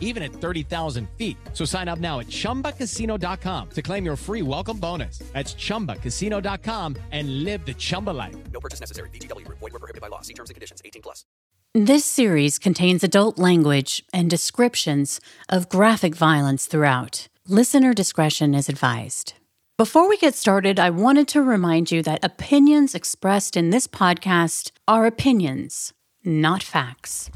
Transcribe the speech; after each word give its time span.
even 0.00 0.22
at 0.24 0.32
30,000 0.32 1.08
feet. 1.16 1.36
So 1.52 1.64
sign 1.64 1.86
up 1.86 2.00
now 2.00 2.18
at 2.18 2.26
chumbacasino.com 2.26 3.70
to 3.70 3.82
claim 3.82 4.04
your 4.04 4.16
free 4.16 4.42
welcome 4.42 4.78
bonus. 4.78 5.18
That's 5.32 5.54
chumbacasino.com 5.54 6.96
and 7.12 7.44
live 7.44 7.64
the 7.64 7.74
Chumba 7.74 8.10
life. 8.10 8.34
No 8.52 8.58
purchase 8.58 8.80
necessary. 8.80 9.10
VGW 9.10 9.44
Group. 9.44 9.58
Void 9.60 9.72
were 9.74 9.78
prohibited 9.78 10.00
by 10.00 10.08
law. 10.08 10.22
See 10.22 10.34
terms 10.34 10.50
and 10.50 10.54
conditions. 10.54 10.82
18 10.84 11.02
plus. 11.02 11.24
This 11.74 12.06
series 12.06 12.58
contains 12.58 13.04
adult 13.04 13.38
language 13.38 14.02
and 14.10 14.30
descriptions 14.30 15.20
of 15.50 15.68
graphic 15.68 16.14
violence 16.14 16.64
throughout. 16.64 17.28
Listener 17.46 17.92
discretion 17.92 18.54
is 18.54 18.70
advised. 18.70 19.34
Before 19.76 20.08
we 20.08 20.16
get 20.16 20.34
started, 20.34 20.80
I 20.80 20.88
wanted 20.88 21.28
to 21.28 21.42
remind 21.42 21.92
you 21.92 22.02
that 22.02 22.24
opinions 22.24 22.94
expressed 22.94 23.58
in 23.58 23.68
this 23.68 23.86
podcast 23.86 24.70
are 24.88 25.04
opinions, 25.04 25.92
not 26.24 26.62
facts. 26.62 27.30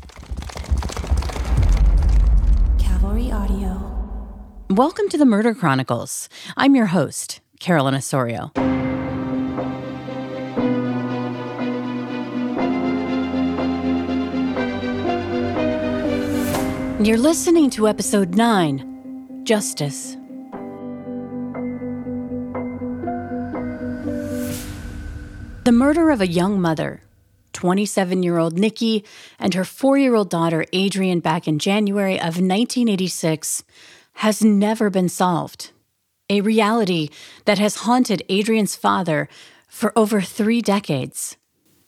Cavalry 2.90 3.30
Audio. 3.30 4.58
Welcome 4.68 5.08
to 5.10 5.16
the 5.16 5.24
Murder 5.24 5.54
Chronicles. 5.54 6.28
I'm 6.56 6.74
your 6.74 6.86
host, 6.86 7.40
Carolyn 7.60 7.94
Osorio. 7.94 8.50
You're 17.00 17.16
listening 17.16 17.70
to 17.70 17.87
episode 17.87 18.34
9 18.34 19.45
Justice. 19.45 20.16
The 25.62 25.72
murder 25.72 26.10
of 26.10 26.20
a 26.20 26.26
young 26.26 26.60
mother, 26.60 27.02
27 27.52 28.23
year 28.23 28.38
old 28.38 28.59
Nikki, 28.59 29.04
and 29.38 29.54
her 29.54 29.65
four 29.65 29.98
year 29.98 30.15
old 30.15 30.30
daughter 30.30 30.65
Adrian 30.73 31.20
back 31.20 31.48
in 31.48 31.59
January 31.59 32.15
of 32.16 32.38
1986 32.38 33.65
has 34.15 34.43
never 34.45 34.90
been 34.90 35.09
solved. 35.09 35.73
A 36.28 36.40
reality 36.40 37.09
that 37.45 37.59
has 37.59 37.76
haunted 37.76 38.23
Adrian's 38.28 38.76
father 38.76 39.28
for 39.68 39.93
over 39.96 40.21
three 40.21 40.60
decades. 40.60 41.37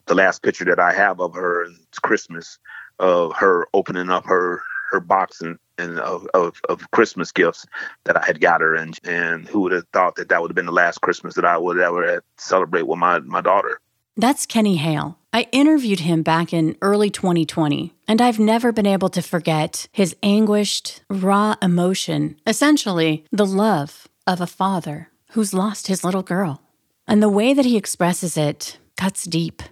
the 0.06 0.14
last 0.14 0.42
picture 0.42 0.64
that 0.64 0.80
I 0.80 0.92
have 0.92 1.20
of 1.20 1.34
her 1.34 1.64
is 1.64 1.78
Christmas, 2.02 2.58
of 2.98 3.34
her 3.36 3.66
opening 3.74 4.10
up 4.10 4.24
her 4.26 4.62
her 4.92 5.00
box 5.00 5.40
and, 5.40 5.58
and 5.78 5.98
of, 5.98 6.26
of, 6.34 6.60
of 6.68 6.90
Christmas 6.90 7.32
gifts 7.32 7.66
that 8.04 8.16
I 8.16 8.24
had 8.24 8.40
got 8.40 8.60
her, 8.60 8.74
and 8.74 8.98
and 9.04 9.48
who 9.48 9.60
would 9.60 9.72
have 9.72 9.86
thought 9.92 10.16
that 10.16 10.28
that 10.28 10.40
would 10.40 10.50
have 10.50 10.54
been 10.54 10.66
the 10.66 10.72
last 10.72 11.00
Christmas 11.00 11.34
that 11.34 11.44
I 11.46 11.56
would 11.56 11.78
ever 11.78 12.22
celebrate 12.36 12.86
with 12.86 12.98
my 12.98 13.20
my 13.20 13.40
daughter. 13.40 13.80
That's 14.16 14.44
Kenny 14.44 14.76
Hale. 14.76 15.18
I 15.32 15.48
interviewed 15.52 16.00
him 16.00 16.22
back 16.22 16.52
in 16.52 16.76
early 16.82 17.08
2020, 17.08 17.94
and 18.06 18.20
I've 18.20 18.38
never 18.38 18.70
been 18.70 18.86
able 18.86 19.08
to 19.08 19.22
forget 19.22 19.88
his 19.90 20.14
anguished, 20.22 21.02
raw 21.08 21.54
emotion, 21.62 22.36
essentially, 22.46 23.24
the 23.32 23.46
love 23.46 24.08
of 24.26 24.42
a 24.42 24.46
father 24.46 25.08
who's 25.30 25.54
lost 25.54 25.86
his 25.86 26.04
little 26.04 26.22
girl. 26.22 26.60
And 27.08 27.22
the 27.22 27.30
way 27.30 27.54
that 27.54 27.64
he 27.64 27.78
expresses 27.78 28.36
it 28.36 28.78
cuts 28.98 29.24
deep. 29.24 29.62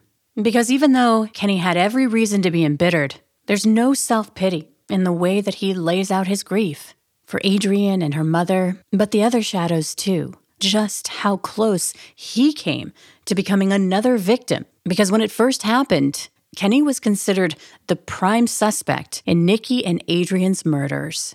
Because 0.41 0.71
even 0.71 0.95
though 0.95 1.29
Kenny 1.35 1.59
had 1.59 1.77
every 1.77 2.07
reason 2.07 2.41
to 2.41 2.51
be 2.51 2.65
embittered, 2.65 3.17
there's 3.45 3.67
no 3.67 3.93
self 3.93 4.35
pity 4.35 4.71
in 4.89 5.05
the 5.05 5.13
way 5.13 5.43
that 5.43 5.57
he 5.57 5.75
lays 5.75 6.11
out 6.11 6.29
his 6.29 6.43
grief 6.43 6.95
for 7.27 7.41
Adrian 7.45 8.01
and 8.01 8.15
her 8.15 8.25
mother, 8.25 8.83
but 8.91 9.11
the 9.11 9.23
other 9.23 9.43
shadows 9.43 9.95
too. 9.95 10.35
Just 10.61 11.09
how 11.09 11.39
close 11.39 11.95
he 12.15 12.53
came 12.53 12.93
to 13.25 13.35
becoming 13.35 13.73
another 13.73 14.19
victim. 14.19 14.67
Because 14.85 15.11
when 15.11 15.23
it 15.23 15.31
first 15.31 15.63
happened, 15.63 16.29
Kenny 16.55 16.83
was 16.83 17.01
considered 17.01 17.55
the 17.87 17.97
prime 17.97 18.47
suspect 18.47 19.23
in 19.25 19.47
Nikki 19.47 19.85
and 19.85 20.05
Adrian's 20.07 20.65
murders. 20.67 21.35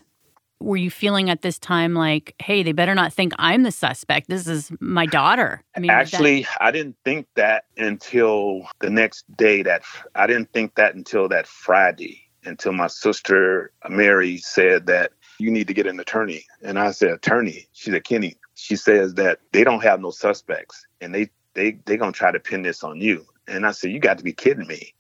Were 0.62 0.78
you 0.78 0.90
feeling 0.92 1.30
at 1.30 1.42
this 1.42 1.58
time 1.58 1.94
like, 1.94 2.36
hey, 2.40 2.64
they 2.64 2.72
better 2.72 2.96
not 2.96 3.14
think 3.14 3.34
I'm 3.38 3.64
the 3.64 3.72
suspect? 3.72 4.30
This 4.30 4.48
is 4.48 4.72
my 4.80 5.06
daughter. 5.06 5.62
I 5.76 5.80
mean, 5.80 5.92
was 5.92 6.12
that- 6.12 6.16
Actually, 6.18 6.48
I 6.62 6.72
didn't 6.72 6.96
think 7.04 7.28
that 7.36 7.66
until 7.78 8.68
the 8.80 8.90
next 8.90 9.26
day. 9.36 9.64
That 9.64 9.82
I 10.14 10.28
didn't 10.28 10.52
think 10.54 10.76
that 10.76 10.96
until 10.96 11.28
that 11.30 11.48
Friday, 11.48 12.22
until 12.44 12.74
my 12.74 12.88
sister 12.88 13.72
Mary 13.90 14.38
said 14.38 14.86
that 14.88 15.12
you 15.40 15.52
need 15.52 15.68
to 15.68 15.74
get 15.74 15.88
an 15.88 16.00
attorney, 16.00 16.46
and 16.62 16.80
I 16.80 16.92
said, 16.92 17.12
attorney. 17.12 17.68
She 17.74 17.92
said, 17.92 18.04
Kenny. 18.04 18.36
She 18.66 18.76
says 18.76 19.14
that 19.14 19.38
they 19.52 19.64
don't 19.64 19.84
have 19.84 20.02
no 20.02 20.10
suspects, 20.10 20.88
and 21.00 21.14
they 21.14 21.30
they 21.54 21.78
they 21.86 21.98
gonna 21.98 22.12
try 22.12 22.32
to 22.32 22.40
pin 22.40 22.64
this 22.64 22.84
on 22.84 23.00
you. 23.00 23.24
And 23.48 23.64
I 23.64 23.72
said, 23.72 23.92
you 23.92 24.00
got 24.00 24.18
to 24.18 24.24
be 24.24 24.34
kidding 24.34 24.66
me. 24.66 24.96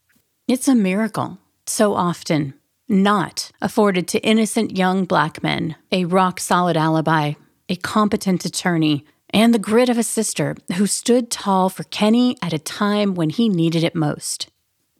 It's 0.47 0.67
a 0.67 0.75
miracle, 0.75 1.39
so 1.65 1.95
often 1.95 2.53
not 2.87 3.51
afforded 3.63 4.07
to 4.09 4.19
innocent 4.19 4.77
young 4.77 5.05
black 5.05 5.41
men 5.41 5.75
a 5.91 6.05
rock 6.05 6.39
solid 6.39 6.77
alibi, 6.77 7.33
a 7.67 7.75
competent 7.77 8.45
attorney, 8.45 9.03
and 9.31 9.51
the 9.51 9.65
grit 9.67 9.89
of 9.89 9.97
a 9.97 10.03
sister 10.03 10.55
who 10.75 10.85
stood 10.85 11.31
tall 11.31 11.67
for 11.69 11.85
Kenny 11.85 12.37
at 12.43 12.53
a 12.53 12.59
time 12.59 13.15
when 13.15 13.31
he 13.31 13.49
needed 13.49 13.83
it 13.83 13.95
most. 13.95 14.51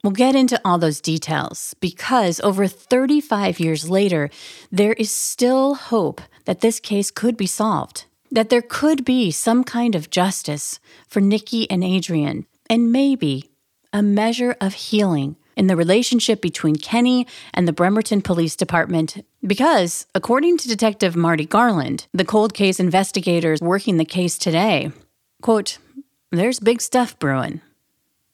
We'll 0.02 0.10
get 0.10 0.34
into 0.34 0.60
all 0.64 0.78
those 0.78 1.00
details 1.00 1.76
because 1.80 2.40
over 2.40 2.66
35 2.66 3.60
years 3.60 3.88
later, 3.88 4.28
there 4.72 4.94
is 4.94 5.12
still 5.12 5.76
hope 5.76 6.20
that 6.46 6.62
this 6.62 6.80
case 6.80 7.12
could 7.12 7.36
be 7.36 7.46
solved, 7.46 8.06
that 8.30 8.50
there 8.50 8.62
could 8.62 9.04
be 9.04 9.30
some 9.30 9.64
kind 9.64 9.94
of 9.94 10.10
justice 10.10 10.78
for 11.06 11.20
Nikki 11.20 11.70
and 11.70 11.82
Adrian, 11.84 12.46
and 12.68 12.92
maybe 12.92 13.50
a 13.92 14.02
measure 14.02 14.56
of 14.60 14.74
healing 14.74 15.36
in 15.56 15.68
the 15.68 15.76
relationship 15.76 16.42
between 16.42 16.76
Kenny 16.76 17.26
and 17.54 17.66
the 17.66 17.72
Bremerton 17.72 18.20
Police 18.20 18.56
Department 18.56 19.24
because, 19.44 20.06
according 20.14 20.58
to 20.58 20.68
Detective 20.68 21.16
Marty 21.16 21.46
Garland, 21.46 22.06
the 22.12 22.24
cold 22.24 22.52
case 22.52 22.78
investigators 22.78 23.60
working 23.60 23.96
the 23.96 24.04
case 24.04 24.36
today, 24.36 24.92
quote, 25.40 25.78
there's 26.30 26.60
big 26.60 26.82
stuff 26.82 27.18
brewing. 27.18 27.60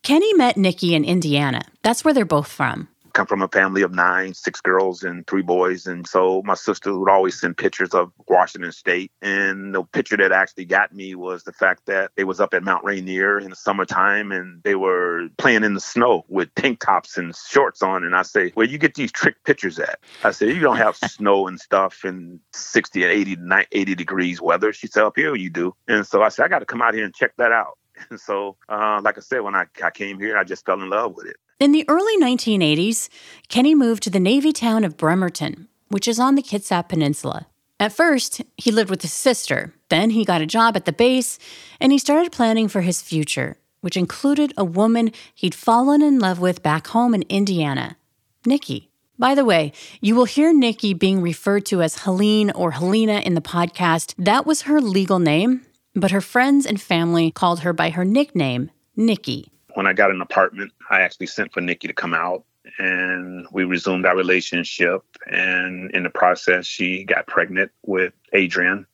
Kenny 0.03 0.35
met 0.35 0.57
Nikki 0.57 0.95
in 0.95 1.05
Indiana. 1.05 1.63
That's 1.83 2.05
where 2.05 2.13
they're 2.13 2.25
both 2.25 2.49
from. 2.49 2.89
Come 3.13 3.27
from 3.27 3.43
a 3.43 3.49
family 3.49 3.83
of 3.83 3.93
nine, 3.93 4.35
six 4.35 4.61
girls 4.61 5.03
and 5.03 5.27
three 5.27 5.43
boys. 5.43 5.87
And 5.87 6.07
so 6.07 6.43
my 6.45 6.55
sister 6.55 6.97
would 6.97 7.11
always 7.11 7.39
send 7.39 7.57
pictures 7.57 7.95
of 7.95 8.13
Washington 8.29 8.73
State. 8.73 9.13
And 9.21 9.75
the 9.75 9.83
picture 9.83 10.17
that 10.17 10.33
actually 10.33 10.65
got 10.65 10.95
me 10.95 11.15
was 11.15 11.45
the 11.45 11.53
fact 11.53 11.87
that 11.87 12.13
they 12.17 12.25
was 12.25 12.41
up 12.41 12.55
at 12.55 12.63
Mount 12.63 12.85
Rainier 12.85 13.39
in 13.39 13.51
the 13.51 13.57
summertime 13.57 14.33
and 14.33 14.63
they 14.63 14.75
were 14.75 15.29
playing 15.39 15.65
in 15.65 15.75
the 15.75 15.81
snow 15.81 16.25
with 16.29 16.55
tank 16.55 16.81
tops 16.81 17.17
and 17.17 17.35
shorts 17.37 17.83
on. 17.83 18.05
And 18.05 18.17
I 18.17 18.23
say, 18.23 18.51
where 18.51 18.67
you 18.67 18.79
get 18.79 18.95
these 18.95 19.13
trick 19.13 19.37
pictures 19.45 19.79
at? 19.79 19.99
I 20.25 20.31
said, 20.31 20.49
you 20.49 20.61
don't 20.61 20.77
have 20.77 20.97
snow 21.05 21.47
and 21.47 21.61
stuff 21.61 22.05
and 22.05 22.41
60 22.53 23.03
and 23.03 23.13
80, 23.13 23.37
90 23.37 23.69
80 23.73 23.95
degrees 23.95 24.41
weather. 24.41 24.73
She 24.73 24.87
said, 24.87 25.05
up 25.05 25.17
here 25.17 25.35
you 25.35 25.51
do. 25.51 25.75
And 25.89 26.07
so 26.07 26.23
I 26.23 26.29
said, 26.29 26.45
I 26.45 26.49
got 26.49 26.61
to 26.61 26.67
come 26.67 26.83
out 26.83 26.95
here 26.95 27.05
and 27.05 27.15
check 27.15 27.33
that 27.37 27.53
out. 27.53 27.79
And 28.11 28.19
so, 28.19 28.57
uh, 28.69 29.01
like 29.05 29.19
I 29.19 29.21
said, 29.21 29.41
when 29.41 29.55
I, 29.55 29.67
I 29.83 29.91
came 29.91 30.19
here, 30.19 30.37
I 30.37 30.45
just 30.45 30.65
fell 30.65 30.81
in 30.81 30.89
love 30.89 31.15
with 31.15 31.27
it. 31.27 31.37
In 31.63 31.71
the 31.71 31.85
early 31.87 32.19
1980s, 32.19 33.09
Kenny 33.47 33.73
moved 33.73 34.03
to 34.03 34.11
the 34.11 34.19
Navy 34.19 34.53
town 34.53 34.83
of 34.83 34.97
Bremerton, 34.97 35.69
which 35.91 36.09
is 36.09 36.19
on 36.19 36.35
the 36.35 36.43
Kitsap 36.43 36.89
Peninsula. 36.89 37.47
At 37.79 37.93
first, 37.93 38.43
he 38.57 38.73
lived 38.73 38.91
with 38.91 39.03
his 39.03 39.13
sister. 39.13 39.73
Then 39.89 40.11
he 40.11 40.25
got 40.25 40.41
a 40.41 40.45
job 40.45 40.75
at 40.75 40.87
the 40.87 40.93
base, 40.93 41.39
and 41.79 41.93
he 41.93 41.99
started 41.99 42.33
planning 42.33 42.67
for 42.67 42.81
his 42.81 43.01
future, 43.01 43.59
which 43.81 43.97
included 43.97 44.53
a 44.57 44.65
woman 44.65 45.13
he'd 45.37 45.55
fallen 45.55 46.03
in 46.03 46.19
love 46.19 46.41
with 46.41 46.65
back 46.65 46.89
home 46.89 47.15
in 47.15 47.23
Indiana, 47.29 47.97
Nikki. 48.45 48.91
By 49.17 49.37
the 49.37 49.45
way, 49.45 49.71
you 50.01 50.17
will 50.17 50.25
hear 50.25 50.53
Nikki 50.53 50.95
being 50.95 51.23
referred 51.23 51.65
to 51.67 51.81
as 51.81 51.99
Helene 52.03 52.51
or 52.51 52.73
Helena 52.73 53.21
in 53.21 53.35
the 53.35 53.41
podcast. 53.41 54.15
That 54.19 54.47
was 54.47 54.63
her 54.63 54.81
legal 54.81 55.21
name, 55.21 55.65
but 55.95 56.11
her 56.11 56.21
friends 56.21 56.67
and 56.67 56.81
family 56.81 57.31
called 57.31 57.61
her 57.61 57.73
by 57.73 57.91
her 57.91 58.05
nickname, 58.05 58.73
Nikki. 58.97 59.53
When 59.75 59.87
I 59.87 59.93
got 59.93 60.11
an 60.11 60.21
apartment, 60.21 60.73
I 60.91 61.01
actually 61.03 61.27
sent 61.27 61.53
for 61.53 61.61
Nikki 61.61 61.89
to 61.89 61.95
come 61.95 62.15
out 62.15 62.45
and 62.79 63.47
we 63.53 63.65
resumed 63.65 64.07
our 64.07 64.17
relationship. 64.17 65.03
And 65.27 65.91
in 65.93 66.03
the 66.03 66.11
process, 66.11 66.67
she 66.67 67.05
got 67.05 67.27
pregnant 67.27 67.71
with 67.85 68.13
Adrian. 68.33 68.87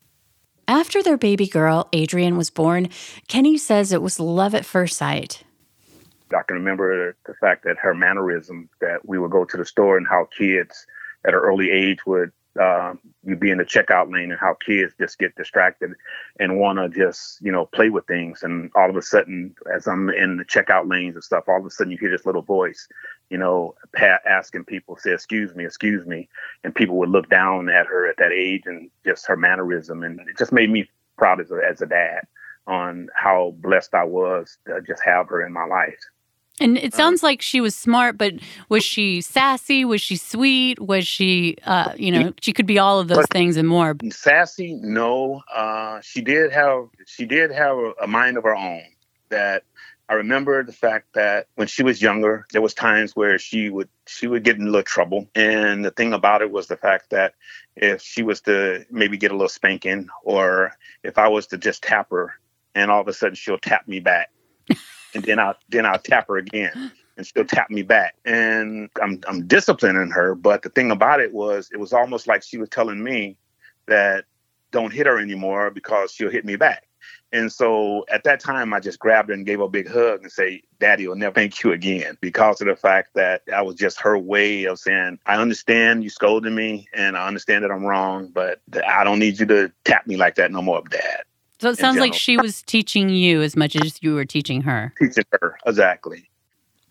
After 0.67 1.01
their 1.01 1.17
baby 1.17 1.47
girl, 1.47 1.89
Adrian, 1.93 2.37
was 2.37 2.49
born, 2.49 2.89
Kenny 3.27 3.57
says 3.57 3.91
it 3.91 4.01
was 4.01 4.19
love 4.19 4.53
at 4.53 4.65
first 4.65 4.97
sight. 4.97 5.43
I 6.31 6.43
can 6.43 6.57
remember 6.57 7.15
the 7.25 7.33
fact 7.41 7.63
that 7.63 7.77
her 7.77 7.95
mannerism 7.95 8.69
that 8.81 9.07
we 9.07 9.17
would 9.17 9.31
go 9.31 9.45
to 9.45 9.57
the 9.57 9.65
store 9.65 9.97
and 9.97 10.07
how 10.07 10.27
kids 10.37 10.85
at 11.25 11.33
an 11.33 11.39
early 11.39 11.71
age 11.71 12.05
would 12.05 12.31
uh, 12.59 12.93
you 13.25 13.35
be 13.35 13.51
in 13.51 13.57
the 13.57 13.65
checkout 13.65 14.11
lane 14.11 14.31
and 14.31 14.39
how 14.39 14.55
kids 14.65 14.93
just 14.99 15.19
get 15.19 15.35
distracted 15.35 15.91
and 16.39 16.59
want 16.59 16.79
to 16.79 16.89
just 16.89 17.41
you 17.41 17.51
know 17.51 17.65
play 17.65 17.89
with 17.89 18.07
things 18.07 18.43
and 18.43 18.71
all 18.75 18.89
of 18.89 18.95
a 18.95 19.01
sudden 19.01 19.53
as 19.73 19.87
I'm 19.87 20.09
in 20.09 20.37
the 20.37 20.45
checkout 20.45 20.89
lanes 20.89 21.15
and 21.15 21.23
stuff 21.23 21.45
all 21.47 21.59
of 21.59 21.65
a 21.65 21.69
sudden 21.69 21.91
you 21.91 21.97
hear 21.97 22.11
this 22.11 22.25
little 22.25 22.41
voice 22.41 22.87
you 23.29 23.37
know, 23.37 23.75
pa- 23.95 24.19
asking 24.27 24.65
people, 24.65 24.97
say, 24.97 25.11
excuse 25.11 25.53
me, 25.55 25.65
excuse 25.65 26.05
me. 26.05 26.27
And 26.63 26.73
people 26.73 26.97
would 26.97 27.09
look 27.09 27.29
down 27.29 27.69
at 27.69 27.85
her 27.87 28.07
at 28.07 28.17
that 28.17 28.31
age 28.31 28.63
and 28.65 28.89
just 29.05 29.27
her 29.27 29.37
mannerism. 29.37 30.03
And 30.03 30.19
it 30.21 30.37
just 30.37 30.51
made 30.51 30.69
me 30.69 30.89
proud 31.17 31.39
as 31.39 31.51
a, 31.51 31.59
as 31.67 31.81
a 31.81 31.85
dad 31.85 32.21
on 32.67 33.09
how 33.13 33.55
blessed 33.59 33.93
I 33.93 34.03
was 34.03 34.57
to 34.67 34.81
just 34.81 35.03
have 35.03 35.27
her 35.29 35.45
in 35.45 35.53
my 35.53 35.65
life. 35.65 35.99
And 36.59 36.77
it 36.77 36.93
sounds 36.93 37.23
like 37.23 37.41
she 37.41 37.61
was 37.61 37.75
smart, 37.75 38.17
but 38.17 38.33
was 38.67 38.83
she 38.83 39.21
sassy? 39.21 39.85
Was 39.85 40.01
she 40.01 40.15
sweet? 40.17 40.79
Was 40.79 41.07
she, 41.07 41.57
uh, 41.65 41.93
you 41.97 42.11
know, 42.11 42.33
she 42.41 42.51
could 42.53 42.65
be 42.65 42.79
all 42.79 42.99
of 42.99 43.07
those 43.07 43.25
things 43.31 43.57
and 43.57 43.67
more. 43.67 43.95
sassy 44.11 44.73
no 44.73 45.41
uh 45.53 45.99
she 46.01 46.21
did 46.21 46.51
have 46.51 46.87
she 47.05 47.25
did 47.25 47.51
have 47.51 47.77
a, 47.77 47.93
a 48.03 48.07
mind 48.07 48.37
of 48.37 48.43
her 48.43 48.55
own 48.55 48.81
that 49.29 49.63
i 50.07 50.13
remember 50.13 50.63
the 50.63 50.71
fact 50.73 51.07
that 51.13 51.47
when 51.55 51.67
she 51.67 51.83
was 51.83 52.01
younger 52.01 52.45
there 52.51 52.61
was 52.61 52.73
times 52.73 53.15
where 53.15 53.37
she 53.37 53.69
would 53.69 53.89
she 54.07 54.27
would 54.27 54.43
get 54.43 54.55
in 54.57 54.63
a 54.63 54.65
little 54.65 54.83
trouble 54.83 55.27
and 55.35 55.83
the 55.85 55.91
thing 55.91 56.13
about 56.13 56.41
it 56.41 56.51
was 56.51 56.67
the 56.67 56.77
fact 56.77 57.09
that 57.11 57.33
if 57.75 58.01
she 58.01 58.23
was 58.23 58.41
to 58.41 58.85
maybe 58.91 59.17
get 59.17 59.31
a 59.31 59.33
little 59.33 59.49
spanking 59.49 60.07
or 60.23 60.71
if 61.03 61.17
i 61.17 61.27
was 61.27 61.47
to 61.47 61.57
just 61.57 61.83
tap 61.83 62.09
her 62.11 62.33
and 62.75 62.89
all 62.91 63.01
of 63.01 63.07
a 63.07 63.13
sudden 63.13 63.35
she'll 63.35 63.57
tap 63.59 63.87
me 63.87 63.99
back 63.99 64.29
and 65.13 65.23
then 65.23 65.39
i'll 65.39 65.55
then 65.69 65.85
i'll 65.85 65.99
tap 65.99 66.27
her 66.27 66.37
again 66.37 66.91
and 67.17 67.25
she'll 67.25 67.45
tap 67.45 67.69
me 67.69 67.81
back 67.81 68.15
and 68.25 68.89
i'm 69.01 69.21
i'm 69.27 69.45
disciplining 69.47 70.11
her 70.11 70.35
but 70.35 70.61
the 70.61 70.69
thing 70.69 70.91
about 70.91 71.19
it 71.19 71.33
was 71.33 71.69
it 71.71 71.77
was 71.77 71.93
almost 71.93 72.27
like 72.27 72.43
she 72.43 72.57
was 72.57 72.69
telling 72.69 73.03
me 73.03 73.37
that 73.87 74.25
don't 74.71 74.93
hit 74.93 75.07
her 75.07 75.19
anymore 75.19 75.69
because 75.69 76.11
she'll 76.11 76.29
hit 76.29 76.45
me 76.45 76.55
back. 76.55 76.85
And 77.31 77.51
so 77.51 78.05
at 78.09 78.23
that 78.23 78.39
time, 78.39 78.73
I 78.73 78.79
just 78.79 78.99
grabbed 78.99 79.29
her 79.29 79.35
and 79.35 79.45
gave 79.45 79.59
her 79.59 79.65
a 79.65 79.69
big 79.69 79.87
hug 79.87 80.23
and 80.23 80.31
say, 80.31 80.63
Daddy 80.79 81.07
will 81.07 81.15
never 81.15 81.33
thank 81.33 81.63
you 81.63 81.71
again 81.71 82.17
because 82.21 82.59
of 82.59 82.67
the 82.67 82.75
fact 82.75 83.13
that 83.13 83.43
that 83.45 83.65
was 83.65 83.75
just 83.75 84.01
her 84.01 84.17
way 84.17 84.65
of 84.65 84.79
saying, 84.79 85.19
I 85.25 85.37
understand 85.37 86.03
you 86.03 86.09
scolded 86.09 86.51
me 86.51 86.87
and 86.93 87.15
I 87.15 87.27
understand 87.27 87.63
that 87.63 87.71
I'm 87.71 87.85
wrong, 87.85 88.29
but 88.33 88.61
I 88.87 89.03
don't 89.03 89.19
need 89.19 89.39
you 89.39 89.45
to 89.47 89.71
tap 89.85 90.07
me 90.07 90.17
like 90.17 90.35
that 90.35 90.51
no 90.51 90.61
more, 90.61 90.81
Dad. 90.89 91.21
So 91.59 91.69
it 91.69 91.77
sounds 91.77 91.97
like 91.99 92.13
she 92.13 92.37
was 92.37 92.61
teaching 92.61 93.09
you 93.09 93.41
as 93.41 93.55
much 93.55 93.75
as 93.75 94.01
you 94.01 94.13
were 94.15 94.25
teaching 94.25 94.61
her. 94.61 94.93
Teaching 94.97 95.25
her. 95.41 95.57
Exactly. 95.65 96.29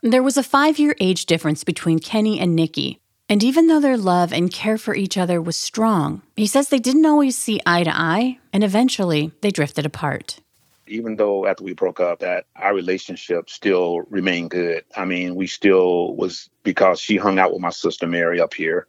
There 0.03 0.23
was 0.23 0.37
a 0.37 0.43
five 0.43 0.79
year 0.79 0.95
age 1.01 1.27
difference 1.27 1.65
between 1.65 1.99
Kenny 1.99 2.39
and 2.39 2.55
Nikki. 2.55 3.01
And 3.31 3.43
even 3.43 3.67
though 3.67 3.81
their 3.81 3.97
love 3.99 4.33
and 4.33 4.51
care 4.51 4.79
for 4.79 4.95
each 4.95 5.19
other 5.19 5.41
was 5.43 5.57
strong, 5.57 6.23
he 6.37 6.47
says 6.47 6.69
they 6.69 6.79
didn't 6.79 7.05
always 7.05 7.37
see 7.37 7.61
eye 7.67 7.83
to 7.85 7.95
eye, 7.95 8.39
and 8.55 8.65
eventually 8.65 9.33
they 9.43 9.51
drifted 9.51 9.85
apart. 9.85 10.39
even 10.87 11.17
though 11.17 11.47
after 11.47 11.63
we 11.65 11.75
broke 11.75 12.01
up 12.01 12.21
that 12.21 12.47
our 12.57 12.75
relationship 12.75 13.51
still 13.51 14.01
remained 14.09 14.49
good 14.51 14.83
i 14.97 15.05
mean 15.05 15.35
we 15.35 15.47
still 15.47 16.17
was 16.17 16.49
because 16.63 16.99
she 16.99 17.19
hung 17.19 17.39
out 17.39 17.53
with 17.53 17.61
my 17.61 17.69
sister 17.71 18.07
mary 18.07 18.41
up 18.41 18.55
here 18.55 18.87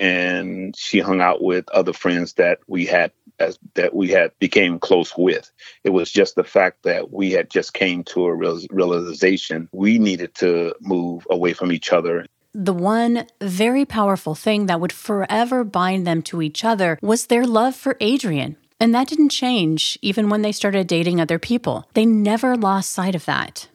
and 0.00 0.74
she 0.76 0.98
hung 0.98 1.20
out 1.20 1.42
with 1.42 1.68
other 1.70 1.92
friends 1.92 2.32
that 2.34 2.58
we 2.66 2.86
had 2.86 3.12
as 3.38 3.58
that 3.74 3.94
we 3.94 4.08
had 4.08 4.32
became 4.38 4.78
close 4.78 5.16
with 5.16 5.50
it 5.84 5.90
was 5.90 6.10
just 6.10 6.34
the 6.34 6.44
fact 6.44 6.82
that 6.82 7.12
we 7.12 7.30
had 7.30 7.50
just 7.50 7.74
came 7.74 8.02
to 8.02 8.24
a 8.24 8.34
real, 8.34 8.58
realization 8.70 9.68
we 9.72 9.98
needed 9.98 10.34
to 10.34 10.74
move 10.80 11.26
away 11.30 11.52
from 11.52 11.70
each 11.70 11.92
other 11.92 12.26
The 12.52 12.74
one 12.74 13.26
very 13.40 13.84
powerful 13.84 14.34
thing 14.34 14.66
that 14.66 14.80
would 14.80 14.92
forever 14.92 15.62
bind 15.62 16.06
them 16.06 16.22
to 16.22 16.42
each 16.42 16.64
other 16.64 16.98
was 17.00 17.26
their 17.26 17.46
love 17.46 17.76
for 17.76 17.96
Adrian. 18.00 18.56
And 18.80 18.94
that 18.94 19.08
didn't 19.08 19.28
change 19.28 19.98
even 20.02 20.30
when 20.30 20.42
they 20.42 20.52
started 20.52 20.86
dating 20.86 21.20
other 21.20 21.38
people. 21.38 21.86
They 21.94 22.06
never 22.06 22.56
lost 22.56 22.90
sight 22.90 23.14
of 23.14 23.26
that. 23.26 23.68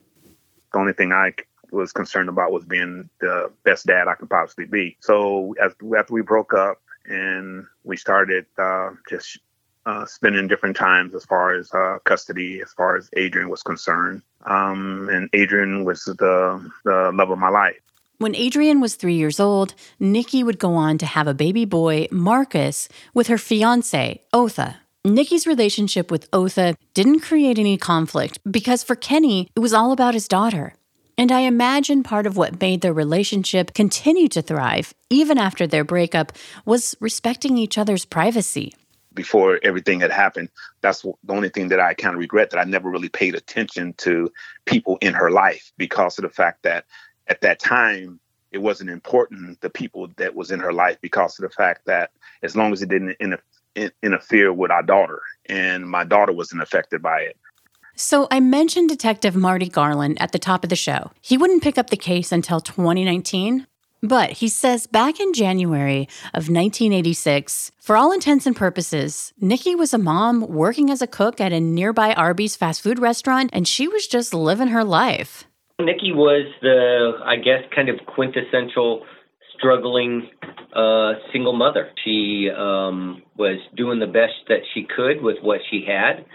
the 0.74 0.80
only 0.80 0.94
thing 0.94 1.14
I 1.14 1.32
was 1.76 1.92
concerned 1.92 2.30
about 2.30 2.52
was 2.52 2.66
being 2.66 3.10
the 3.20 3.52
best 3.64 3.86
dad 3.86 4.08
I 4.08 4.16
could 4.16 4.30
possibly 4.30 4.66
be. 4.66 4.98
So 5.02 5.54
after 5.62 6.14
we 6.14 6.22
broke 6.22 6.54
up 6.54 6.82
and 7.06 7.66
we 7.84 7.98
started 7.98 8.46
uh, 8.58 8.92
just 9.10 9.40
uh, 9.86 10.06
spending 10.06 10.48
different 10.48 10.76
times 10.76 11.14
as 11.14 11.26
far 11.26 11.54
as 11.54 11.72
uh, 11.74 12.00
custody, 12.06 12.62
as 12.62 12.74
far 12.74 12.98
as 12.98 13.10
Adrian 13.16 13.50
was 13.50 13.62
concerned, 13.62 14.22
um, 14.46 15.10
and 15.12 15.30
Adrian 15.34 15.86
was 15.86 16.06
the 16.06 16.72
the 16.84 17.12
love 17.14 17.30
of 17.30 17.38
my 17.38 17.50
life. 17.50 17.80
When 18.18 18.36
Adrian 18.36 18.80
was 18.80 18.96
three 18.96 19.16
years 19.16 19.40
old, 19.40 19.76
Nikki 20.00 20.42
would 20.44 20.58
go 20.58 20.76
on 20.76 20.98
to 21.00 21.06
have 21.06 21.28
a 21.28 21.34
baby 21.34 21.66
boy, 21.66 22.08
Marcus, 22.12 22.88
with 23.14 23.28
her 23.28 23.38
fiance, 23.38 24.22
Otha. 24.34 24.78
Nikki's 25.04 25.46
relationship 25.46 26.10
with 26.10 26.28
Otha 26.34 26.76
didn't 26.94 27.20
create 27.20 27.60
any 27.60 27.78
conflict 27.78 28.40
because 28.50 28.84
for 28.84 28.96
Kenny, 28.96 29.50
it 29.56 29.60
was 29.60 29.74
all 29.74 29.92
about 29.92 30.16
his 30.16 30.28
daughter. 30.28 30.74
And 31.18 31.32
I 31.32 31.42
imagine 31.42 32.04
part 32.04 32.28
of 32.28 32.36
what 32.36 32.60
made 32.60 32.82
their 32.82 32.94
relationship 32.94 33.74
continue 33.74 34.28
to 34.30 34.42
thrive, 34.42 34.94
even 35.10 35.38
after 35.38 35.66
their 35.66 35.86
breakup, 35.86 36.34
was 36.66 36.96
respecting 37.00 37.58
each 37.58 37.78
other's 37.78 38.06
privacy. 38.06 38.74
before 39.14 39.60
everything 39.64 40.02
had 40.02 40.12
happened. 40.12 40.50
That's 40.82 41.02
the 41.02 41.14
only 41.30 41.50
thing 41.50 41.70
that 41.70 41.80
I 41.80 41.94
kind 41.94 42.14
of 42.14 42.20
regret 42.20 42.50
that 42.52 42.60
I 42.60 42.66
never 42.66 42.90
really 42.90 43.10
paid 43.10 43.34
attention 43.34 43.94
to 44.00 44.32
people 44.66 44.98
in 45.02 45.14
her 45.14 45.32
life 45.32 45.72
because 45.78 46.20
of 46.20 46.24
the 46.24 46.30
fact 46.30 46.64
that 46.64 46.86
at 47.28 47.42
that 47.42 47.60
time 47.60 48.20
it 48.52 48.58
wasn't 48.60 48.90
important 48.90 49.62
the 49.62 49.70
people 49.70 50.10
that 50.18 50.36
was 50.36 50.52
in 50.52 50.60
her 50.60 50.74
life 50.74 50.98
because 51.02 51.40
of 51.40 51.44
the 51.44 51.50
fact 51.50 51.86
that 51.86 52.12
as 52.44 52.56
long 52.56 52.74
as 52.74 52.82
it 52.82 52.90
didn't 52.90 53.18
interfere 54.04 54.54
with 54.54 54.72
our 54.72 54.84
daughter 54.84 55.22
and 55.48 55.90
my 55.90 56.04
daughter 56.04 56.34
wasn't 56.34 56.62
affected 56.62 57.02
by 57.02 57.22
it. 57.22 57.38
So 57.98 58.28
I 58.30 58.42
mentioned 58.42 58.90
Detective 58.90 59.38
Marty 59.38 59.70
Garland 59.70 60.22
at 60.22 60.34
the 60.34 60.40
top 60.40 60.66
of 60.66 60.70
the 60.70 60.76
show. 60.76 61.12
He 61.22 61.38
wouldn't 61.38 61.64
pick 61.64 61.78
up 61.78 61.90
the 61.90 61.96
case 61.96 62.34
until 62.34 62.60
2019, 62.60 63.68
but 64.04 64.32
he 64.32 64.50
says 64.50 64.86
back 64.86 65.22
in 65.22 65.32
January 65.32 66.10
of 66.34 66.50
1986, 66.50 67.72
for 67.80 67.96
all 67.96 68.12
intents 68.12 68.46
and 68.46 68.54
purposes, 68.54 69.32
Nikki 69.40 69.76
was 69.76 69.94
a 69.94 69.98
mom 69.98 70.42
working 70.42 70.90
as 70.90 71.02
a 71.02 71.08
cook 71.08 71.40
at 71.40 71.54
a 71.54 71.62
nearby 71.62 72.14
Arby's 72.14 72.58
fast 72.58 72.82
food 72.82 73.00
restaurant, 73.00 73.50
and 73.54 73.66
she 73.66 73.88
was 73.88 74.08
just 74.08 74.34
living 74.34 74.68
her 74.68 74.84
life. 74.84 75.46
Nikki 75.80 76.12
was 76.12 76.48
the, 76.62 77.14
I 77.24 77.38
guess, 77.38 77.64
kind 77.74 77.88
of 77.88 77.96
quintessential 78.06 79.06
struggling 79.58 80.30
uh, 80.76 81.14
single 81.32 81.54
mother. 81.54 81.92
She 82.04 82.50
um, 82.56 83.24
was 83.38 83.60
doing 83.78 84.00
the 84.00 84.08
best 84.08 84.34
that 84.50 84.60
she 84.74 84.84
could 84.84 85.22
with 85.22 85.38
what 85.42 85.62
she 85.72 85.86
had. 85.88 86.26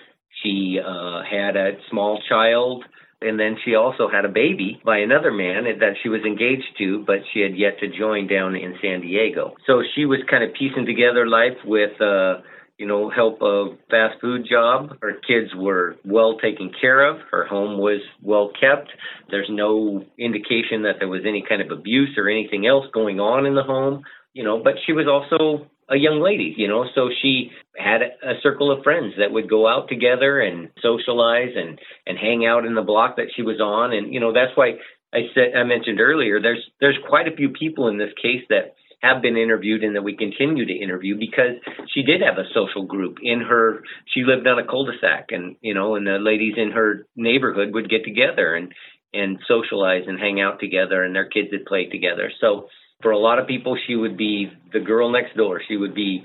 She 0.43 0.79
uh, 0.85 1.23
had 1.29 1.57
a 1.57 1.73
small 1.91 2.21
child, 2.29 2.85
and 3.21 3.39
then 3.39 3.57
she 3.65 3.75
also 3.75 4.09
had 4.09 4.25
a 4.25 4.29
baby 4.29 4.81
by 4.85 4.99
another 4.99 5.33
man 5.33 5.65
that 5.81 5.95
she 6.03 6.09
was 6.09 6.23
engaged 6.25 6.77
to, 6.79 7.05
but 7.07 7.19
she 7.33 7.41
had 7.41 7.57
yet 7.57 7.79
to 7.81 7.89
join 7.89 8.27
down 8.27 8.57
in 8.57 8.77
San 8.81 9.03
Diego. 9.03 9.55
So 9.67 9.83
she 9.95 10.07
was 10.07 10.21
kind 10.31 10.43
of 10.45 10.55
piecing 10.55 10.87
together 10.87 11.27
life 11.27 11.59
with. 11.65 12.01
Uh, 12.01 12.43
you 12.81 12.87
know, 12.87 13.11
help 13.11 13.43
a 13.43 13.77
fast 13.91 14.19
food 14.23 14.47
job. 14.51 14.97
Her 15.03 15.13
kids 15.13 15.55
were 15.55 15.97
well 16.03 16.39
taken 16.39 16.73
care 16.81 17.11
of. 17.11 17.21
Her 17.31 17.45
home 17.45 17.79
was 17.79 18.01
well 18.23 18.51
kept. 18.59 18.89
There's 19.31 19.51
no 19.51 20.03
indication 20.19 20.85
that 20.85 20.95
there 20.99 21.07
was 21.07 21.21
any 21.29 21.45
kind 21.47 21.61
of 21.61 21.71
abuse 21.71 22.17
or 22.17 22.31
anything 22.31 22.67
else 22.67 22.87
going 22.95 23.21
on 23.21 23.45
in 23.45 23.55
the 23.55 23.63
home, 23.63 24.05
you 24.33 24.45
know, 24.45 24.63
but 24.65 24.77
she 24.87 24.95
was 24.95 25.07
also 25.07 25.67
a 25.91 25.97
young 25.97 26.21
lady, 26.21 26.55
you 26.57 26.69
know, 26.69 26.87
so 26.95 27.11
she 27.21 27.51
had 27.77 28.03
a, 28.03 28.35
circle 28.43 28.71
of 28.71 28.85
friends 28.85 29.15
that 29.19 29.33
would 29.33 29.51
go 29.51 29.67
out 29.67 29.89
together 29.89 30.41
and 30.41 30.71
socialize 30.81 31.51
and 31.57 31.79
and 32.07 32.17
hang 32.17 32.47
out 32.47 32.65
in 32.65 32.75
the 32.75 32.83
block 32.83 33.17
that 33.17 33.33
she 33.35 33.43
was 33.43 33.61
on. 33.61 33.93
And 33.93 34.13
you 34.15 34.21
know, 34.21 34.33
that's 34.33 34.57
why 34.57 34.79
I 35.13 35.29
said 35.35 35.57
I 35.57 35.65
mentioned 35.65 36.01
earlier 36.01 36.41
there's 36.41 36.65
there's 36.81 36.99
quite 37.09 37.29
a 37.29 37.37
few 37.37 37.51
people 37.51 37.89
in 37.89 37.99
this 37.99 38.13
case 38.23 38.45
that 38.49 38.75
have 39.03 39.23
been 39.23 39.37
interviewed 39.37 39.83
and 39.83 39.97
that 39.97 40.05
we 40.05 40.15
continue 40.15 40.67
to 40.67 40.73
interview 40.77 41.19
because 41.19 41.57
she 41.93 42.03
did 42.03 42.21
have 42.21 42.39
a 42.39 42.49
social 42.55 42.85
group 42.85 43.17
in 43.23 43.41
her 43.41 43.83
she 44.13 44.25
lived 44.25 44.47
on 44.47 44.59
a 44.59 44.67
cul-de-sac 44.67 45.29
and 45.31 45.57
you 45.63 45.73
know 45.73 45.97
and 45.97 46.07
the 46.07 46.19
ladies 46.21 46.55
in 46.59 46.71
her 46.71 47.07
neighborhood 47.17 47.73
would 47.73 47.89
get 47.89 48.05
together 48.05 48.55
and 48.55 48.75
and 49.13 49.39
socialize 49.49 50.05
and 50.07 50.19
hang 50.19 50.41
out 50.41 50.61
together 50.61 51.03
and 51.03 51.15
their 51.15 51.29
kids 51.29 51.49
would 51.53 51.67
play 51.67 51.87
together. 51.87 52.31
So 52.41 52.69
for 53.03 53.11
a 53.11 53.19
lot 53.19 53.39
of 53.39 53.47
people 53.47 53.77
she 53.87 53.95
would 53.95 54.17
be 54.17 54.51
the 54.73 54.81
girl 54.81 55.11
next 55.11 55.37
door 55.37 55.61
she 55.67 55.77
would 55.77 55.95
be 55.95 56.23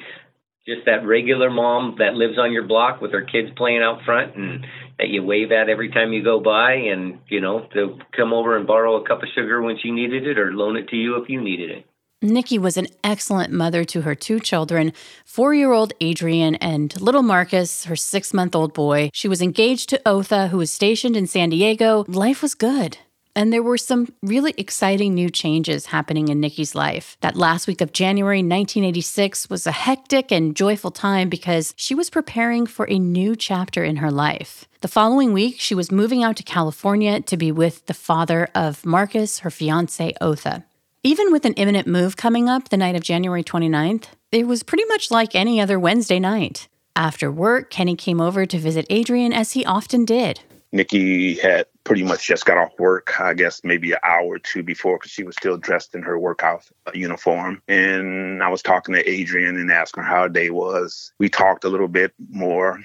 just 0.67 0.86
that 0.86 1.05
regular 1.05 1.50
mom 1.50 1.96
that 2.00 2.15
lives 2.15 2.39
on 2.39 2.51
your 2.51 2.65
block 2.65 3.01
with 3.01 3.12
her 3.12 3.22
kids 3.22 3.50
playing 3.55 3.82
out 3.82 4.00
front 4.03 4.36
and 4.36 4.65
that 4.98 5.10
you 5.10 5.24
wave 5.24 5.51
at 5.51 5.70
every 5.70 5.89
time 5.89 6.12
you 6.12 6.24
go 6.24 6.39
by 6.39 6.74
and 6.74 7.20
you 7.27 7.41
know 7.41 7.67
to 7.74 8.00
come 8.15 8.34
over 8.34 8.58
and 8.58 8.67
borrow 8.67 9.01
a 9.01 9.08
cup 9.08 9.22
of 9.22 9.29
sugar 9.36 9.62
when 9.62 9.77
she 9.82 9.91
needed 9.91 10.25
it 10.25 10.39
or 10.39 10.53
loan 10.53 10.75
it 10.75 10.88
to 10.89 10.96
you 10.96 11.22
if 11.22 11.29
you 11.29 11.41
needed 11.41 11.70
it 11.70 11.86
Nikki 12.22 12.58
was 12.58 12.77
an 12.77 12.88
excellent 13.03 13.51
mother 13.51 13.84
to 13.86 14.01
her 14.01 14.15
two 14.15 14.39
children, 14.39 14.94
four 15.25 15.53
year 15.53 15.74
old 15.74 15.94
Adrian 16.01 16.55
and 16.55 17.00
little 17.00 17.22
Marcus, 17.22 17.86
her 17.86 17.96
six 17.96 18.34
month 18.34 18.55
old 18.55 18.74
boy. 18.74 19.10
She 19.13 19.27
was 19.27 19.41
engaged 19.41 19.89
to 19.89 20.01
Otha, 20.05 20.48
who 20.48 20.58
was 20.58 20.72
stationed 20.72 21.15
in 21.15 21.27
San 21.27 21.50
Diego. 21.50 22.05
Life 22.08 22.41
was 22.41 22.55
good. 22.55 22.98
And 23.38 23.51
there 23.51 23.62
were 23.62 23.77
some 23.77 24.08
really 24.24 24.54
exciting 24.58 25.13
new 25.13 25.30
changes 25.30 25.88
happening 25.88 26.30
in 26.30 26.39
Nikki's 26.39 26.74
life. 26.74 27.18
That 27.20 27.36
last 27.36 27.68
week 27.68 27.82
of 27.82 27.92
January 27.92 28.38
1986 28.38 29.50
was 29.50 29.68
a 29.68 29.74
hectic 29.74 30.32
and 30.32 30.56
joyful 30.56 30.92
time 30.92 31.27
because 31.27 31.74
she 31.75 31.94
was 31.94 32.10
preparing 32.10 32.65
for 32.65 32.89
a 32.89 32.98
new 32.98 33.36
chapter 33.36 33.84
in 33.84 33.98
her 33.98 34.10
life. 34.10 34.70
The 34.80 34.88
following 34.88 35.34
week, 35.34 35.60
she 35.60 35.75
was 35.75 35.92
moving 35.92 36.24
out 36.24 36.38
to 36.38 36.44
California 36.44 37.20
to 37.22 37.36
be 37.36 37.51
with 37.51 37.86
the 37.88 37.94
father 37.94 38.48
of 38.56 38.86
Marcus, 38.86 39.39
her 39.39 39.51
fiance, 39.51 40.13
Otha. 40.22 40.63
Even 41.04 41.32
with 41.32 41.44
an 41.44 41.54
imminent 41.56 41.88
move 41.88 42.15
coming 42.15 42.48
up 42.48 42.70
the 42.70 42.77
night 42.77 42.96
of 42.96 43.04
January 43.04 43.44
29th, 43.44 44.06
it 44.32 44.48
was 44.48 44.63
pretty 44.63 44.86
much 44.86 45.12
like 45.12 45.36
any 45.36 45.60
other 45.60 45.77
Wednesday 45.77 46.20
night. 46.20 46.70
After 46.96 47.30
work, 47.30 47.70
Kenny 47.70 47.98
came 47.98 48.22
over 48.22 48.46
to 48.46 48.58
visit 48.58 48.86
Adrian 48.89 49.34
as 49.34 49.51
he 49.51 49.65
often 49.65 50.06
did. 50.06 50.39
Nikki 50.72 51.36
had 51.36 51.65
pretty 51.86 52.04
much 52.04 52.27
just 52.27 52.46
got 52.46 52.58
off 52.58 52.77
work, 52.77 53.22
I 53.22 53.34
guess 53.34 53.62
maybe 53.63 53.94
an 53.94 54.00
hour 54.04 54.25
or 54.25 54.39
two 54.39 54.63
before, 54.63 54.98
because 54.98 55.12
she 55.12 55.24
was 55.24 55.36
still 55.36 55.58
dressed 55.58 55.96
in 55.96 56.01
her 56.01 56.20
workout 56.20 56.68
uniform. 56.94 57.62
And 57.68 58.44
I 58.44 58.50
was 58.50 58.62
talking 58.62 58.96
to 58.96 59.10
Adrian 59.10 59.56
and 59.56 59.72
asking 59.72 60.04
her 60.04 60.10
how 60.10 60.24
her 60.24 60.30
day 60.30 60.50
was. 60.50 61.13
We 61.20 61.30
talked 61.30 61.63
a 61.63 61.70
little 61.70 61.88
bit 61.88 62.13
more. 62.30 62.82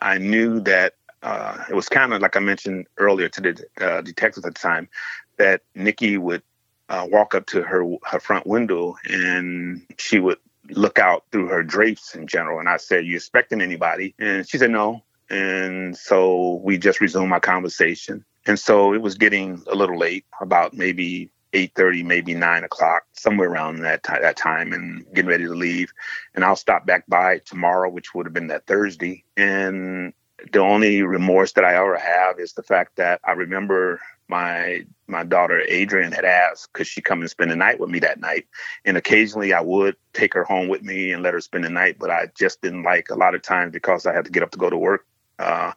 I 0.00 0.18
knew 0.18 0.60
that 0.60 0.94
uh, 1.22 1.64
it 1.68 1.74
was 1.74 1.88
kind 1.88 2.12
of 2.12 2.22
like 2.22 2.36
I 2.36 2.40
mentioned 2.40 2.86
earlier 2.96 3.28
to 3.28 3.40
the 3.40 3.64
uh, 3.80 4.00
detective 4.02 4.44
at 4.44 4.54
the 4.54 4.60
time 4.60 4.88
that 5.36 5.62
Nikki 5.74 6.16
would 6.16 6.42
uh, 6.88 7.06
walk 7.10 7.34
up 7.34 7.46
to 7.46 7.62
her 7.62 7.84
her 8.04 8.20
front 8.20 8.46
window 8.46 8.94
and 9.06 9.86
she 9.98 10.20
would 10.20 10.38
look 10.70 10.98
out 10.98 11.24
through 11.32 11.48
her 11.48 11.62
drapes 11.62 12.14
in 12.14 12.26
general. 12.26 12.60
And 12.60 12.68
I 12.68 12.76
said, 12.76 13.06
"You 13.06 13.16
expecting 13.16 13.62
anybody?" 13.62 14.14
And 14.18 14.46
she 14.46 14.58
said, 14.58 14.70
"No." 14.70 15.02
And 15.30 15.96
so 15.96 16.60
we 16.62 16.76
just 16.76 17.00
resumed 17.00 17.32
our 17.32 17.40
conversation. 17.40 18.24
And 18.46 18.58
so 18.58 18.92
it 18.92 19.00
was 19.00 19.14
getting 19.14 19.62
a 19.70 19.74
little 19.74 19.98
late, 19.98 20.24
about 20.40 20.74
maybe 20.74 21.30
8.30, 21.52 22.04
maybe 22.04 22.34
9 22.34 22.64
o'clock, 22.64 23.04
somewhere 23.12 23.48
around 23.48 23.80
that, 23.80 24.02
t- 24.02 24.12
that 24.20 24.36
time, 24.36 24.72
and 24.72 25.06
getting 25.14 25.30
ready 25.30 25.44
to 25.44 25.54
leave. 25.54 25.92
And 26.34 26.44
I'll 26.44 26.56
stop 26.56 26.84
back 26.84 27.04
by 27.06 27.38
tomorrow, 27.38 27.88
which 27.88 28.14
would 28.14 28.26
have 28.26 28.32
been 28.32 28.48
that 28.48 28.66
Thursday. 28.66 29.24
And 29.36 30.12
the 30.52 30.58
only 30.58 31.02
remorse 31.02 31.52
that 31.52 31.64
I 31.64 31.76
ever 31.76 31.96
have 31.96 32.38
is 32.38 32.52
the 32.52 32.62
fact 32.62 32.96
that 32.96 33.20
I 33.24 33.32
remember 33.32 34.00
my 34.28 34.84
my 35.06 35.22
daughter 35.22 35.60
Adrian 35.68 36.10
had 36.10 36.24
asked 36.24 36.72
could 36.72 36.86
she 36.86 37.02
come 37.02 37.20
and 37.20 37.30
spend 37.30 37.50
the 37.50 37.56
night 37.56 37.78
with 37.78 37.90
me 37.90 37.98
that 37.98 38.20
night 38.20 38.46
and 38.86 38.96
occasionally 38.96 39.52
I 39.52 39.60
would 39.60 39.96
take 40.14 40.32
her 40.32 40.44
home 40.44 40.68
with 40.68 40.82
me 40.82 41.12
and 41.12 41.22
let 41.22 41.34
her 41.34 41.42
spend 41.42 41.64
the 41.64 41.70
night 41.70 41.98
but 41.98 42.10
I 42.10 42.28
just 42.34 42.62
didn't 42.62 42.84
like 42.84 43.10
a 43.10 43.14
lot 43.14 43.34
of 43.34 43.42
times 43.42 43.72
because 43.72 44.06
I 44.06 44.14
had 44.14 44.24
to 44.24 44.30
get 44.30 44.42
up 44.42 44.50
to 44.52 44.58
go 44.58 44.70
to 44.70 44.78
work 44.78 45.06
uh, 45.38 45.72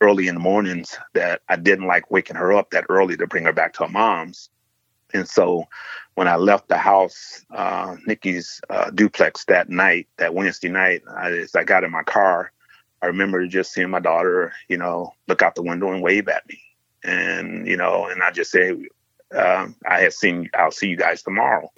early 0.00 0.28
in 0.28 0.34
the 0.34 0.40
mornings 0.40 0.98
that 1.14 1.42
I 1.48 1.56
didn't 1.56 1.86
like 1.86 2.10
waking 2.10 2.36
her 2.36 2.52
up 2.52 2.70
that 2.70 2.86
early 2.88 3.16
to 3.16 3.26
bring 3.26 3.44
her 3.44 3.52
back 3.52 3.74
to 3.74 3.84
her 3.84 3.90
mom's. 3.90 4.48
And 5.12 5.28
so 5.28 5.64
when 6.14 6.28
I 6.28 6.36
left 6.36 6.68
the 6.68 6.76
house, 6.76 7.44
uh, 7.50 7.96
Nikki's 8.06 8.60
uh, 8.70 8.90
duplex 8.90 9.44
that 9.46 9.68
night, 9.68 10.08
that 10.18 10.34
Wednesday 10.34 10.68
night, 10.68 11.02
I, 11.14 11.30
as 11.32 11.54
I 11.54 11.64
got 11.64 11.84
in 11.84 11.90
my 11.90 12.02
car, 12.02 12.52
I 13.02 13.06
remember 13.06 13.46
just 13.46 13.72
seeing 13.72 13.90
my 13.90 14.00
daughter, 14.00 14.52
you 14.68 14.76
know, 14.76 15.12
look 15.26 15.42
out 15.42 15.54
the 15.54 15.62
window 15.62 15.92
and 15.92 16.02
wave 16.02 16.28
at 16.28 16.48
me. 16.48 16.60
And, 17.02 17.66
you 17.66 17.76
know, 17.76 18.06
and 18.06 18.22
I 18.22 18.30
just 18.30 18.50
say, 18.50 18.70
um, 19.34 19.74
I 19.86 20.00
have 20.00 20.12
seen, 20.12 20.50
I'll 20.54 20.70
see 20.70 20.88
you 20.88 20.96
guys 20.96 21.22
tomorrow. 21.22 21.72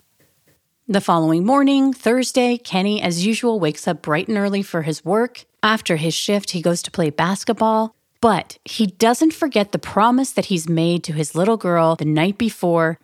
The 0.88 1.00
following 1.00 1.46
morning, 1.46 1.92
Thursday, 1.92 2.58
Kenny, 2.58 3.00
as 3.00 3.24
usual, 3.24 3.60
wakes 3.60 3.86
up 3.86 4.02
bright 4.02 4.26
and 4.28 4.36
early 4.36 4.62
for 4.62 4.82
his 4.82 5.04
work. 5.04 5.44
After 5.62 5.96
his 5.96 6.12
shift, 6.12 6.50
he 6.50 6.60
goes 6.60 6.82
to 6.82 6.90
play 6.90 7.08
basketball, 7.10 7.94
but 8.22 8.56
he 8.64 8.86
doesn't 8.86 9.34
forget 9.34 9.72
the 9.72 9.78
promise 9.78 10.30
that 10.32 10.46
he's 10.46 10.68
made 10.68 11.04
to 11.04 11.12
his 11.12 11.34
little 11.34 11.58
girl 11.58 11.96
the 11.96 12.04
night 12.06 12.38
before. 12.38 12.98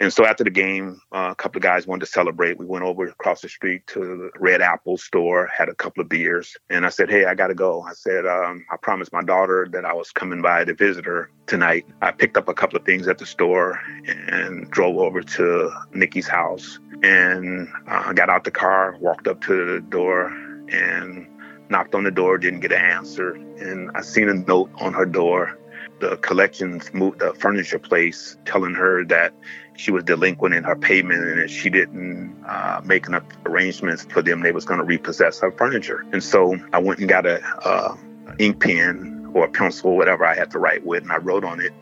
And 0.00 0.12
so 0.12 0.26
after 0.26 0.44
the 0.44 0.50
game, 0.50 1.00
uh, 1.12 1.28
a 1.30 1.34
couple 1.34 1.58
of 1.58 1.62
guys 1.62 1.86
wanted 1.86 2.06
to 2.06 2.12
celebrate. 2.12 2.58
We 2.58 2.66
went 2.66 2.84
over 2.84 3.06
across 3.06 3.40
the 3.40 3.48
street 3.48 3.86
to 3.88 4.00
the 4.00 4.30
Red 4.38 4.60
Apple 4.60 4.96
store, 4.96 5.48
had 5.48 5.68
a 5.68 5.74
couple 5.74 6.00
of 6.00 6.08
beers, 6.08 6.56
and 6.70 6.86
I 6.86 6.88
said, 6.88 7.10
"Hey, 7.10 7.24
I 7.24 7.34
got 7.34 7.48
to 7.48 7.54
go." 7.54 7.82
I 7.82 7.94
said, 7.94 8.24
um, 8.24 8.64
"I 8.70 8.76
promised 8.76 9.12
my 9.12 9.24
daughter 9.24 9.68
that 9.72 9.84
I 9.84 9.92
was 9.92 10.12
coming 10.12 10.40
by 10.40 10.64
to 10.64 10.74
visit 10.74 11.04
her 11.04 11.30
tonight." 11.46 11.84
I 12.00 12.12
picked 12.12 12.36
up 12.36 12.48
a 12.48 12.54
couple 12.54 12.78
of 12.78 12.84
things 12.84 13.08
at 13.08 13.18
the 13.18 13.26
store 13.26 13.80
and 14.06 14.70
drove 14.70 14.98
over 14.98 15.20
to 15.20 15.72
Nikki's 15.92 16.28
house. 16.28 16.78
And 17.02 17.68
uh, 17.88 18.04
I 18.06 18.12
got 18.12 18.28
out 18.28 18.44
the 18.44 18.52
car, 18.52 18.96
walked 19.00 19.26
up 19.26 19.40
to 19.42 19.74
the 19.74 19.80
door, 19.80 20.28
and 20.68 21.26
knocked 21.70 21.94
on 21.94 22.04
the 22.04 22.10
door, 22.10 22.38
didn't 22.38 22.60
get 22.60 22.72
an 22.72 22.80
answer. 22.80 23.32
And 23.32 23.90
I 23.94 24.02
seen 24.02 24.28
a 24.28 24.34
note 24.34 24.70
on 24.76 24.92
her 24.94 25.06
door. 25.06 25.58
The 26.00 26.16
collections 26.18 26.92
moved 26.94 27.18
the 27.18 27.34
furniture 27.34 27.78
place 27.78 28.36
telling 28.44 28.74
her 28.74 29.04
that 29.06 29.34
she 29.76 29.90
was 29.90 30.04
delinquent 30.04 30.54
in 30.54 30.64
her 30.64 30.76
payment 30.76 31.22
and 31.22 31.40
that 31.40 31.50
she 31.50 31.70
didn't 31.70 32.44
uh, 32.46 32.80
make 32.84 33.06
enough 33.06 33.24
arrangements 33.46 34.04
for 34.04 34.22
them. 34.22 34.40
They 34.40 34.52
was 34.52 34.64
going 34.64 34.78
to 34.78 34.84
repossess 34.84 35.40
her 35.40 35.50
furniture. 35.52 36.06
And 36.12 36.22
so 36.22 36.56
I 36.72 36.78
went 36.78 37.00
and 37.00 37.08
got 37.08 37.26
a 37.26 37.96
ink 38.38 38.60
pen 38.60 39.30
or 39.34 39.44
a 39.44 39.50
pencil, 39.50 39.96
whatever 39.96 40.24
I 40.24 40.34
had 40.34 40.50
to 40.52 40.58
write 40.58 40.84
with, 40.84 41.02
and 41.02 41.12
I 41.12 41.18
wrote 41.18 41.44
on 41.44 41.60
it 41.60 41.72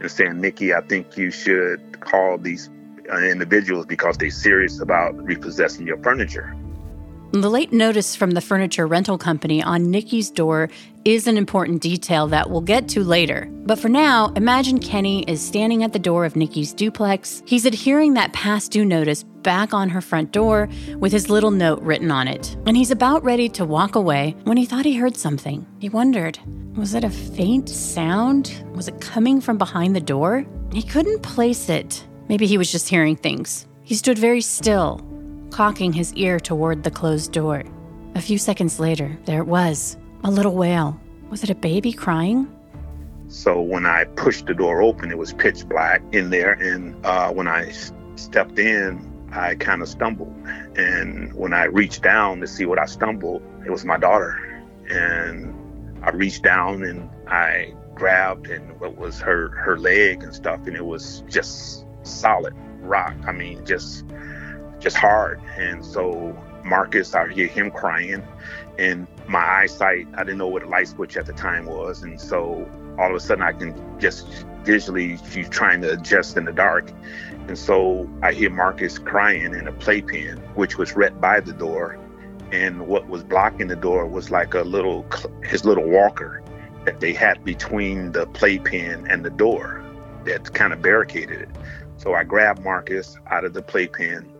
and 0.00 0.10
saying, 0.10 0.40
Nikki, 0.40 0.74
I 0.74 0.80
think 0.82 1.16
you 1.16 1.30
should 1.30 2.00
call 2.00 2.38
these 2.38 2.70
uh, 3.12 3.18
individuals 3.18 3.86
because 3.86 4.16
they're 4.16 4.30
serious 4.30 4.80
about 4.80 5.16
repossessing 5.16 5.86
your 5.86 5.98
furniture. 5.98 6.54
The 7.32 7.50
late 7.50 7.72
notice 7.72 8.16
from 8.16 8.30
the 8.30 8.40
furniture 8.40 8.86
rental 8.86 9.18
company 9.18 9.62
on 9.62 9.90
Nikki's 9.90 10.30
door 10.30 10.70
is 11.04 11.26
an 11.26 11.36
important 11.36 11.82
detail 11.82 12.28
that 12.28 12.48
we'll 12.48 12.60
get 12.60 12.88
to 12.90 13.02
later. 13.02 13.50
But 13.66 13.78
for 13.78 13.88
now, 13.88 14.32
imagine 14.36 14.78
Kenny 14.78 15.22
is 15.24 15.44
standing 15.44 15.82
at 15.82 15.92
the 15.92 15.98
door 15.98 16.24
of 16.24 16.36
Nikki's 16.36 16.72
duplex. 16.72 17.42
He's 17.44 17.66
adhering 17.66 18.14
that 18.14 18.32
past 18.32 18.72
due 18.72 18.84
notice 18.84 19.22
back 19.22 19.74
on 19.74 19.88
her 19.88 20.00
front 20.00 20.32
door 20.32 20.68
with 20.98 21.12
his 21.12 21.28
little 21.28 21.50
note 21.50 21.82
written 21.82 22.10
on 22.10 22.26
it. 22.26 22.56
And 22.64 22.76
he's 22.76 22.90
about 22.90 23.22
ready 23.24 23.48
to 23.50 23.64
walk 23.64 23.96
away 23.96 24.34
when 24.44 24.56
he 24.56 24.64
thought 24.64 24.84
he 24.84 24.96
heard 24.96 25.16
something. 25.16 25.66
He 25.78 25.88
wondered 25.88 26.38
was 26.76 26.94
it 26.94 27.04
a 27.04 27.10
faint 27.10 27.68
sound? 27.68 28.64
Was 28.74 28.86
it 28.86 29.00
coming 29.00 29.40
from 29.40 29.58
behind 29.58 29.96
the 29.96 30.00
door? 30.00 30.44
He 30.72 30.82
couldn't 30.82 31.22
place 31.22 31.68
it. 31.68 32.06
Maybe 32.28 32.46
he 32.46 32.58
was 32.58 32.70
just 32.70 32.88
hearing 32.88 33.16
things. 33.16 33.66
He 33.82 33.94
stood 33.94 34.18
very 34.18 34.40
still, 34.40 35.00
cocking 35.50 35.92
his 35.92 36.12
ear 36.14 36.38
toward 36.38 36.82
the 36.82 36.90
closed 36.90 37.32
door. 37.32 37.64
A 38.14 38.20
few 38.20 38.38
seconds 38.38 38.80
later, 38.80 39.16
there 39.24 39.40
it 39.40 39.46
was 39.46 39.96
a 40.24 40.30
little 40.30 40.54
wail. 40.54 40.98
Was 41.30 41.42
it 41.42 41.50
a 41.50 41.54
baby 41.54 41.92
crying? 41.92 42.50
So 43.28 43.60
when 43.60 43.86
I 43.86 44.04
pushed 44.04 44.46
the 44.46 44.54
door 44.54 44.82
open, 44.82 45.10
it 45.10 45.18
was 45.18 45.32
pitch 45.32 45.68
black 45.68 46.02
in 46.12 46.30
there. 46.30 46.52
And 46.52 47.04
uh, 47.04 47.32
when 47.32 47.48
I 47.48 47.66
s- 47.66 47.92
stepped 48.14 48.58
in, 48.58 49.12
I 49.32 49.56
kind 49.56 49.82
of 49.82 49.88
stumbled. 49.88 50.34
And 50.76 51.32
when 51.34 51.52
I 51.52 51.64
reached 51.64 52.02
down 52.02 52.40
to 52.40 52.46
see 52.46 52.64
what 52.64 52.78
I 52.78 52.86
stumbled, 52.86 53.42
it 53.64 53.70
was 53.70 53.84
my 53.84 53.98
daughter. 53.98 54.38
And 54.88 55.52
I 56.02 56.10
reached 56.10 56.44
down 56.44 56.84
and 56.84 57.10
I 57.26 57.74
grabbed 57.96 58.46
and 58.48 58.78
what 58.78 58.96
was 58.96 59.18
her 59.20 59.48
her 59.48 59.76
leg 59.78 60.22
and 60.22 60.32
stuff, 60.32 60.60
and 60.66 60.76
it 60.76 60.84
was 60.84 61.24
just 61.28 61.84
solid 62.02 62.54
rock. 62.82 63.14
I 63.26 63.32
mean, 63.32 63.64
just 63.66 64.04
just 64.86 64.96
hard. 64.96 65.42
And 65.58 65.84
so 65.84 66.32
Marcus, 66.64 67.12
I 67.12 67.26
hear 67.32 67.48
him 67.48 67.72
crying, 67.72 68.22
and 68.78 69.08
my 69.26 69.40
eyesight, 69.40 70.06
I 70.14 70.22
didn't 70.22 70.38
know 70.38 70.46
what 70.46 70.62
a 70.62 70.68
light 70.68 70.86
switch 70.86 71.16
at 71.16 71.26
the 71.26 71.32
time 71.32 71.66
was, 71.66 72.04
and 72.04 72.20
so 72.20 72.70
all 72.96 73.10
of 73.10 73.16
a 73.16 73.18
sudden 73.18 73.42
I 73.42 73.52
can 73.52 73.74
just 73.98 74.28
visually 74.62 75.18
she's 75.28 75.48
trying 75.48 75.80
to 75.80 75.94
adjust 75.94 76.36
in 76.36 76.44
the 76.44 76.52
dark. 76.52 76.92
And 77.48 77.58
so 77.58 78.08
I 78.22 78.32
hear 78.32 78.48
Marcus 78.48 78.96
crying 78.96 79.54
in 79.54 79.66
a 79.66 79.72
playpen, 79.72 80.38
which 80.54 80.78
was 80.78 80.94
right 80.94 81.20
by 81.20 81.40
the 81.40 81.52
door. 81.52 81.98
And 82.52 82.86
what 82.86 83.08
was 83.08 83.24
blocking 83.24 83.66
the 83.66 83.74
door 83.74 84.06
was 84.06 84.30
like 84.30 84.54
a 84.54 84.62
little, 84.62 85.04
his 85.42 85.64
little 85.64 85.88
walker 85.88 86.44
that 86.84 87.00
they 87.00 87.12
had 87.12 87.42
between 87.42 88.12
the 88.12 88.26
playpen 88.28 89.04
and 89.10 89.24
the 89.24 89.30
door 89.30 89.84
that 90.26 90.54
kind 90.54 90.72
of 90.72 90.80
barricaded 90.80 91.40
it. 91.40 91.48
So 91.96 92.14
I 92.14 92.22
grabbed 92.22 92.62
Marcus 92.62 93.16
out 93.28 93.44
of 93.44 93.52
the 93.52 93.62
playpen 93.62 94.32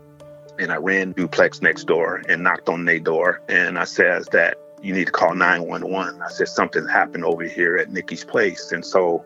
and 0.59 0.73
I 0.73 0.77
ran 0.77 1.13
duplex 1.13 1.63
next 1.63 1.85
door 1.85 2.23
and 2.29 2.43
knocked 2.43 2.69
on 2.69 2.85
their 2.85 2.99
door. 2.99 3.41
And 3.49 3.79
I 3.79 3.85
says 3.85 4.27
that 4.33 4.59
you 4.83 4.95
need 4.95 5.07
to 5.07 5.13
call 5.13 5.35
911. 5.35 6.21
I 6.23 6.29
said 6.29 6.49
something 6.49 6.87
happened 6.87 7.25
over 7.25 7.45
here 7.45 7.77
at 7.77 7.91
Nikki's 7.91 8.25
place. 8.25 8.73
And 8.73 8.85
so 8.85 9.25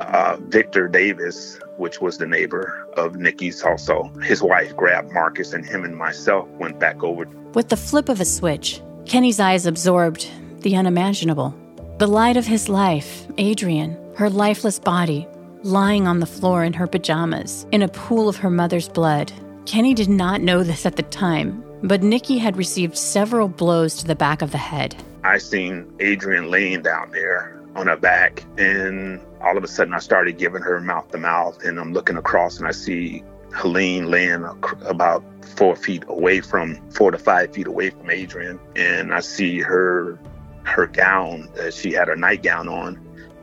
uh, 0.00 0.36
Victor 0.40 0.88
Davis, 0.88 1.58
which 1.76 2.00
was 2.00 2.18
the 2.18 2.26
neighbor 2.26 2.86
of 2.96 3.16
Nikki's 3.16 3.62
also, 3.62 4.10
his 4.22 4.42
wife 4.42 4.74
grabbed 4.76 5.12
Marcus 5.12 5.52
and 5.52 5.64
him 5.64 5.84
and 5.84 5.96
myself 5.96 6.48
went 6.58 6.78
back 6.78 7.02
over. 7.02 7.26
With 7.54 7.68
the 7.68 7.76
flip 7.76 8.08
of 8.08 8.20
a 8.20 8.24
switch, 8.24 8.80
Kenny's 9.06 9.40
eyes 9.40 9.66
absorbed 9.66 10.28
the 10.60 10.76
unimaginable. 10.76 11.54
The 11.98 12.06
light 12.06 12.36
of 12.36 12.46
his 12.46 12.68
life, 12.68 13.26
Adrian, 13.38 13.96
her 14.16 14.28
lifeless 14.28 14.78
body, 14.78 15.26
lying 15.62 16.06
on 16.06 16.20
the 16.20 16.26
floor 16.26 16.62
in 16.62 16.72
her 16.74 16.86
pajamas, 16.86 17.66
in 17.72 17.82
a 17.82 17.88
pool 17.88 18.28
of 18.28 18.36
her 18.36 18.50
mother's 18.50 18.88
blood. 18.88 19.32
Kenny 19.68 19.92
did 19.92 20.08
not 20.08 20.40
know 20.40 20.62
this 20.62 20.86
at 20.86 20.96
the 20.96 21.02
time, 21.02 21.62
but 21.82 22.02
Nikki 22.02 22.38
had 22.38 22.56
received 22.56 22.96
several 22.96 23.48
blows 23.48 23.96
to 23.96 24.06
the 24.06 24.16
back 24.16 24.40
of 24.40 24.50
the 24.50 24.56
head. 24.56 24.96
I 25.24 25.36
seen 25.36 25.92
Adrian 26.00 26.50
laying 26.50 26.80
down 26.80 27.10
there 27.10 27.62
on 27.76 27.86
her 27.86 27.96
back 27.98 28.42
and 28.56 29.20
all 29.42 29.58
of 29.58 29.62
a 29.62 29.68
sudden 29.68 29.92
I 29.92 29.98
started 29.98 30.38
giving 30.38 30.62
her 30.62 30.80
mouth 30.80 31.10
to 31.10 31.18
mouth, 31.18 31.62
and 31.64 31.78
I'm 31.78 31.92
looking 31.92 32.16
across 32.16 32.58
and 32.58 32.66
I 32.66 32.70
see 32.70 33.22
Helene 33.52 34.10
laying 34.10 34.42
about 34.86 35.22
four 35.44 35.76
feet 35.76 36.02
away 36.08 36.40
from 36.40 36.76
four 36.90 37.10
to 37.10 37.18
five 37.18 37.52
feet 37.52 37.66
away 37.66 37.90
from 37.90 38.08
Adrian, 38.08 38.58
and 38.74 39.12
I 39.12 39.20
see 39.20 39.60
her 39.60 40.18
her 40.62 40.86
gown 40.86 41.46
that 41.56 41.74
she 41.74 41.92
had 41.92 42.08
her 42.08 42.16
nightgown 42.16 42.68
on, 42.68 42.98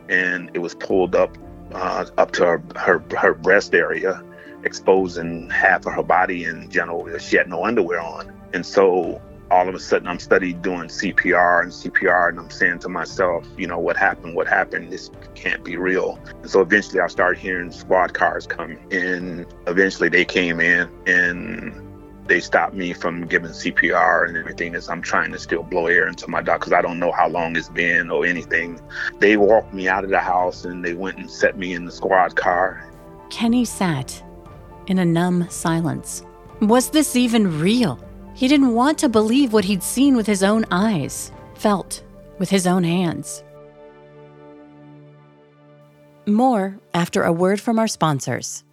and 0.08 0.50
it 0.54 0.58
was 0.58 0.74
pulled 0.74 1.14
up 1.14 1.38
uh, 1.72 2.06
up 2.18 2.32
to 2.32 2.44
her, 2.44 2.62
her 2.74 3.04
her 3.16 3.34
breast 3.34 3.76
area, 3.76 4.22
exposing 4.66 5.48
half 5.48 5.86
of 5.86 5.94
her 5.94 6.02
body 6.02 6.44
in 6.44 6.68
general. 6.70 7.08
She 7.18 7.36
had 7.36 7.48
no 7.48 7.64
underwear 7.64 8.00
on, 8.00 8.30
and 8.52 8.66
so 8.66 9.22
all 9.50 9.68
of 9.68 9.74
a 9.74 9.78
sudden 9.78 10.08
I'm 10.08 10.18
studying 10.18 10.60
doing 10.60 10.88
CPR 10.88 11.62
and 11.62 11.72
CPR, 11.72 12.30
and 12.30 12.38
I'm 12.38 12.50
saying 12.50 12.80
to 12.80 12.88
myself, 12.88 13.46
you 13.56 13.66
know, 13.66 13.78
what 13.78 13.96
happened? 13.96 14.34
What 14.34 14.48
happened? 14.48 14.92
This 14.92 15.10
can't 15.34 15.64
be 15.64 15.76
real. 15.76 16.18
And 16.42 16.50
so 16.50 16.60
eventually 16.60 17.00
I 17.00 17.06
started 17.06 17.38
hearing 17.38 17.70
squad 17.70 18.12
cars 18.12 18.46
coming, 18.46 18.80
and 18.92 19.46
eventually 19.66 20.08
they 20.08 20.24
came 20.24 20.60
in 20.60 20.90
and 21.06 21.82
they 22.26 22.40
stopped 22.40 22.74
me 22.74 22.92
from 22.92 23.26
giving 23.26 23.50
CPR 23.50 24.28
and 24.28 24.36
everything 24.36 24.74
as 24.74 24.88
I'm 24.88 25.00
trying 25.00 25.30
to 25.30 25.38
still 25.38 25.62
blow 25.62 25.86
air 25.86 26.08
into 26.08 26.28
my 26.28 26.42
dog 26.42 26.60
because 26.60 26.72
I 26.72 26.82
don't 26.82 26.98
know 26.98 27.12
how 27.12 27.28
long 27.28 27.54
it's 27.54 27.68
been 27.68 28.10
or 28.10 28.26
anything. 28.26 28.80
They 29.20 29.36
walked 29.36 29.72
me 29.72 29.86
out 29.86 30.02
of 30.02 30.10
the 30.10 30.18
house 30.18 30.64
and 30.64 30.84
they 30.84 30.94
went 30.94 31.18
and 31.18 31.30
set 31.30 31.56
me 31.56 31.72
in 31.72 31.84
the 31.84 31.92
squad 31.92 32.34
car. 32.34 32.84
Kenny 33.30 33.64
sat 33.64 34.22
in 34.86 34.98
a 34.98 35.04
numb 35.04 35.48
silence. 35.50 36.22
Was 36.60 36.90
this 36.90 37.16
even 37.16 37.60
real? 37.60 37.98
He 38.34 38.48
didn't 38.48 38.74
want 38.74 38.98
to 38.98 39.08
believe 39.08 39.52
what 39.52 39.64
he'd 39.64 39.82
seen 39.82 40.16
with 40.16 40.26
his 40.26 40.42
own 40.42 40.64
eyes, 40.70 41.32
felt 41.54 42.02
with 42.38 42.50
his 42.50 42.66
own 42.66 42.84
hands. 42.84 43.42
More 46.26 46.78
after 46.92 47.22
a 47.22 47.32
word 47.32 47.60
from 47.60 47.78
our 47.78 47.88
sponsors. 47.88 48.64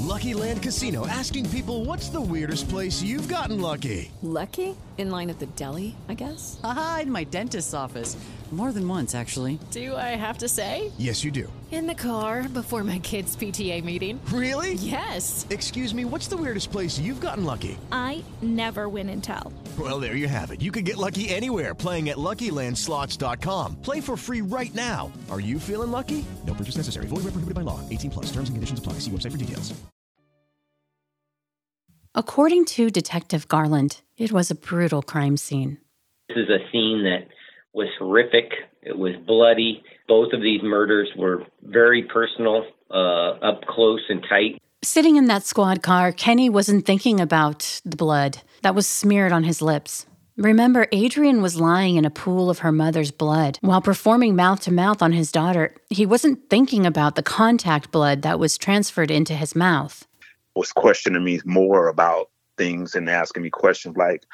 Lucky 0.00 0.34
Land 0.34 0.62
Casino 0.62 1.06
asking 1.06 1.48
people 1.50 1.84
what's 1.84 2.08
the 2.08 2.20
weirdest 2.20 2.68
place 2.68 3.02
you've 3.02 3.28
gotten 3.28 3.60
lucky? 3.60 4.10
Lucky? 4.22 4.74
In 4.96 5.10
line 5.10 5.30
at 5.30 5.38
the 5.38 5.46
deli, 5.46 5.94
I 6.08 6.14
guess? 6.14 6.58
Aha, 6.64 7.00
in 7.02 7.12
my 7.12 7.24
dentist's 7.24 7.72
office. 7.72 8.16
More 8.50 8.72
than 8.72 8.88
once, 8.88 9.14
actually. 9.14 9.58
Do 9.70 9.94
I 9.94 10.16
have 10.16 10.38
to 10.38 10.48
say? 10.48 10.90
Yes, 10.96 11.22
you 11.22 11.30
do. 11.30 11.52
In 11.70 11.86
the 11.86 11.94
car 11.94 12.48
before 12.48 12.82
my 12.82 12.98
kids' 12.98 13.36
PTA 13.36 13.84
meeting. 13.84 14.18
Really? 14.32 14.72
Yes. 14.74 15.46
Excuse 15.50 15.94
me, 15.94 16.06
what's 16.06 16.26
the 16.26 16.36
weirdest 16.36 16.72
place 16.72 16.98
you've 16.98 17.20
gotten 17.20 17.44
lucky? 17.44 17.76
I 17.92 18.24
never 18.40 18.88
win 18.88 19.10
and 19.10 19.22
tell. 19.22 19.52
Well, 19.78 20.00
there 20.00 20.16
you 20.16 20.28
have 20.28 20.50
it. 20.50 20.62
You 20.62 20.72
can 20.72 20.82
get 20.82 20.96
lucky 20.96 21.28
anywhere 21.28 21.74
playing 21.74 22.08
at 22.08 22.16
LuckyLandSlots.com. 22.16 23.82
Play 23.82 24.00
for 24.00 24.16
free 24.16 24.40
right 24.40 24.74
now. 24.74 25.12
Are 25.30 25.40
you 25.40 25.58
feeling 25.60 25.90
lucky? 25.90 26.24
No 26.46 26.54
purchase 26.54 26.78
necessary. 26.78 27.04
Void 27.06 27.24
where 27.24 27.32
prohibited 27.32 27.54
by 27.54 27.60
law. 27.60 27.86
18 27.90 28.10
plus. 28.12 28.26
Terms 28.32 28.48
and 28.48 28.56
conditions 28.56 28.78
apply. 28.78 28.94
See 28.94 29.10
website 29.10 29.32
for 29.32 29.38
details. 29.38 29.74
According 32.14 32.64
to 32.64 32.90
Detective 32.90 33.46
Garland, 33.46 34.00
it 34.16 34.32
was 34.32 34.50
a 34.50 34.54
brutal 34.54 35.02
crime 35.02 35.36
scene. 35.36 35.76
This 36.28 36.38
is 36.38 36.48
a 36.48 36.58
scene 36.72 37.04
that 37.04 37.28
was 37.72 37.88
horrific. 37.98 38.52
It 38.82 38.96
was 38.96 39.14
bloody. 39.26 39.82
Both 40.06 40.32
of 40.32 40.40
these 40.40 40.62
murders 40.62 41.08
were 41.16 41.44
very 41.62 42.04
personal, 42.04 42.64
uh, 42.90 43.30
up 43.40 43.62
close 43.66 44.02
and 44.08 44.24
tight. 44.28 44.60
Sitting 44.82 45.16
in 45.16 45.26
that 45.26 45.42
squad 45.42 45.82
car, 45.82 46.12
Kenny 46.12 46.48
wasn't 46.48 46.86
thinking 46.86 47.20
about 47.20 47.80
the 47.84 47.96
blood 47.96 48.42
that 48.62 48.74
was 48.74 48.86
smeared 48.86 49.32
on 49.32 49.44
his 49.44 49.60
lips. 49.60 50.06
Remember, 50.36 50.86
Adrian 50.92 51.42
was 51.42 51.58
lying 51.58 51.96
in 51.96 52.04
a 52.04 52.10
pool 52.10 52.48
of 52.48 52.60
her 52.60 52.70
mother's 52.70 53.10
blood 53.10 53.58
while 53.60 53.80
performing 53.80 54.36
mouth 54.36 54.60
to 54.60 54.72
mouth 54.72 55.02
on 55.02 55.10
his 55.10 55.32
daughter. 55.32 55.74
He 55.90 56.06
wasn't 56.06 56.48
thinking 56.48 56.86
about 56.86 57.16
the 57.16 57.24
contact 57.24 57.90
blood 57.90 58.22
that 58.22 58.38
was 58.38 58.56
transferred 58.56 59.10
into 59.10 59.34
his 59.34 59.56
mouth. 59.56 60.06
Was 60.54 60.70
questioning 60.70 61.24
me 61.24 61.40
more 61.44 61.88
about 61.88 62.30
things 62.56 62.94
and 62.94 63.10
asking 63.10 63.42
me 63.42 63.50
questions 63.50 63.96
like, 63.96 64.26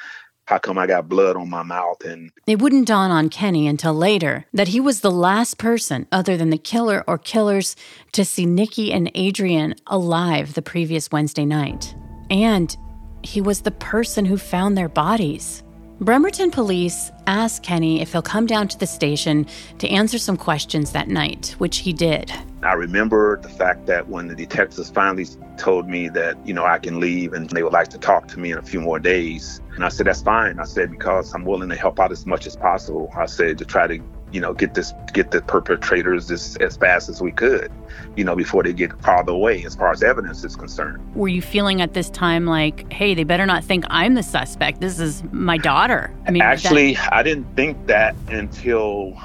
how 0.46 0.58
come 0.58 0.78
I 0.78 0.86
got 0.86 1.08
blood 1.08 1.36
on 1.36 1.48
my 1.48 1.62
mouth? 1.62 2.04
And 2.04 2.30
It 2.46 2.60
wouldn't 2.60 2.86
dawn 2.86 3.10
on 3.10 3.30
Kenny 3.30 3.66
until 3.66 3.94
later 3.94 4.44
that 4.52 4.68
he 4.68 4.78
was 4.78 5.00
the 5.00 5.10
last 5.10 5.58
person, 5.58 6.06
other 6.12 6.36
than 6.36 6.50
the 6.50 6.58
killer 6.58 7.02
or 7.06 7.18
killers, 7.18 7.76
to 8.12 8.24
see 8.24 8.46
Nikki 8.46 8.92
and 8.92 9.10
Adrian 9.14 9.74
alive 9.86 10.54
the 10.54 10.62
previous 10.62 11.10
Wednesday 11.10 11.44
night. 11.44 11.96
And 12.30 12.76
he 13.22 13.40
was 13.40 13.62
the 13.62 13.70
person 13.70 14.26
who 14.26 14.36
found 14.36 14.76
their 14.76 14.88
bodies. 14.88 15.63
Bremerton 16.00 16.50
police 16.50 17.12
asked 17.28 17.62
Kenny 17.62 18.00
if 18.00 18.10
he'll 18.10 18.20
come 18.20 18.46
down 18.46 18.66
to 18.66 18.76
the 18.76 18.86
station 18.86 19.46
to 19.78 19.88
answer 19.88 20.18
some 20.18 20.36
questions 20.36 20.90
that 20.90 21.06
night, 21.06 21.54
which 21.58 21.78
he 21.78 21.92
did. 21.92 22.32
I 22.64 22.72
remember 22.72 23.38
the 23.40 23.48
fact 23.48 23.86
that 23.86 24.08
when 24.08 24.26
the 24.26 24.34
detectives 24.34 24.90
finally 24.90 25.26
told 25.56 25.88
me 25.88 26.08
that, 26.08 26.36
you 26.44 26.52
know, 26.52 26.64
I 26.64 26.78
can 26.80 26.98
leave 26.98 27.32
and 27.32 27.48
they 27.48 27.62
would 27.62 27.72
like 27.72 27.88
to 27.88 27.98
talk 27.98 28.26
to 28.28 28.40
me 28.40 28.50
in 28.50 28.58
a 28.58 28.62
few 28.62 28.80
more 28.80 28.98
days. 28.98 29.60
And 29.76 29.84
I 29.84 29.88
said, 29.88 30.06
that's 30.06 30.22
fine. 30.22 30.58
I 30.58 30.64
said, 30.64 30.90
because 30.90 31.32
I'm 31.32 31.44
willing 31.44 31.68
to 31.68 31.76
help 31.76 32.00
out 32.00 32.10
as 32.10 32.26
much 32.26 32.46
as 32.46 32.56
possible. 32.56 33.08
I 33.16 33.26
said, 33.26 33.56
to 33.58 33.64
try 33.64 33.86
to, 33.86 34.02
you 34.34 34.40
know, 34.40 34.52
get 34.52 34.74
this, 34.74 34.92
get 35.12 35.30
the 35.30 35.40
perpetrators 35.40 36.28
as, 36.28 36.56
as 36.56 36.76
fast 36.76 37.08
as 37.08 37.22
we 37.22 37.30
could, 37.30 37.70
you 38.16 38.24
know, 38.24 38.34
before 38.34 38.64
they 38.64 38.72
get 38.72 39.00
farther 39.00 39.30
away 39.30 39.64
as 39.64 39.76
far 39.76 39.92
as 39.92 40.02
evidence 40.02 40.42
is 40.42 40.56
concerned. 40.56 41.00
Were 41.14 41.28
you 41.28 41.40
feeling 41.40 41.80
at 41.80 41.94
this 41.94 42.10
time 42.10 42.44
like, 42.44 42.92
hey, 42.92 43.14
they 43.14 43.22
better 43.22 43.46
not 43.46 43.62
think 43.62 43.84
I'm 43.90 44.14
the 44.14 44.24
suspect? 44.24 44.80
This 44.80 44.98
is 44.98 45.22
my 45.30 45.56
daughter. 45.56 46.12
I 46.26 46.32
mean, 46.32 46.42
actually, 46.42 46.94
that- 46.94 47.12
I 47.12 47.22
didn't 47.22 47.54
think 47.54 47.86
that 47.86 48.16
until 48.26 49.16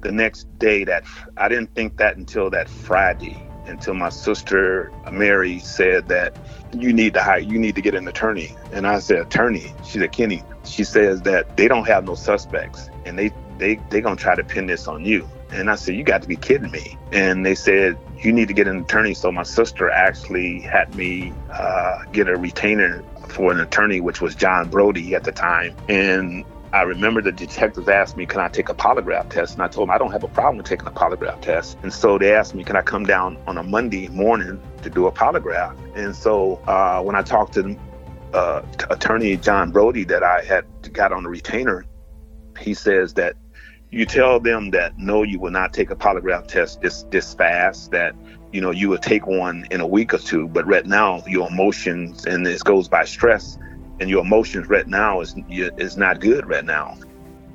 the 0.00 0.10
next 0.10 0.48
day 0.58 0.82
that 0.82 1.04
I 1.36 1.48
didn't 1.48 1.72
think 1.76 1.98
that 1.98 2.16
until 2.16 2.50
that 2.50 2.68
Friday 2.68 3.40
until 3.66 3.94
my 3.94 4.08
sister 4.08 4.90
Mary 5.12 5.60
said 5.60 6.08
that 6.08 6.36
you 6.76 6.92
need 6.92 7.14
to 7.14 7.22
hire 7.22 7.38
you 7.38 7.56
need 7.56 7.76
to 7.76 7.80
get 7.80 7.94
an 7.94 8.08
attorney 8.08 8.56
and 8.72 8.84
I 8.84 8.98
said 8.98 9.18
attorney 9.20 9.72
she 9.84 10.00
said 10.00 10.10
Kenny 10.10 10.42
she 10.64 10.82
says 10.82 11.22
that 11.22 11.56
they 11.56 11.68
don't 11.68 11.86
have 11.86 12.04
no 12.04 12.16
suspects 12.16 12.90
and 13.06 13.16
they 13.16 13.30
they 13.62 13.76
they 13.90 14.00
gonna 14.00 14.16
try 14.16 14.34
to 14.34 14.42
pin 14.42 14.66
this 14.66 14.88
on 14.88 15.04
you 15.04 15.28
and 15.52 15.70
I 15.70 15.76
said 15.76 15.94
you 15.94 16.02
got 16.02 16.22
to 16.22 16.28
be 16.28 16.36
kidding 16.36 16.70
me 16.70 16.98
and 17.12 17.46
they 17.46 17.54
said 17.54 17.96
you 18.18 18.32
need 18.32 18.48
to 18.48 18.54
get 18.54 18.66
an 18.66 18.80
attorney 18.80 19.14
so 19.14 19.30
my 19.30 19.44
sister 19.44 19.88
actually 19.88 20.60
had 20.60 20.94
me 20.96 21.32
uh, 21.50 22.02
get 22.12 22.28
a 22.28 22.36
retainer 22.36 23.04
for 23.28 23.52
an 23.52 23.60
attorney 23.60 24.00
which 24.00 24.20
was 24.20 24.34
John 24.34 24.68
Brody 24.68 25.14
at 25.14 25.24
the 25.24 25.32
time 25.32 25.76
and 25.88 26.44
I 26.72 26.82
remember 26.82 27.20
the 27.20 27.32
detectives 27.32 27.86
asked 27.86 28.16
me, 28.16 28.24
Can 28.24 28.40
I 28.40 28.48
take 28.48 28.70
a 28.70 28.74
polygraph 28.74 29.28
test? 29.28 29.52
And 29.52 29.62
I 29.62 29.68
told 29.68 29.88
them 29.88 29.94
I 29.94 29.98
don't 29.98 30.10
have 30.10 30.24
a 30.24 30.28
problem 30.28 30.56
with 30.56 30.64
taking 30.64 30.86
a 30.86 30.90
polygraph 30.90 31.42
test. 31.42 31.76
And 31.82 31.92
so 31.92 32.16
they 32.16 32.32
asked 32.32 32.54
me, 32.54 32.64
Can 32.64 32.76
I 32.76 32.80
come 32.80 33.04
down 33.04 33.36
on 33.46 33.58
a 33.58 33.62
Monday 33.62 34.08
morning 34.08 34.58
to 34.82 34.88
do 34.88 35.06
a 35.06 35.12
polygraph? 35.12 35.76
And 35.94 36.16
so 36.16 36.62
uh, 36.66 37.02
when 37.02 37.14
I 37.14 37.20
talked 37.20 37.52
to 37.54 37.78
uh, 38.32 38.62
attorney 38.88 39.36
John 39.36 39.70
Brody 39.70 40.04
that 40.04 40.22
I 40.22 40.40
had 40.44 40.64
got 40.94 41.12
on 41.12 41.24
the 41.24 41.28
retainer, 41.28 41.84
he 42.58 42.72
says 42.72 43.12
that 43.14 43.36
you 43.92 44.06
tell 44.06 44.40
them 44.40 44.70
that 44.70 44.98
no, 44.98 45.22
you 45.22 45.38
will 45.38 45.50
not 45.50 45.74
take 45.74 45.90
a 45.90 45.96
polygraph 45.96 46.48
test 46.48 46.80
this 46.80 47.04
this 47.10 47.34
fast. 47.34 47.90
That 47.92 48.14
you 48.50 48.60
know 48.60 48.70
you 48.70 48.88
will 48.88 48.98
take 48.98 49.26
one 49.26 49.66
in 49.70 49.80
a 49.80 49.86
week 49.86 50.12
or 50.14 50.18
two, 50.18 50.48
but 50.48 50.66
right 50.66 50.86
now 50.86 51.22
your 51.26 51.48
emotions 51.48 52.24
and 52.24 52.44
this 52.44 52.62
goes 52.62 52.88
by 52.88 53.04
stress 53.04 53.58
and 54.00 54.08
your 54.08 54.22
emotions 54.22 54.68
right 54.68 54.88
now 54.88 55.20
is 55.20 55.36
is 55.48 55.96
not 55.96 56.20
good 56.20 56.48
right 56.48 56.64
now. 56.64 56.96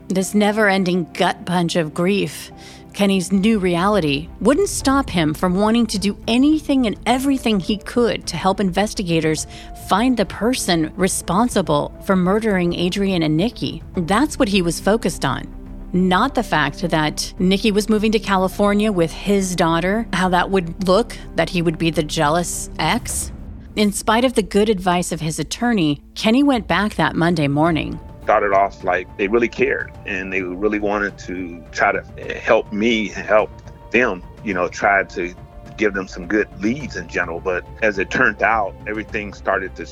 This 0.09 0.33
never-ending 0.33 1.11
gut 1.11 1.45
punch 1.45 1.75
of 1.75 1.93
grief, 1.93 2.49
Kenny's 2.93 3.33
new 3.33 3.59
reality, 3.59 4.29
wouldn't 4.39 4.69
stop 4.69 5.09
him 5.09 5.33
from 5.33 5.55
wanting 5.55 5.85
to 5.87 5.99
do 5.99 6.17
anything 6.29 6.85
and 6.85 6.97
everything 7.05 7.59
he 7.59 7.77
could 7.79 8.25
to 8.27 8.37
help 8.37 8.61
investigators 8.61 9.47
find 9.89 10.15
the 10.15 10.25
person 10.25 10.93
responsible 10.95 11.93
for 12.05 12.15
murdering 12.15 12.73
Adrian 12.73 13.23
and 13.23 13.35
Nikki. 13.35 13.83
That's 13.95 14.39
what 14.39 14.47
he 14.47 14.61
was 14.61 14.79
focused 14.79 15.25
on. 15.25 15.56
Not 15.93 16.35
the 16.35 16.43
fact 16.43 16.81
that 16.89 17.33
Nikki 17.39 17.71
was 17.71 17.87
moving 17.87 18.11
to 18.11 18.19
California 18.19 18.91
with 18.91 19.11
his 19.11 19.55
daughter, 19.55 20.05
how 20.11 20.27
that 20.29 20.49
would 20.49 20.85
look, 20.85 21.17
that 21.35 21.49
he 21.49 21.61
would 21.61 21.77
be 21.77 21.91
the 21.91 22.03
jealous 22.03 22.69
ex. 22.77 23.31
In 23.77 23.93
spite 23.93 24.25
of 24.25 24.33
the 24.33 24.43
good 24.43 24.69
advice 24.69 25.13
of 25.13 25.21
his 25.21 25.39
attorney, 25.39 26.01
Kenny 26.13 26.43
went 26.43 26.67
back 26.67 26.95
that 26.95 27.15
Monday 27.15 27.47
morning. 27.47 27.97
Started 28.23 28.51
off 28.51 28.83
like 28.83 29.07
they 29.17 29.29
really 29.29 29.47
cared 29.47 29.93
and 30.05 30.33
they 30.33 30.41
really 30.41 30.79
wanted 30.79 31.17
to 31.19 31.63
try 31.71 31.93
to 31.93 32.01
help 32.37 32.73
me 32.73 33.07
help 33.07 33.49
them, 33.91 34.21
you 34.43 34.53
know, 34.53 34.67
try 34.67 35.03
to 35.03 35.33
give 35.77 35.93
them 35.93 36.09
some 36.09 36.27
good 36.27 36.49
leads 36.61 36.97
in 36.97 37.07
general. 37.07 37.39
But 37.39 37.65
as 37.81 37.97
it 37.97 38.09
turned 38.09 38.43
out, 38.43 38.75
everything 38.87 39.33
started 39.33 39.73
to 39.77 39.85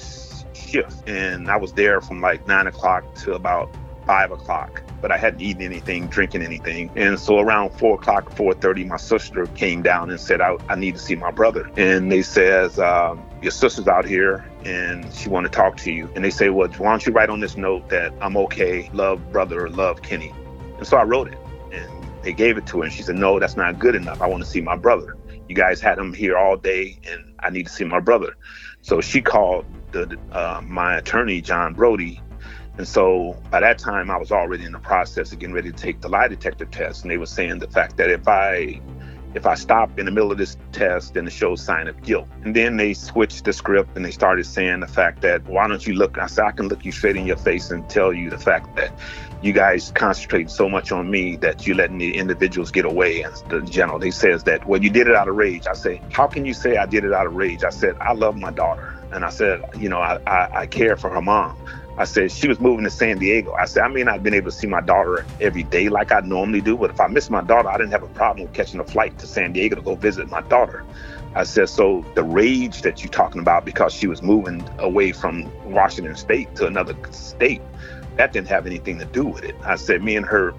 shift. 0.53 1.07
And 1.07 1.49
I 1.49 1.55
was 1.55 1.71
there 1.71 2.01
from 2.01 2.19
like 2.19 2.45
nine 2.47 2.67
o'clock 2.67 3.15
to 3.19 3.33
about 3.33 3.73
five 4.05 4.31
o'clock 4.31 4.81
but 5.05 5.11
I 5.11 5.17
hadn't 5.17 5.41
eaten 5.41 5.61
anything, 5.61 6.07
drinking 6.07 6.41
anything. 6.41 6.89
And 6.95 7.19
so 7.19 7.37
around 7.37 7.69
four 7.77 7.93
o'clock, 7.93 8.31
four 8.31 8.55
thirty, 8.55 8.83
my 8.85 8.97
sister 8.97 9.45
came 9.45 9.83
down 9.83 10.09
and 10.09 10.19
said, 10.19 10.41
I, 10.41 10.57
I 10.67 10.73
need 10.73 10.95
to 10.95 10.99
see 10.99 11.13
my 11.13 11.29
brother. 11.29 11.69
And 11.77 12.11
they 12.11 12.23
says, 12.23 12.79
um, 12.79 13.23
your 13.39 13.51
sister's 13.51 13.87
out 13.87 14.05
here 14.05 14.43
and 14.63 15.13
she 15.13 15.29
want 15.29 15.45
to 15.45 15.51
talk 15.51 15.77
to 15.77 15.91
you. 15.91 16.09
And 16.15 16.25
they 16.25 16.31
say, 16.31 16.49
well, 16.49 16.69
why 16.79 16.89
don't 16.89 17.05
you 17.05 17.13
write 17.13 17.29
on 17.29 17.39
this 17.39 17.55
note 17.55 17.87
that 17.89 18.13
I'm 18.19 18.35
okay, 18.35 18.89
love 18.93 19.31
brother, 19.31 19.69
love 19.69 20.01
Kenny. 20.01 20.33
And 20.79 20.87
so 20.87 20.97
I 20.97 21.03
wrote 21.03 21.27
it. 21.27 21.37
And 21.71 21.87
they 22.23 22.33
gave 22.33 22.57
it 22.57 22.65
to 22.65 22.79
her, 22.79 22.85
and 22.85 22.91
she 22.91 23.03
said, 23.03 23.17
"No, 23.17 23.39
that's 23.39 23.55
not 23.55 23.77
good 23.77 23.93
enough. 23.93 24.23
I 24.23 24.27
want 24.27 24.43
to 24.43 24.49
see 24.49 24.59
my 24.59 24.75
brother. 24.75 25.15
You 25.47 25.53
guys 25.53 25.79
had 25.79 25.99
him 25.99 26.11
here 26.11 26.35
all 26.35 26.57
day, 26.57 26.97
and 27.07 27.35
I 27.41 27.51
need 27.51 27.67
to 27.67 27.71
see 27.71 27.83
my 27.83 27.99
brother." 27.99 28.35
So 28.81 29.01
she 29.01 29.21
called 29.21 29.65
the 29.91 30.17
uh, 30.31 30.61
my 30.63 30.97
attorney, 30.97 31.41
John 31.41 31.75
Brody, 31.75 32.21
and 32.77 32.87
so 32.87 33.37
by 33.51 33.61
that 33.61 33.77
time, 33.77 34.11
I 34.11 34.17
was 34.17 34.31
already 34.31 34.65
in 34.65 34.73
the 34.73 34.79
process 34.79 35.31
of 35.31 35.39
getting 35.39 35.55
ready 35.55 35.71
to 35.71 35.77
take 35.77 36.01
the 36.01 36.09
lie 36.09 36.27
detector 36.27 36.65
test, 36.65 37.03
and 37.03 37.11
they 37.11 37.17
were 37.17 37.25
saying 37.25 37.59
the 37.59 37.69
fact 37.69 37.97
that 37.97 38.09
if 38.09 38.27
I 38.27 38.81
if 39.35 39.45
I 39.45 39.55
stop 39.55 39.99
in 39.99 40.05
the 40.05 40.11
middle 40.11 40.31
of 40.31 40.37
this 40.37 40.55
test, 40.71 41.13
then 41.13 41.27
it 41.27 41.33
shows 41.33 41.61
sign 41.61 41.89
of 41.89 42.01
guilt. 42.01 42.27
And 42.43 42.55
then 42.55 42.77
they 42.77 42.93
switched 42.93 43.43
the 43.43 43.51
script 43.51 43.95
and 43.97 44.05
they 44.05 44.11
started 44.11 44.45
saying 44.45 44.79
the 44.79 44.87
fact 44.87 45.21
that, 45.23 45.43
why 45.45 45.67
don't 45.67 45.85
you 45.85 45.93
look? 45.93 46.17
I 46.17 46.27
said, 46.27 46.45
I 46.45 46.51
can 46.51 46.69
look 46.69 46.85
you 46.85 46.93
straight 46.93 47.17
in 47.17 47.27
your 47.27 47.35
face 47.35 47.69
and 47.69 47.87
tell 47.89 48.13
you 48.13 48.29
the 48.29 48.37
fact 48.37 48.77
that 48.77 48.97
you 49.41 49.51
guys 49.51 49.91
concentrate 49.93 50.49
so 50.49 50.69
much 50.69 50.93
on 50.93 51.11
me 51.11 51.35
that 51.37 51.67
you're 51.67 51.75
letting 51.75 51.97
the 51.97 52.15
individuals 52.15 52.71
get 52.71 52.85
away. 52.85 53.23
And 53.23 53.35
the 53.49 53.59
general, 53.61 53.99
they 53.99 54.11
says 54.11 54.43
that, 54.45 54.65
well, 54.65 54.81
you 54.81 54.89
did 54.89 55.09
it 55.09 55.15
out 55.15 55.27
of 55.27 55.35
rage. 55.35 55.67
I 55.67 55.73
say, 55.73 56.01
how 56.13 56.27
can 56.27 56.45
you 56.45 56.53
say 56.53 56.77
I 56.77 56.85
did 56.85 57.03
it 57.03 57.11
out 57.11 57.27
of 57.27 57.35
rage? 57.35 57.65
I 57.65 57.71
said, 57.71 57.97
I 57.99 58.13
love 58.13 58.37
my 58.37 58.51
daughter. 58.51 58.97
And 59.11 59.25
I 59.25 59.29
said, 59.31 59.61
you 59.77 59.89
know, 59.89 59.99
I, 59.99 60.17
I, 60.25 60.59
I 60.61 60.65
care 60.65 60.95
for 60.95 61.09
her 61.09 61.21
mom. 61.21 61.57
I 61.97 62.03
said 62.03 62.31
she 62.31 62.47
was 62.49 62.59
moving 62.59 62.83
to 62.83 62.89
San 62.89 63.19
Diego. 63.19 63.53
I 63.53 63.65
said 63.65 63.83
I 63.83 63.87
may 63.87 64.03
not 64.03 64.15
have 64.15 64.23
been 64.23 64.33
able 64.33 64.51
to 64.51 64.57
see 64.57 64.67
my 64.67 64.81
daughter 64.81 65.25
every 65.39 65.63
day 65.63 65.87
like 65.87 66.11
I 66.11 66.19
normally 66.19 66.59
do, 66.59 66.75
but 66.77 66.89
if 66.89 66.99
I 66.99 67.07
miss 67.07 67.29
my 67.29 67.41
daughter, 67.41 67.69
I 67.69 67.77
didn't 67.77 67.91
have 67.91 68.03
a 68.03 68.07
problem 68.07 68.49
catching 68.49 68.81
a 68.81 68.83
flight 68.83 69.17
to 69.19 69.27
San 69.27 69.53
Diego 69.53 69.77
to 69.77 69.81
go 69.81 69.95
visit 69.95 70.29
my 70.29 70.41
daughter. 70.41 70.83
I 71.35 71.43
said, 71.43 71.69
so 71.69 72.05
the 72.15 72.23
rage 72.23 72.81
that 72.81 73.01
you're 73.01 73.11
talking 73.11 73.41
about 73.41 73.65
because 73.65 73.93
she 73.93 74.07
was 74.07 74.21
moving 74.21 74.67
away 74.79 75.13
from 75.13 75.49
Washington 75.71 76.15
State 76.15 76.53
to 76.55 76.67
another 76.67 76.95
state, 77.11 77.61
that 78.17 78.33
didn't 78.33 78.47
have 78.47 78.65
anything 78.65 78.99
to 78.99 79.05
do 79.05 79.25
with 79.25 79.43
it. 79.43 79.55
I 79.63 79.75
said, 79.75 80.03
me 80.03 80.15
and 80.17 80.25
her 80.25 80.53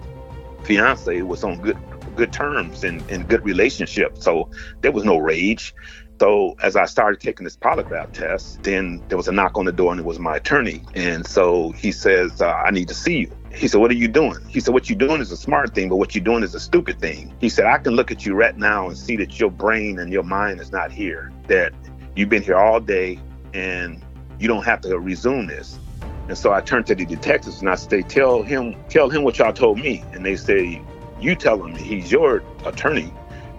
fiance 0.63 1.21
was 1.21 1.43
on 1.43 1.61
good 1.61 1.77
good 2.15 2.33
terms 2.33 2.83
and, 2.83 3.01
and 3.11 3.27
good 3.29 3.45
relationship, 3.45 4.17
so 4.17 4.49
there 4.81 4.91
was 4.91 5.03
no 5.03 5.17
rage. 5.17 5.73
So 6.19 6.55
as 6.63 6.75
I 6.75 6.85
started 6.85 7.19
taking 7.19 7.43
this 7.43 7.55
polygraph 7.55 8.11
test, 8.11 8.63
then 8.63 9.03
there 9.07 9.17
was 9.17 9.27
a 9.27 9.31
knock 9.31 9.57
on 9.57 9.65
the 9.65 9.71
door 9.71 9.91
and 9.91 9.99
it 9.99 10.05
was 10.05 10.19
my 10.19 10.37
attorney. 10.37 10.81
And 10.95 11.25
so 11.25 11.71
he 11.71 11.91
says, 11.91 12.41
uh, 12.41 12.51
I 12.53 12.71
need 12.71 12.87
to 12.87 12.95
see 12.95 13.19
you. 13.19 13.31
He 13.53 13.67
said, 13.67 13.79
What 13.79 13.91
are 13.91 13.95
you 13.95 14.07
doing? 14.07 14.39
He 14.47 14.59
said, 14.59 14.73
What 14.73 14.89
you're 14.89 14.97
doing 14.97 15.21
is 15.21 15.31
a 15.31 15.37
smart 15.37 15.75
thing, 15.75 15.89
but 15.89 15.97
what 15.97 16.15
you're 16.15 16.23
doing 16.23 16.43
is 16.43 16.55
a 16.55 16.59
stupid 16.59 16.99
thing. 16.99 17.33
He 17.39 17.49
said, 17.49 17.65
I 17.65 17.77
can 17.77 17.93
look 17.93 18.11
at 18.11 18.25
you 18.25 18.33
right 18.33 18.57
now 18.57 18.87
and 18.87 18.97
see 18.97 19.15
that 19.17 19.39
your 19.39 19.51
brain 19.51 19.99
and 19.99 20.11
your 20.11 20.23
mind 20.23 20.59
is 20.59 20.71
not 20.71 20.91
here, 20.91 21.31
that 21.47 21.73
you've 22.15 22.29
been 22.29 22.43
here 22.43 22.57
all 22.57 22.79
day 22.79 23.19
and 23.53 24.03
you 24.39 24.47
don't 24.47 24.63
have 24.63 24.81
to 24.81 24.99
resume 24.99 25.47
this. 25.47 25.79
And 26.27 26.37
so 26.37 26.51
I 26.51 26.61
turned 26.61 26.85
to 26.87 26.95
the 26.95 27.05
detectives 27.05 27.61
and 27.61 27.69
I 27.69 27.75
say, 27.75 28.01
Tell 28.01 28.43
him, 28.43 28.75
tell 28.89 29.09
him 29.09 29.23
what 29.23 29.37
y'all 29.37 29.53
told 29.53 29.79
me. 29.79 30.03
And 30.13 30.25
they 30.25 30.35
say, 30.35 30.81
You 31.19 31.35
tell 31.35 31.63
him 31.63 31.75
he's 31.75 32.11
your 32.11 32.43
attorney. 32.65 33.13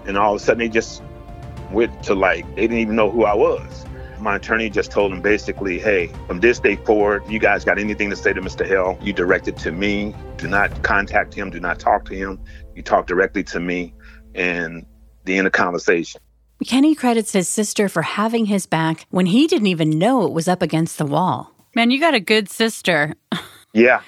And 0.07 0.17
all 0.17 0.35
of 0.35 0.41
a 0.41 0.45
sudden 0.45 0.59
they 0.59 0.69
just 0.69 1.03
went 1.71 2.03
to 2.05 2.15
like 2.15 2.45
they 2.55 2.63
didn't 2.63 2.79
even 2.79 2.97
know 2.97 3.11
who 3.11 3.25
I 3.25 3.35
was. 3.35 3.85
My 4.21 4.37
attorney 4.37 4.69
just 4.69 4.91
told 4.91 5.13
him 5.13 5.23
basically, 5.23 5.79
hey, 5.79 6.09
from 6.27 6.41
this 6.41 6.59
day 6.59 6.75
forward, 6.77 7.23
you 7.29 7.39
guys 7.39 7.65
got 7.65 7.79
anything 7.79 8.11
to 8.11 8.17
say 8.17 8.33
to 8.33 8.41
Mr. 8.41 8.67
Hill, 8.67 8.99
you 9.01 9.13
direct 9.13 9.47
it 9.47 9.57
to 9.59 9.71
me. 9.71 10.13
Do 10.39 10.49
not 10.49 10.83
contact 10.83 11.35
him, 11.35 11.51
do 11.51 11.61
not 11.61 11.79
talk 11.79 12.05
to 12.07 12.15
him. 12.17 12.41
You 12.75 12.83
talk 12.83 13.07
directly 13.07 13.45
to 13.45 13.61
me 13.61 13.95
and 14.35 14.85
the 15.25 15.39
end 15.39 15.47
of 15.47 15.53
conversation. 15.53 16.21
Kenny 16.67 16.95
credits 16.95 17.33
his 17.33 17.49
sister 17.49 17.89
for 17.89 18.03
having 18.03 18.47
his 18.47 18.67
back 18.67 19.07
when 19.11 19.27
he 19.27 19.47
didn't 19.47 19.69
even 19.69 19.91
know 19.91 20.25
it 20.25 20.33
was 20.33 20.49
up 20.49 20.63
against 20.63 20.99
the 20.99 21.07
wall. 21.07 21.53
Man, 21.75 21.91
you 21.93 22.01
got 22.01 22.15
a 22.15 22.21
good 22.21 22.49
sister. 22.49 23.15
yeah. 23.73 24.01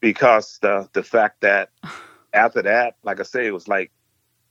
Because 0.00 0.58
the 0.60 0.88
the 0.92 1.02
fact 1.02 1.42
that 1.42 1.70
after 2.32 2.62
that, 2.62 2.96
like 3.02 3.20
I 3.20 3.22
say, 3.22 3.46
it 3.46 3.52
was 3.54 3.68
like 3.68 3.92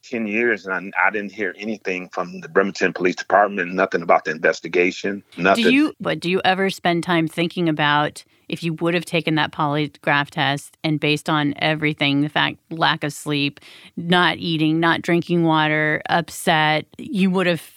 10 0.10 0.28
years 0.28 0.66
and 0.66 0.94
I, 0.98 1.08
I, 1.08 1.12
didn't 1.12 1.32
hear 1.32 1.54
anything 1.58 2.10
from 2.10 2.42
the 2.42 2.50
Bremerton 2.50 2.94
Police 2.94 3.16
Department, 3.16 3.74
nothing 3.74 4.02
about 4.02 4.26
the 4.26 4.32
investigation, 4.32 5.24
nothing. 5.38 5.66
Do 5.66 5.74
you, 5.74 5.94
but 6.00 6.20
do 6.20 6.30
you 6.30 6.42
ever 6.44 6.70
spend 6.70 7.04
time 7.04 7.28
thinking 7.28 7.70
about 7.70 8.24
if 8.50 8.64
you 8.64 8.74
would 8.76 8.94
have 8.94 9.06
taken 9.06 9.36
that 9.36 9.52
polygraph 9.52 10.30
test 10.30 10.78
and 10.84 11.00
based 11.00 11.30
on 11.30 11.54
everything, 11.58 12.22
the 12.22 12.30
fact, 12.30 12.58
lack 12.70 13.04
of 13.04 13.12
sleep, 13.12 13.60
not 13.96 14.38
eating, 14.38 14.80
not 14.80 15.02
drinking 15.02 15.44
water, 15.44 16.02
upset, 16.10 16.86
you 16.98 17.30
would 17.30 17.48
have, 17.48 17.72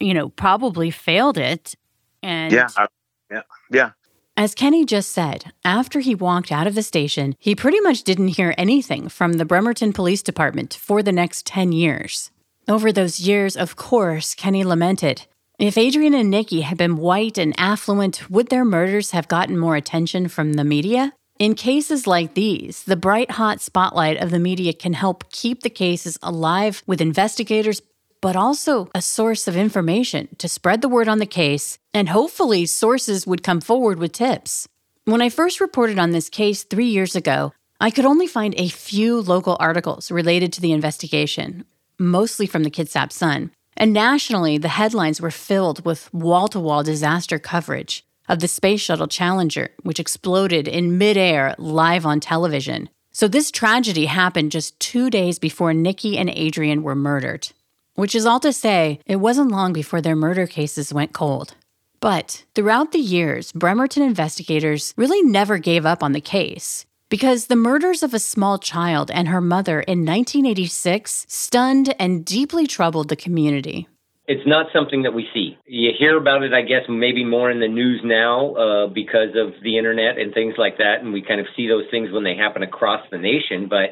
you 0.00 0.14
know, 0.14 0.30
probably 0.30 0.90
failed 0.90 1.36
it. 1.36 1.74
And 2.22 2.52
yeah, 2.52 2.68
I, 2.76 2.86
yeah, 3.30 3.42
yeah. 3.70 3.90
As 4.36 4.56
Kenny 4.56 4.84
just 4.84 5.12
said, 5.12 5.52
after 5.64 6.00
he 6.00 6.12
walked 6.12 6.50
out 6.50 6.66
of 6.66 6.74
the 6.74 6.82
station, 6.82 7.36
he 7.38 7.54
pretty 7.54 7.78
much 7.80 8.02
didn't 8.02 8.34
hear 8.34 8.52
anything 8.58 9.08
from 9.08 9.34
the 9.34 9.44
Bremerton 9.44 9.92
Police 9.92 10.24
Department 10.24 10.74
for 10.74 11.04
the 11.04 11.12
next 11.12 11.46
10 11.46 11.70
years. 11.70 12.32
Over 12.66 12.90
those 12.90 13.20
years, 13.20 13.56
of 13.56 13.76
course, 13.76 14.34
Kenny 14.34 14.64
lamented. 14.64 15.26
If 15.60 15.78
Adrian 15.78 16.14
and 16.14 16.30
Nikki 16.30 16.62
had 16.62 16.76
been 16.76 16.96
white 16.96 17.38
and 17.38 17.54
affluent, 17.56 18.28
would 18.28 18.48
their 18.48 18.64
murders 18.64 19.12
have 19.12 19.28
gotten 19.28 19.56
more 19.56 19.76
attention 19.76 20.26
from 20.26 20.54
the 20.54 20.64
media? 20.64 21.12
In 21.38 21.54
cases 21.54 22.08
like 22.08 22.34
these, 22.34 22.82
the 22.82 22.96
bright 22.96 23.32
hot 23.32 23.60
spotlight 23.60 24.16
of 24.16 24.32
the 24.32 24.40
media 24.40 24.72
can 24.72 24.94
help 24.94 25.30
keep 25.30 25.62
the 25.62 25.70
cases 25.70 26.18
alive 26.24 26.82
with 26.88 27.00
investigators 27.00 27.82
but 28.24 28.36
also 28.36 28.88
a 28.94 29.02
source 29.02 29.46
of 29.46 29.54
information 29.54 30.34
to 30.38 30.48
spread 30.48 30.80
the 30.80 30.88
word 30.88 31.08
on 31.08 31.18
the 31.18 31.26
case, 31.26 31.76
and 31.92 32.08
hopefully, 32.08 32.64
sources 32.64 33.26
would 33.26 33.42
come 33.42 33.60
forward 33.60 33.98
with 33.98 34.12
tips. 34.12 34.66
When 35.04 35.20
I 35.20 35.28
first 35.28 35.60
reported 35.60 35.98
on 35.98 36.12
this 36.12 36.30
case 36.30 36.62
three 36.62 36.86
years 36.86 37.14
ago, 37.14 37.52
I 37.82 37.90
could 37.90 38.06
only 38.06 38.26
find 38.26 38.54
a 38.56 38.70
few 38.70 39.20
local 39.20 39.58
articles 39.60 40.10
related 40.10 40.54
to 40.54 40.62
the 40.62 40.72
investigation, 40.72 41.66
mostly 41.98 42.46
from 42.46 42.62
the 42.62 42.70
Kitsap 42.70 43.12
Sun. 43.12 43.50
And 43.76 43.92
nationally, 43.92 44.56
the 44.56 44.68
headlines 44.68 45.20
were 45.20 45.30
filled 45.30 45.84
with 45.84 46.08
wall 46.14 46.48
to 46.48 46.58
wall 46.58 46.82
disaster 46.82 47.38
coverage 47.38 48.06
of 48.26 48.40
the 48.40 48.48
Space 48.48 48.80
Shuttle 48.80 49.06
Challenger, 49.06 49.68
which 49.82 50.00
exploded 50.00 50.66
in 50.66 50.96
midair 50.96 51.54
live 51.58 52.06
on 52.06 52.20
television. 52.20 52.88
So, 53.12 53.28
this 53.28 53.50
tragedy 53.50 54.06
happened 54.06 54.50
just 54.50 54.80
two 54.80 55.10
days 55.10 55.38
before 55.38 55.74
Nikki 55.74 56.16
and 56.16 56.30
Adrian 56.30 56.82
were 56.82 56.94
murdered. 56.94 57.50
Which 57.94 58.16
is 58.16 58.26
all 58.26 58.40
to 58.40 58.52
say, 58.52 58.98
it 59.06 59.16
wasn't 59.16 59.52
long 59.52 59.72
before 59.72 60.00
their 60.00 60.16
murder 60.16 60.48
cases 60.48 60.92
went 60.92 61.12
cold. 61.12 61.54
But 62.00 62.44
throughout 62.54 62.90
the 62.90 62.98
years, 62.98 63.52
Bremerton 63.52 64.02
investigators 64.02 64.92
really 64.96 65.22
never 65.22 65.58
gave 65.58 65.86
up 65.86 66.02
on 66.02 66.12
the 66.12 66.20
case 66.20 66.86
because 67.08 67.46
the 67.46 67.54
murders 67.54 68.02
of 68.02 68.12
a 68.12 68.18
small 68.18 68.58
child 68.58 69.12
and 69.12 69.28
her 69.28 69.40
mother 69.40 69.80
in 69.80 70.00
1986 70.04 71.26
stunned 71.28 71.94
and 72.00 72.24
deeply 72.24 72.66
troubled 72.66 73.08
the 73.08 73.16
community. 73.16 73.86
It's 74.26 74.46
not 74.46 74.66
something 74.72 75.02
that 75.02 75.14
we 75.14 75.28
see. 75.32 75.56
You 75.64 75.90
hear 75.96 76.16
about 76.16 76.42
it, 76.42 76.52
I 76.52 76.62
guess, 76.62 76.82
maybe 76.88 77.24
more 77.24 77.48
in 77.50 77.60
the 77.60 77.68
news 77.68 78.00
now 78.02 78.54
uh, 78.54 78.86
because 78.88 79.36
of 79.36 79.52
the 79.62 79.78
internet 79.78 80.18
and 80.18 80.34
things 80.34 80.54
like 80.58 80.78
that, 80.78 80.96
and 81.00 81.12
we 81.12 81.22
kind 81.22 81.40
of 81.40 81.46
see 81.54 81.68
those 81.68 81.84
things 81.92 82.10
when 82.10 82.24
they 82.24 82.34
happen 82.34 82.64
across 82.64 83.02
the 83.12 83.18
nation. 83.18 83.68
But 83.68 83.90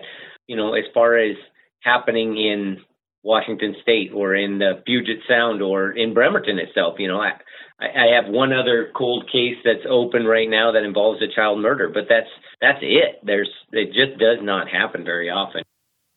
you 0.49 0.57
know, 0.57 0.75
as 0.75 0.85
far 0.93 1.17
as 1.19 1.37
happening 1.81 2.37
in 2.37 2.79
Washington 3.23 3.77
State 3.83 4.11
or 4.15 4.35
in 4.35 4.59
the 4.59 4.83
Puget 4.85 5.19
Sound 5.29 5.63
or 5.63 5.93
in 5.93 6.15
Bremerton 6.15 6.59
itself. 6.59 6.97
You 6.99 7.09
know, 7.09 7.21
I, 7.21 7.33
I 7.81 8.15
have 8.21 8.33
one 8.33 8.53
other 8.53 8.91
cold 8.97 9.27
case 9.31 9.57
that's 9.65 9.87
open 9.89 10.25
right 10.25 10.49
now 10.49 10.73
that 10.73 10.85
involves 10.85 11.23
a 11.23 11.35
child 11.35 11.61
murder, 11.61 11.91
but 11.93 12.05
that's 12.09 12.31
that's 12.61 12.79
it. 12.83 13.21
There's 13.23 13.51
it 13.73 13.93
just 13.93 14.19
does 14.19 14.39
not 14.41 14.69
happen 14.69 15.05
very 15.05 15.31
often. 15.31 15.63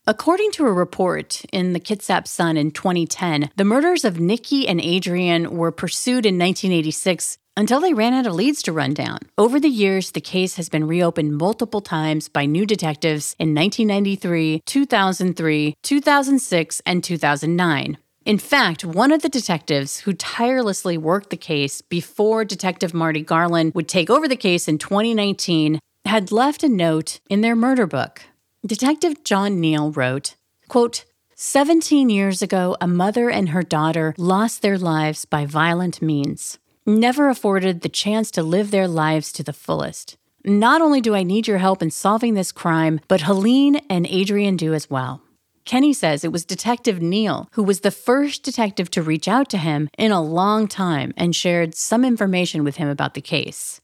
According 0.07 0.51
to 0.51 0.67
a 0.67 0.71
report 0.71 1.43
in 1.51 1.73
the 1.73 1.79
Kitsap 1.79 2.27
Sun 2.27 2.57
in 2.57 2.69
2010, 2.69 3.49
the 3.55 3.65
murders 3.65 4.05
of 4.05 4.19
Nikki 4.19 4.67
and 4.67 4.79
Adrian 4.79 5.57
were 5.57 5.71
pursued 5.71 6.27
in 6.27 6.37
1986 6.37 7.39
until 7.57 7.79
they 7.79 7.93
ran 7.93 8.13
out 8.13 8.27
of 8.27 8.33
leads 8.33 8.61
to 8.63 8.71
run 8.71 8.93
down. 8.93 9.19
Over 9.37 9.59
the 9.59 9.69
years, 9.69 10.11
the 10.11 10.21
case 10.21 10.55
has 10.55 10.69
been 10.69 10.87
reopened 10.87 11.37
multiple 11.37 11.81
times 11.81 12.29
by 12.29 12.45
new 12.45 12.65
detectives 12.65 13.35
in 13.39 13.55
1993, 13.55 14.61
2003, 14.65 15.75
2006, 15.81 16.81
and 16.85 17.03
2009. 17.03 17.97
In 18.25 18.39
fact, 18.39 18.83
one 18.83 19.11
of 19.11 19.21
the 19.21 19.29
detectives 19.29 19.99
who 19.99 20.13
tirelessly 20.13 20.97
worked 20.97 21.29
the 21.29 21.37
case 21.37 21.81
before 21.81 22.43
Detective 22.43 22.93
Marty 22.93 23.21
Garland 23.21 23.73
would 23.75 23.87
take 23.87 24.09
over 24.09 24.27
the 24.27 24.35
case 24.35 24.67
in 24.67 24.79
2019 24.79 25.79
had 26.05 26.31
left 26.31 26.63
a 26.63 26.69
note 26.69 27.19
in 27.29 27.41
their 27.41 27.55
murder 27.55 27.85
book. 27.85 28.23
Detective 28.65 29.23
John 29.23 29.59
Neal 29.59 29.91
wrote, 29.91 30.35
quote, 30.67 31.05
17 31.35 32.09
years 32.09 32.41
ago, 32.41 32.75
a 32.81 32.87
mother 32.87 33.29
and 33.29 33.49
her 33.49 33.61
daughter 33.61 34.15
lost 34.17 34.61
their 34.61 34.77
lives 34.77 35.25
by 35.25 35.45
violent 35.45 36.01
means 36.01 36.57
never 36.85 37.29
afforded 37.29 37.81
the 37.81 37.89
chance 37.89 38.31
to 38.31 38.43
live 38.43 38.71
their 38.71 38.87
lives 38.87 39.31
to 39.33 39.43
the 39.43 39.53
fullest. 39.53 40.17
Not 40.43 40.81
only 40.81 41.01
do 41.01 41.15
I 41.15 41.23
need 41.23 41.47
your 41.47 41.57
help 41.57 41.81
in 41.81 41.89
solving 41.89 42.35
this 42.35 42.51
crime, 42.51 42.99
but 43.07 43.21
Helene 43.21 43.77
and 43.89 44.05
Adrian 44.07 44.57
do 44.57 44.73
as 44.73 44.89
well. 44.89 45.21
Kenny 45.65 45.93
says 45.93 46.23
it 46.23 46.31
was 46.31 46.45
Detective 46.45 47.01
Neal 47.01 47.49
who 47.53 47.63
was 47.63 47.79
the 47.79 47.89
first 47.89 48.43
detective 48.43 48.91
to 48.91 49.01
reach 49.01 49.27
out 49.27 49.49
to 49.49 49.57
him 49.57 49.89
in 49.97 50.11
a 50.11 50.21
long 50.21 50.67
time 50.67 51.11
and 51.17 51.35
shared 51.35 51.73
some 51.73 52.05
information 52.05 52.63
with 52.63 52.75
him 52.75 52.87
about 52.87 53.15
the 53.15 53.21
case. 53.21 53.81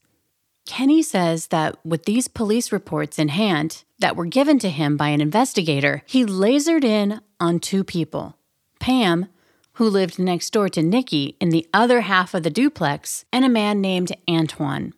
Kenny 0.64 1.02
says 1.02 1.48
that 1.48 1.84
with 1.84 2.04
these 2.04 2.28
police 2.28 2.70
reports 2.70 3.18
in 3.18 3.28
hand 3.28 3.82
that 3.98 4.14
were 4.14 4.26
given 4.26 4.60
to 4.60 4.70
him 4.70 4.96
by 4.96 5.08
an 5.08 5.20
investigator, 5.20 6.02
he 6.06 6.24
lasered 6.24 6.84
in 6.84 7.20
on 7.40 7.58
two 7.58 7.82
people 7.82 8.36
Pam, 8.78 9.26
who 9.74 9.88
lived 9.88 10.18
next 10.18 10.50
door 10.50 10.68
to 10.70 10.82
Nikki 10.82 11.36
in 11.40 11.50
the 11.50 11.66
other 11.72 12.02
half 12.02 12.34
of 12.34 12.42
the 12.42 12.50
duplex, 12.50 13.24
and 13.32 13.44
a 13.44 13.48
man 13.48 13.80
named 13.80 14.12
Antoine. 14.28 14.94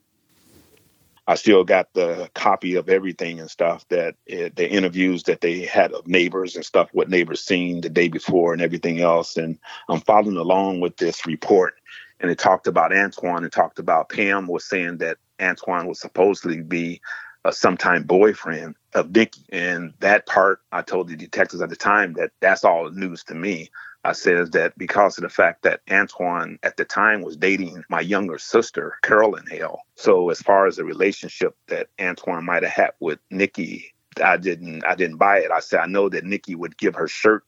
I 1.26 1.36
still 1.36 1.64
got 1.64 1.92
the 1.94 2.28
copy 2.34 2.74
of 2.74 2.88
everything 2.88 3.40
and 3.40 3.50
stuff 3.50 3.88
that 3.88 4.16
it, 4.26 4.56
the 4.56 4.68
interviews 4.68 5.22
that 5.22 5.40
they 5.40 5.60
had 5.60 5.92
of 5.92 6.06
neighbors 6.06 6.54
and 6.54 6.64
stuff, 6.64 6.90
what 6.92 7.08
neighbors 7.08 7.42
seen 7.42 7.80
the 7.80 7.88
day 7.88 8.08
before 8.08 8.52
and 8.52 8.60
everything 8.60 9.00
else. 9.00 9.36
And 9.36 9.58
I'm 9.88 10.00
following 10.00 10.36
along 10.36 10.80
with 10.80 10.98
this 10.98 11.26
report. 11.26 11.74
And 12.20 12.30
it 12.30 12.38
talked 12.38 12.66
about 12.66 12.94
Antoine 12.94 13.42
and 13.42 13.52
talked 13.52 13.78
about 13.78 14.10
Pam 14.10 14.48
was 14.48 14.64
saying 14.66 14.98
that 14.98 15.16
Antoine 15.40 15.86
was 15.86 15.98
supposedly 15.98 16.60
be 16.60 17.00
a 17.44 17.52
sometime 17.52 18.02
boyfriend 18.02 18.74
of 18.94 19.14
Nikki. 19.14 19.44
And 19.50 19.94
that 20.00 20.26
part, 20.26 20.60
I 20.72 20.82
told 20.82 21.08
the 21.08 21.16
detectives 21.16 21.62
at 21.62 21.70
the 21.70 21.76
time 21.76 22.14
that 22.14 22.32
that's 22.40 22.64
all 22.64 22.90
news 22.90 23.24
to 23.24 23.34
me. 23.34 23.70
I 24.04 24.12
says 24.12 24.50
that 24.50 24.76
because 24.76 25.16
of 25.16 25.22
the 25.22 25.30
fact 25.30 25.62
that 25.62 25.80
Antoine 25.90 26.58
at 26.62 26.76
the 26.76 26.84
time 26.84 27.22
was 27.22 27.36
dating 27.36 27.84
my 27.88 28.00
younger 28.00 28.38
sister, 28.38 28.98
Carolyn 29.02 29.46
Hale. 29.48 29.80
So 29.96 30.30
as 30.30 30.42
far 30.42 30.66
as 30.66 30.76
the 30.76 30.84
relationship 30.84 31.56
that 31.68 31.88
Antoine 32.00 32.44
might 32.44 32.62
have 32.62 32.72
had 32.72 32.90
with 33.00 33.18
Nikki, 33.30 33.94
I 34.22 34.36
didn't 34.36 34.84
I 34.84 34.94
didn't 34.94 35.16
buy 35.16 35.38
it. 35.38 35.50
I 35.50 35.60
said 35.60 35.80
I 35.80 35.86
know 35.86 36.08
that 36.10 36.24
Nikki 36.24 36.54
would 36.54 36.76
give 36.76 36.94
her 36.96 37.08
shirt 37.08 37.44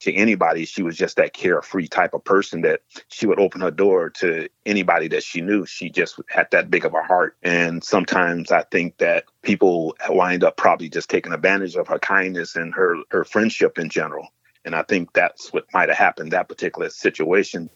to 0.00 0.12
anybody. 0.12 0.64
She 0.64 0.82
was 0.82 0.96
just 0.96 1.16
that 1.16 1.32
carefree 1.32 1.86
type 1.86 2.12
of 2.12 2.24
person 2.24 2.62
that 2.62 2.80
she 3.08 3.26
would 3.26 3.38
open 3.38 3.60
her 3.60 3.70
door 3.70 4.10
to 4.10 4.48
anybody 4.66 5.06
that 5.08 5.22
she 5.22 5.40
knew. 5.40 5.64
She 5.64 5.90
just 5.90 6.20
had 6.28 6.48
that 6.50 6.70
big 6.70 6.84
of 6.84 6.94
a 6.94 7.02
heart. 7.02 7.36
And 7.42 7.84
sometimes 7.84 8.50
I 8.50 8.64
think 8.64 8.98
that 8.98 9.24
people 9.42 9.96
wind 10.08 10.42
up 10.42 10.56
probably 10.56 10.88
just 10.88 11.08
taking 11.08 11.32
advantage 11.32 11.76
of 11.76 11.86
her 11.86 12.00
kindness 12.00 12.56
and 12.56 12.74
her 12.74 12.96
her 13.10 13.24
friendship 13.24 13.78
in 13.78 13.88
general. 13.88 14.26
And 14.64 14.74
I 14.74 14.82
think 14.82 15.12
that's 15.12 15.52
what 15.52 15.64
might 15.74 15.88
have 15.88 15.98
happened 15.98 16.32
that 16.32 16.48
particular 16.48 16.90
situation. 16.90 17.70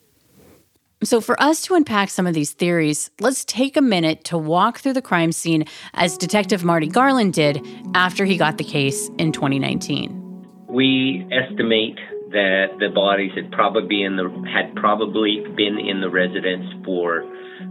So, 1.03 1.21
for 1.21 1.41
us 1.41 1.61
to 1.63 1.75
unpack 1.75 2.09
some 2.09 2.27
of 2.27 2.33
these 2.33 2.53
theories, 2.53 3.11
let's 3.21 3.45
take 3.45 3.77
a 3.77 3.83
minute 3.83 4.25
to 4.25 4.39
walk 4.39 4.79
through 4.79 4.95
the 4.95 5.03
crime 5.03 5.31
scene 5.31 5.67
as 5.93 6.17
Detective 6.17 6.65
Marty 6.65 6.89
Garland 6.89 7.35
did 7.35 7.67
after 7.95 8.25
he 8.25 8.39
got 8.39 8.57
the 8.57 8.65
case 8.65 9.11
in 9.19 9.31
2019. 9.31 10.23
We 10.69 11.27
estimate 11.31 11.99
that 12.31 12.77
the 12.81 12.89
bodies 12.95 13.33
had 13.35 13.53
probably 13.53 13.87
been 13.89 14.07
in 14.07 14.17
the 14.17 14.51
had 14.51 14.75
probably 14.75 15.45
been 15.55 15.79
in 15.79 16.01
the 16.01 16.11
residence 16.11 16.65
for 16.85 17.25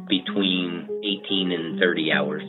between 0.08 0.88
18 1.04 1.52
and 1.52 1.80
30 1.80 2.12
hours. 2.12 2.44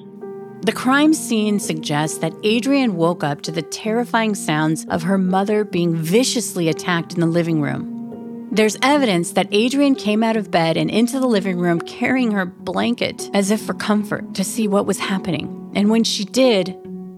The 0.62 0.72
crime 0.72 1.14
scene 1.14 1.60
suggests 1.60 2.18
that 2.18 2.34
Adrian 2.42 2.96
woke 2.96 3.22
up 3.22 3.42
to 3.42 3.52
the 3.52 3.62
terrifying 3.62 4.34
sounds 4.34 4.84
of 4.86 5.02
her 5.02 5.18
mother 5.18 5.64
being 5.64 5.94
viciously 5.94 6.68
attacked 6.68 7.14
in 7.14 7.20
the 7.20 7.26
living 7.26 7.60
room. 7.60 8.48
There's 8.50 8.76
evidence 8.80 9.32
that 9.32 9.48
Adrian 9.52 9.94
came 9.94 10.22
out 10.22 10.36
of 10.36 10.50
bed 10.50 10.76
and 10.76 10.90
into 10.90 11.20
the 11.20 11.26
living 11.26 11.58
room 11.58 11.80
carrying 11.80 12.32
her 12.32 12.46
blanket 12.46 13.30
as 13.34 13.50
if 13.50 13.60
for 13.60 13.74
comfort 13.74 14.34
to 14.34 14.44
see 14.44 14.66
what 14.66 14.86
was 14.86 14.98
happening. 14.98 15.70
And 15.74 15.90
when 15.90 16.04
she 16.04 16.24
did, 16.24 16.70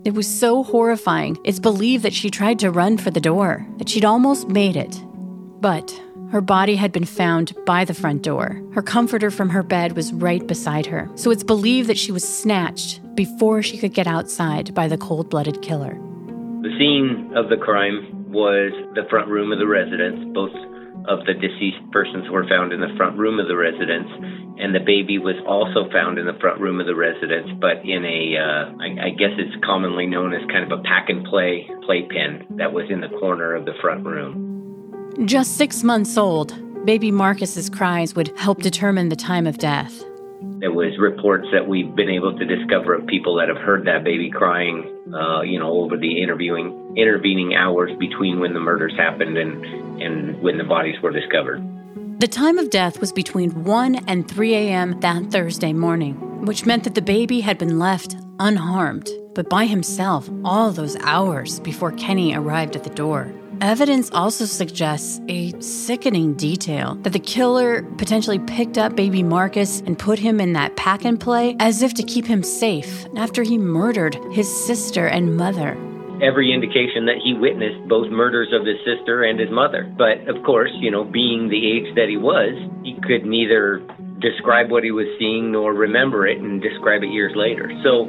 it 0.04 0.14
was 0.14 0.26
so 0.26 0.64
horrifying. 0.64 1.38
It's 1.44 1.60
believed 1.60 2.02
that 2.04 2.14
she 2.14 2.30
tried 2.30 2.58
to 2.58 2.70
run 2.70 2.98
for 2.98 3.10
the 3.10 3.20
door, 3.20 3.66
that 3.78 3.88
she'd 3.88 4.04
almost 4.04 4.48
made 4.48 4.76
it. 4.76 5.00
But 5.60 5.98
her 6.30 6.40
body 6.40 6.76
had 6.76 6.92
been 6.92 7.04
found 7.04 7.54
by 7.64 7.84
the 7.84 7.94
front 7.94 8.22
door. 8.22 8.62
Her 8.74 8.82
comforter 8.82 9.30
from 9.30 9.48
her 9.50 9.62
bed 9.62 9.96
was 9.96 10.12
right 10.12 10.46
beside 10.46 10.86
her, 10.86 11.08
so 11.14 11.30
it's 11.30 11.44
believed 11.44 11.88
that 11.88 11.98
she 11.98 12.12
was 12.12 12.26
snatched 12.26 13.00
before 13.18 13.64
she 13.64 13.76
could 13.76 13.92
get 13.92 14.06
outside 14.06 14.72
by 14.74 14.86
the 14.86 14.96
cold 14.96 15.28
blooded 15.28 15.60
killer. 15.60 15.94
The 16.62 16.70
scene 16.78 17.32
of 17.34 17.50
the 17.50 17.56
crime 17.56 18.30
was 18.30 18.70
the 18.94 19.02
front 19.10 19.26
room 19.26 19.50
of 19.50 19.58
the 19.58 19.66
residence. 19.66 20.22
Both 20.32 20.54
of 21.10 21.26
the 21.26 21.34
deceased 21.34 21.82
persons 21.90 22.30
were 22.30 22.46
found 22.46 22.72
in 22.72 22.78
the 22.78 22.94
front 22.96 23.18
room 23.18 23.40
of 23.40 23.48
the 23.48 23.56
residence, 23.56 24.06
and 24.62 24.72
the 24.72 24.78
baby 24.86 25.18
was 25.18 25.34
also 25.48 25.90
found 25.90 26.18
in 26.18 26.26
the 26.26 26.38
front 26.38 26.60
room 26.60 26.78
of 26.78 26.86
the 26.86 26.94
residence, 26.94 27.50
but 27.58 27.82
in 27.82 28.06
a, 28.06 28.38
uh, 28.38 28.78
I, 28.78 29.08
I 29.08 29.10
guess 29.10 29.34
it's 29.34 29.64
commonly 29.66 30.06
known 30.06 30.32
as 30.32 30.42
kind 30.52 30.70
of 30.70 30.78
a 30.78 30.82
pack 30.82 31.10
and 31.10 31.26
play 31.26 31.66
playpen 31.82 32.46
that 32.54 32.72
was 32.72 32.86
in 32.88 33.00
the 33.00 33.10
corner 33.18 33.52
of 33.52 33.64
the 33.64 33.74
front 33.82 34.06
room. 34.06 35.26
Just 35.26 35.56
six 35.56 35.82
months 35.82 36.16
old, 36.16 36.54
baby 36.86 37.10
Marcus's 37.10 37.68
cries 37.68 38.14
would 38.14 38.30
help 38.38 38.62
determine 38.62 39.08
the 39.08 39.16
time 39.16 39.48
of 39.48 39.58
death. 39.58 40.04
There 40.40 40.72
was 40.72 40.96
reports 40.98 41.48
that 41.52 41.66
we've 41.66 41.94
been 41.96 42.10
able 42.10 42.36
to 42.38 42.44
discover 42.44 42.94
of 42.94 43.06
people 43.06 43.36
that 43.36 43.48
have 43.48 43.58
heard 43.58 43.86
that 43.86 44.04
baby 44.04 44.30
crying, 44.30 44.86
uh, 45.12 45.42
you 45.42 45.58
know, 45.58 45.80
over 45.80 45.96
the 45.96 46.22
interviewing 46.22 46.94
intervening 46.96 47.54
hours 47.54 47.90
between 47.98 48.38
when 48.38 48.54
the 48.54 48.60
murders 48.60 48.92
happened 48.96 49.36
and 49.36 49.64
and 50.00 50.40
when 50.40 50.56
the 50.58 50.64
bodies 50.64 50.94
were 51.02 51.10
discovered. 51.10 51.62
The 52.20 52.28
time 52.28 52.58
of 52.58 52.70
death 52.70 53.00
was 53.00 53.12
between 53.12 53.64
1 53.64 53.94
and 54.08 54.28
3 54.28 54.54
a.m. 54.54 55.00
that 55.00 55.30
Thursday 55.30 55.72
morning, 55.72 56.44
which 56.44 56.66
meant 56.66 56.84
that 56.84 56.94
the 56.94 57.02
baby 57.02 57.40
had 57.40 57.58
been 57.58 57.78
left 57.78 58.16
unharmed, 58.40 59.08
but 59.34 59.48
by 59.48 59.66
himself 59.66 60.28
all 60.44 60.70
those 60.70 60.96
hours 61.00 61.60
before 61.60 61.92
Kenny 61.92 62.34
arrived 62.34 62.76
at 62.76 62.84
the 62.84 62.90
door. 62.90 63.32
Evidence 63.60 64.08
also 64.12 64.44
suggests 64.44 65.20
a 65.28 65.52
sickening 65.60 66.34
detail 66.34 66.94
that 67.02 67.12
the 67.12 67.18
killer 67.18 67.82
potentially 67.96 68.38
picked 68.38 68.78
up 68.78 68.94
baby 68.94 69.24
Marcus 69.24 69.80
and 69.80 69.98
put 69.98 70.16
him 70.16 70.40
in 70.40 70.52
that 70.52 70.76
pack 70.76 71.04
and 71.04 71.18
play 71.18 71.56
as 71.58 71.82
if 71.82 71.92
to 71.94 72.04
keep 72.04 72.24
him 72.24 72.44
safe 72.44 73.06
after 73.16 73.42
he 73.42 73.58
murdered 73.58 74.16
his 74.30 74.48
sister 74.66 75.08
and 75.08 75.36
mother. 75.36 75.76
Every 76.22 76.52
indication 76.54 77.06
that 77.06 77.18
he 77.22 77.34
witnessed 77.34 77.88
both 77.88 78.10
murders 78.10 78.52
of 78.52 78.64
his 78.64 78.78
sister 78.84 79.24
and 79.24 79.40
his 79.40 79.50
mother. 79.50 79.92
But 79.98 80.28
of 80.28 80.44
course, 80.44 80.70
you 80.74 80.92
know, 80.92 81.02
being 81.02 81.48
the 81.48 81.58
age 81.58 81.94
that 81.96 82.08
he 82.08 82.16
was, 82.16 82.54
he 82.84 82.94
could 83.02 83.26
neither 83.26 83.82
describe 84.20 84.70
what 84.70 84.84
he 84.84 84.92
was 84.92 85.06
seeing 85.18 85.50
nor 85.50 85.74
remember 85.74 86.28
it 86.28 86.38
and 86.38 86.62
describe 86.62 87.02
it 87.02 87.10
years 87.10 87.32
later. 87.34 87.72
So 87.82 88.04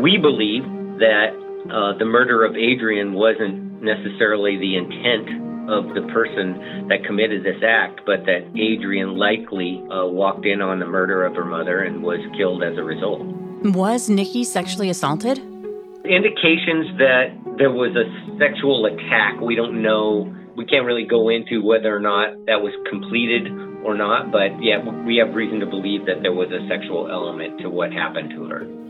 we 0.00 0.18
believe 0.18 0.64
that 1.00 1.32
uh, 1.72 1.96
the 1.98 2.04
murder 2.04 2.44
of 2.44 2.56
Adrian 2.56 3.14
wasn't 3.14 3.65
necessarily 3.80 4.56
the 4.56 4.76
intent 4.76 5.46
of 5.70 5.94
the 5.94 6.06
person 6.12 6.86
that 6.88 7.04
committed 7.04 7.42
this 7.42 7.60
act, 7.66 8.00
but 8.06 8.24
that 8.26 8.46
Adrian 8.54 9.16
likely 9.16 9.82
uh, 9.90 10.06
walked 10.06 10.46
in 10.46 10.62
on 10.62 10.78
the 10.78 10.86
murder 10.86 11.24
of 11.24 11.34
her 11.34 11.44
mother 11.44 11.82
and 11.82 12.02
was 12.02 12.20
killed 12.36 12.62
as 12.62 12.78
a 12.78 12.82
result. 12.82 13.22
Was 13.74 14.08
Nikki 14.08 14.44
sexually 14.44 14.90
assaulted? 14.90 15.38
Indications 16.04 16.86
that 16.98 17.34
there 17.58 17.70
was 17.70 17.96
a 17.96 18.06
sexual 18.38 18.86
attack. 18.86 19.40
We 19.40 19.56
don't 19.56 19.82
know. 19.82 20.32
We 20.56 20.64
can't 20.66 20.86
really 20.86 21.06
go 21.06 21.28
into 21.28 21.64
whether 21.64 21.94
or 21.94 22.00
not 22.00 22.46
that 22.46 22.62
was 22.62 22.72
completed 22.88 23.50
or 23.84 23.96
not, 23.96 24.30
but 24.30 24.62
yeah, 24.62 24.78
we 25.04 25.16
have 25.16 25.34
reason 25.34 25.60
to 25.60 25.66
believe 25.66 26.06
that 26.06 26.22
there 26.22 26.32
was 26.32 26.48
a 26.54 26.62
sexual 26.68 27.10
element 27.10 27.60
to 27.60 27.70
what 27.70 27.92
happened 27.92 28.30
to 28.30 28.44
her. 28.46 28.85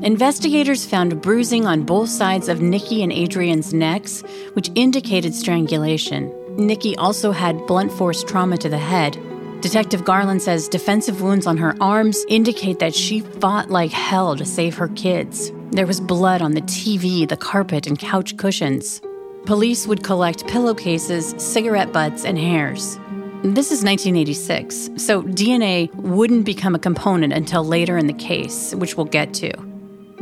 Investigators 0.00 0.84
found 0.84 1.20
bruising 1.20 1.66
on 1.66 1.82
both 1.82 2.08
sides 2.08 2.48
of 2.48 2.60
Nikki 2.60 3.02
and 3.02 3.12
Adrian's 3.12 3.72
necks, 3.72 4.22
which 4.54 4.70
indicated 4.74 5.34
strangulation. 5.34 6.32
Nikki 6.56 6.96
also 6.96 7.30
had 7.30 7.66
blunt 7.66 7.92
force 7.92 8.24
trauma 8.24 8.56
to 8.58 8.68
the 8.68 8.78
head. 8.78 9.16
Detective 9.60 10.04
Garland 10.04 10.42
says 10.42 10.66
defensive 10.66 11.22
wounds 11.22 11.46
on 11.46 11.56
her 11.56 11.76
arms 11.80 12.24
indicate 12.28 12.80
that 12.80 12.94
she 12.94 13.20
fought 13.20 13.70
like 13.70 13.92
hell 13.92 14.36
to 14.36 14.44
save 14.44 14.76
her 14.76 14.88
kids. 14.88 15.52
There 15.70 15.86
was 15.86 16.00
blood 16.00 16.42
on 16.42 16.52
the 16.52 16.62
TV, 16.62 17.28
the 17.28 17.36
carpet, 17.36 17.86
and 17.86 17.96
couch 17.98 18.36
cushions. 18.36 19.00
Police 19.46 19.86
would 19.86 20.02
collect 20.02 20.48
pillowcases, 20.48 21.34
cigarette 21.38 21.92
butts, 21.92 22.24
and 22.24 22.38
hairs. 22.38 22.98
This 23.44 23.70
is 23.70 23.84
1986, 23.84 24.90
so 24.96 25.22
DNA 25.22 25.94
wouldn't 25.94 26.44
become 26.44 26.74
a 26.74 26.78
component 26.78 27.32
until 27.32 27.64
later 27.64 27.98
in 27.98 28.06
the 28.06 28.12
case, 28.12 28.74
which 28.74 28.96
we'll 28.96 29.06
get 29.06 29.32
to. 29.34 29.71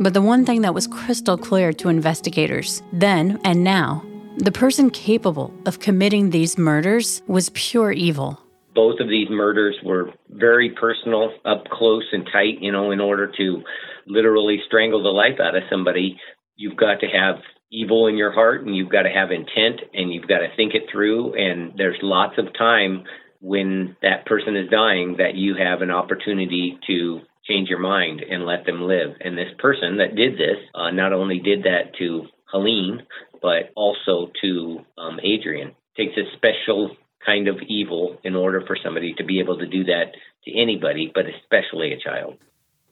But 0.01 0.15
the 0.15 0.21
one 0.21 0.45
thing 0.45 0.61
that 0.61 0.73
was 0.73 0.87
crystal 0.87 1.37
clear 1.37 1.71
to 1.73 1.87
investigators 1.87 2.81
then 2.91 3.39
and 3.43 3.63
now 3.63 4.03
the 4.37 4.51
person 4.51 4.89
capable 4.89 5.53
of 5.67 5.79
committing 5.79 6.31
these 6.31 6.57
murders 6.57 7.21
was 7.27 7.51
pure 7.53 7.91
evil. 7.91 8.41
Both 8.73 8.99
of 8.99 9.09
these 9.09 9.29
murders 9.29 9.75
were 9.83 10.11
very 10.27 10.71
personal, 10.71 11.31
up 11.45 11.65
close 11.65 12.05
and 12.13 12.27
tight. 12.33 12.61
You 12.61 12.71
know, 12.71 12.89
in 12.89 12.99
order 12.99 13.31
to 13.37 13.61
literally 14.07 14.57
strangle 14.65 15.03
the 15.03 15.09
life 15.09 15.39
out 15.39 15.55
of 15.55 15.61
somebody, 15.69 16.17
you've 16.55 16.77
got 16.77 17.01
to 17.01 17.07
have 17.07 17.35
evil 17.71 18.07
in 18.07 18.17
your 18.17 18.31
heart 18.31 18.65
and 18.65 18.75
you've 18.75 18.89
got 18.89 19.03
to 19.03 19.09
have 19.09 19.29
intent 19.29 19.81
and 19.93 20.11
you've 20.11 20.27
got 20.27 20.39
to 20.39 20.47
think 20.55 20.73
it 20.73 20.89
through. 20.91 21.35
And 21.35 21.73
there's 21.77 21.99
lots 22.01 22.39
of 22.39 22.57
time 22.57 23.03
when 23.39 23.95
that 24.01 24.25
person 24.25 24.55
is 24.55 24.67
dying 24.71 25.17
that 25.19 25.35
you 25.35 25.53
have 25.63 25.83
an 25.83 25.91
opportunity 25.91 26.79
to 26.87 27.19
change 27.47 27.69
your 27.69 27.79
mind 27.79 28.21
and 28.21 28.45
let 28.45 28.65
them 28.65 28.81
live. 28.81 29.15
And 29.19 29.37
this 29.37 29.53
person 29.59 29.97
that 29.97 30.15
did 30.15 30.33
this 30.33 30.57
uh, 30.75 30.91
not 30.91 31.13
only 31.13 31.39
did 31.39 31.63
that 31.63 31.95
to 31.99 32.27
Helene, 32.51 33.03
but 33.41 33.71
also 33.75 34.31
to 34.41 34.79
um, 34.97 35.19
Adrian. 35.23 35.75
Takes 35.97 36.17
a 36.17 36.35
special 36.35 36.95
kind 37.25 37.47
of 37.47 37.57
evil 37.67 38.17
in 38.23 38.35
order 38.35 38.63
for 38.65 38.77
somebody 38.83 39.13
to 39.17 39.23
be 39.23 39.39
able 39.39 39.57
to 39.57 39.67
do 39.67 39.83
that 39.85 40.13
to 40.45 40.59
anybody, 40.59 41.11
but 41.13 41.25
especially 41.25 41.93
a 41.93 41.99
child. 41.99 42.37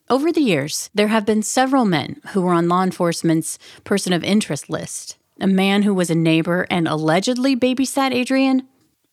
Over 0.10 0.32
the 0.32 0.42
years, 0.42 0.90
there 0.94 1.08
have 1.08 1.26
been 1.26 1.44
several 1.44 1.86
men 1.86 2.22
who 2.34 2.42
were 2.42 2.54
on 2.54 2.68
law 2.68 2.84
enforcement's 2.84 3.60
person 3.84 4.12
of 4.12 4.24
interest 4.24 4.70
list. 4.70 5.18
A 5.40 5.48
man 5.48 5.84
who 5.84 5.94
was 5.94 6.10
a 6.10 6.16
neighbor 6.16 6.66
and 6.70 6.88
allegedly 6.88 7.56
babysat 7.56 8.12
Adrian, 8.12 8.68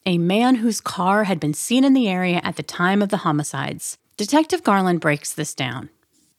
a 0.07 0.19
man 0.19 0.57
whose 0.57 0.81
car 0.81 1.25
had 1.25 1.39
been 1.39 1.55
seen 1.55 1.85
in 1.85 1.93
the 1.93 2.09
area 2.09 2.41
at 2.43 2.57
the 2.57 2.63
time 2.63 3.03
of 3.03 3.11
the 3.11 3.19
homicides. 3.19 3.99
Detective 4.17 4.63
Garland 4.63 5.01
breaks 5.01 5.35
this 5.35 5.53
down. 5.53 5.91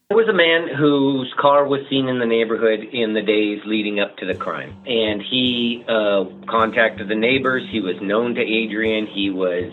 There 0.09 0.17
was 0.17 0.27
a 0.27 0.33
man 0.33 0.67
whose 0.75 1.31
car 1.37 1.67
was 1.67 1.81
seen 1.91 2.07
in 2.07 2.17
the 2.17 2.25
neighborhood 2.25 2.79
in 2.79 3.13
the 3.13 3.21
days 3.21 3.61
leading 3.65 3.99
up 3.99 4.17
to 4.17 4.25
the 4.25 4.33
crime. 4.33 4.75
And 4.87 5.21
he 5.21 5.85
uh, 5.87 6.25
contacted 6.47 7.07
the 7.07 7.15
neighbors. 7.15 7.67
He 7.69 7.79
was 7.79 7.95
known 8.01 8.33
to 8.33 8.41
Adrian. 8.41 9.05
He 9.05 9.29
was 9.29 9.71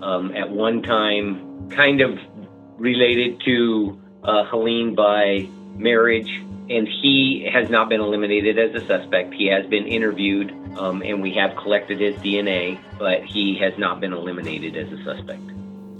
um, 0.00 0.32
at 0.36 0.48
one 0.48 0.82
time 0.84 1.70
kind 1.70 2.00
of 2.00 2.20
related 2.76 3.40
to 3.46 4.00
uh, 4.22 4.44
Helene 4.44 4.94
by 4.94 5.48
marriage. 5.74 6.30
And 6.68 6.86
he 6.86 7.50
has 7.52 7.68
not 7.68 7.88
been 7.88 8.00
eliminated 8.00 8.60
as 8.60 8.80
a 8.80 8.86
suspect. 8.86 9.34
He 9.34 9.46
has 9.46 9.66
been 9.66 9.88
interviewed, 9.88 10.52
um, 10.78 11.02
and 11.02 11.20
we 11.20 11.34
have 11.34 11.56
collected 11.56 11.98
his 11.98 12.14
DNA, 12.16 12.78
but 12.96 13.24
he 13.24 13.58
has 13.58 13.76
not 13.76 13.98
been 13.98 14.12
eliminated 14.12 14.76
as 14.76 14.92
a 14.92 15.02
suspect. 15.02 15.42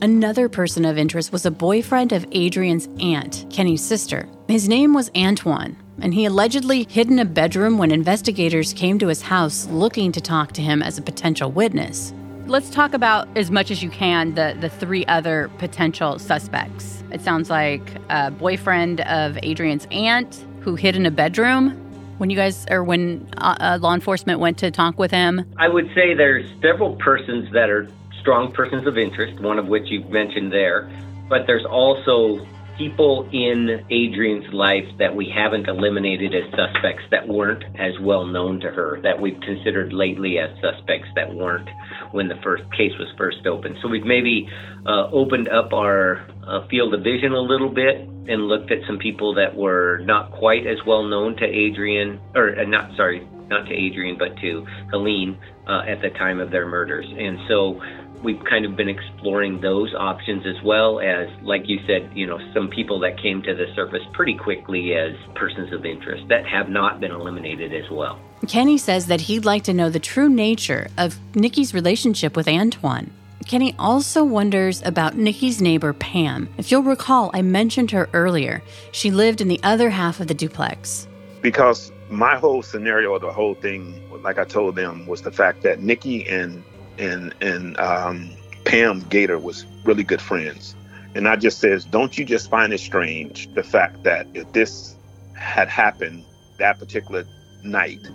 Another 0.02 0.48
person 0.48 0.86
of 0.86 0.96
interest 0.96 1.30
was 1.30 1.44
a 1.44 1.50
boyfriend 1.50 2.12
of 2.12 2.24
Adrian's 2.32 2.88
aunt, 3.00 3.44
Kenny's 3.50 3.84
sister. 3.84 4.26
His 4.48 4.66
name 4.66 4.94
was 4.94 5.10
Antoine, 5.14 5.76
and 6.00 6.14
he 6.14 6.24
allegedly 6.24 6.86
hid 6.88 7.10
in 7.10 7.18
a 7.18 7.24
bedroom 7.26 7.76
when 7.76 7.90
investigators 7.90 8.72
came 8.72 8.98
to 8.98 9.08
his 9.08 9.20
house 9.20 9.66
looking 9.66 10.10
to 10.12 10.20
talk 10.22 10.52
to 10.52 10.62
him 10.62 10.82
as 10.82 10.96
a 10.96 11.02
potential 11.02 11.52
witness. 11.52 12.14
Let's 12.46 12.70
talk 12.70 12.94
about 12.94 13.28
as 13.36 13.50
much 13.50 13.70
as 13.70 13.82
you 13.82 13.90
can 13.90 14.34
the, 14.34 14.56
the 14.58 14.70
three 14.70 15.04
other 15.04 15.50
potential 15.58 16.18
suspects. 16.18 17.04
It 17.12 17.20
sounds 17.20 17.50
like 17.50 17.94
a 18.08 18.30
boyfriend 18.30 19.02
of 19.02 19.38
Adrian's 19.42 19.86
aunt 19.90 20.46
who 20.60 20.76
hid 20.76 20.96
in 20.96 21.04
a 21.04 21.10
bedroom 21.10 21.72
when 22.16 22.30
you 22.30 22.36
guys 22.36 22.64
or 22.70 22.82
when 22.82 23.28
uh, 23.36 23.54
uh, 23.60 23.78
law 23.82 23.92
enforcement 23.92 24.40
went 24.40 24.56
to 24.58 24.70
talk 24.70 24.98
with 24.98 25.10
him. 25.10 25.44
I 25.58 25.68
would 25.68 25.88
say 25.94 26.14
there's 26.14 26.50
several 26.62 26.96
persons 26.96 27.52
that 27.52 27.68
are 27.68 27.86
strong 28.20 28.52
persons 28.52 28.86
of 28.86 28.98
interest, 28.98 29.40
one 29.40 29.58
of 29.58 29.66
which 29.66 29.84
you've 29.86 30.10
mentioned 30.10 30.52
there, 30.52 30.90
but 31.28 31.46
there's 31.46 31.64
also 31.64 32.46
people 32.80 33.28
in 33.30 33.84
Adrian's 33.90 34.50
life 34.54 34.86
that 34.98 35.14
we 35.14 35.28
haven't 35.28 35.68
eliminated 35.68 36.34
as 36.34 36.48
suspects 36.50 37.02
that 37.10 37.28
weren't 37.28 37.62
as 37.78 37.92
well 38.00 38.24
known 38.24 38.58
to 38.58 38.70
her, 38.70 38.98
that 39.02 39.20
we've 39.20 39.38
considered 39.42 39.92
lately 39.92 40.38
as 40.38 40.48
suspects 40.62 41.06
that 41.14 41.34
weren't 41.34 41.68
when 42.12 42.26
the 42.28 42.36
first 42.42 42.62
case 42.72 42.92
was 42.98 43.08
first 43.18 43.46
opened. 43.46 43.76
So 43.82 43.88
we've 43.88 44.06
maybe 44.06 44.48
uh, 44.86 45.10
opened 45.12 45.48
up 45.50 45.74
our 45.74 46.26
uh, 46.46 46.66
field 46.68 46.94
of 46.94 47.02
vision 47.02 47.32
a 47.32 47.40
little 47.40 47.68
bit 47.68 47.96
and 48.00 48.48
looked 48.48 48.70
at 48.70 48.78
some 48.86 48.96
people 48.98 49.34
that 49.34 49.54
were 49.54 49.98
not 50.04 50.32
quite 50.32 50.66
as 50.66 50.78
well 50.86 51.02
known 51.02 51.36
to 51.36 51.44
Adrian, 51.44 52.18
or 52.34 52.58
uh, 52.58 52.64
not, 52.64 52.96
sorry, 52.96 53.28
not 53.48 53.66
to 53.66 53.74
Adrian, 53.74 54.16
but 54.16 54.36
to 54.38 54.64
Helene 54.90 55.38
uh, 55.66 55.82
at 55.86 56.00
the 56.00 56.10
time 56.10 56.40
of 56.40 56.50
their 56.50 56.66
murders. 56.66 57.06
And 57.06 57.38
so 57.46 57.80
we've 58.22 58.42
kind 58.44 58.64
of 58.64 58.76
been 58.76 58.88
exploring 58.88 59.60
those 59.60 59.94
options 59.94 60.46
as 60.46 60.62
well 60.62 61.00
as, 61.00 61.28
like 61.42 61.62
you 61.66 61.78
said, 61.86 62.10
you 62.14 62.26
know, 62.26 62.38
some 62.52 62.68
people 62.68 63.00
that 63.00 63.20
came 63.20 63.42
to 63.42 63.54
the 63.54 63.66
surface 63.74 64.02
pretty 64.12 64.36
quickly 64.36 64.94
as 64.94 65.14
persons 65.34 65.72
of 65.72 65.84
interest 65.84 66.28
that 66.28 66.46
have 66.46 66.68
not 66.68 67.00
been 67.00 67.10
eliminated 67.10 67.72
as 67.72 67.90
well. 67.90 68.18
Kenny 68.46 68.78
says 68.78 69.06
that 69.06 69.22
he'd 69.22 69.44
like 69.44 69.64
to 69.64 69.74
know 69.74 69.90
the 69.90 70.00
true 70.00 70.28
nature 70.28 70.88
of 70.96 71.18
Nikki's 71.34 71.74
relationship 71.74 72.36
with 72.36 72.48
Antoine. 72.48 73.10
Kenny 73.46 73.74
also 73.78 74.22
wonders 74.22 74.82
about 74.84 75.16
Nikki's 75.16 75.60
neighbor, 75.60 75.92
Pam. 75.92 76.48
If 76.58 76.70
you'll 76.70 76.82
recall, 76.82 77.30
I 77.34 77.42
mentioned 77.42 77.90
her 77.90 78.08
earlier. 78.12 78.62
She 78.92 79.10
lived 79.10 79.40
in 79.40 79.48
the 79.48 79.60
other 79.62 79.90
half 79.90 80.20
of 80.20 80.28
the 80.28 80.34
duplex. 80.34 81.08
Because 81.40 81.90
my 82.10 82.36
whole 82.36 82.62
scenario, 82.62 83.18
the 83.18 83.32
whole 83.32 83.54
thing, 83.54 84.00
like 84.22 84.38
I 84.38 84.44
told 84.44 84.76
them, 84.76 85.06
was 85.06 85.22
the 85.22 85.32
fact 85.32 85.62
that 85.62 85.80
Nikki 85.80 86.28
and 86.28 86.62
and 87.00 87.34
and 87.40 87.78
um, 87.80 88.30
Pam 88.64 89.00
Gator 89.08 89.38
was 89.38 89.66
really 89.84 90.04
good 90.04 90.20
friends. 90.20 90.76
And 91.14 91.26
I 91.26 91.34
just 91.34 91.58
says, 91.58 91.84
don't 91.84 92.16
you 92.16 92.24
just 92.24 92.48
find 92.48 92.72
it 92.72 92.78
strange 92.78 93.52
the 93.54 93.64
fact 93.64 94.04
that 94.04 94.28
if 94.32 94.52
this 94.52 94.96
had 95.34 95.68
happened 95.68 96.24
that 96.58 96.78
particular 96.78 97.24
night, 97.64 98.08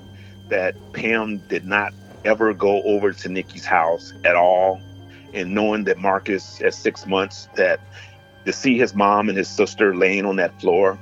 that 0.49 0.75
Pam 0.93 1.39
did 1.49 1.65
not 1.65 1.93
ever 2.23 2.53
go 2.53 2.81
over 2.83 3.11
to 3.11 3.29
Nikki's 3.29 3.65
house 3.65 4.13
at 4.23 4.35
all, 4.35 4.79
and 5.33 5.53
knowing 5.53 5.83
that 5.85 5.97
Marcus 5.97 6.61
at 6.61 6.73
six 6.73 7.05
months 7.05 7.49
that 7.55 7.81
to 8.45 8.53
see 8.53 8.77
his 8.77 8.93
mom 8.93 9.27
and 9.27 9.37
his 9.37 9.49
sister 9.49 9.95
laying 9.95 10.25
on 10.25 10.37
that 10.37 10.59
floor 10.61 10.97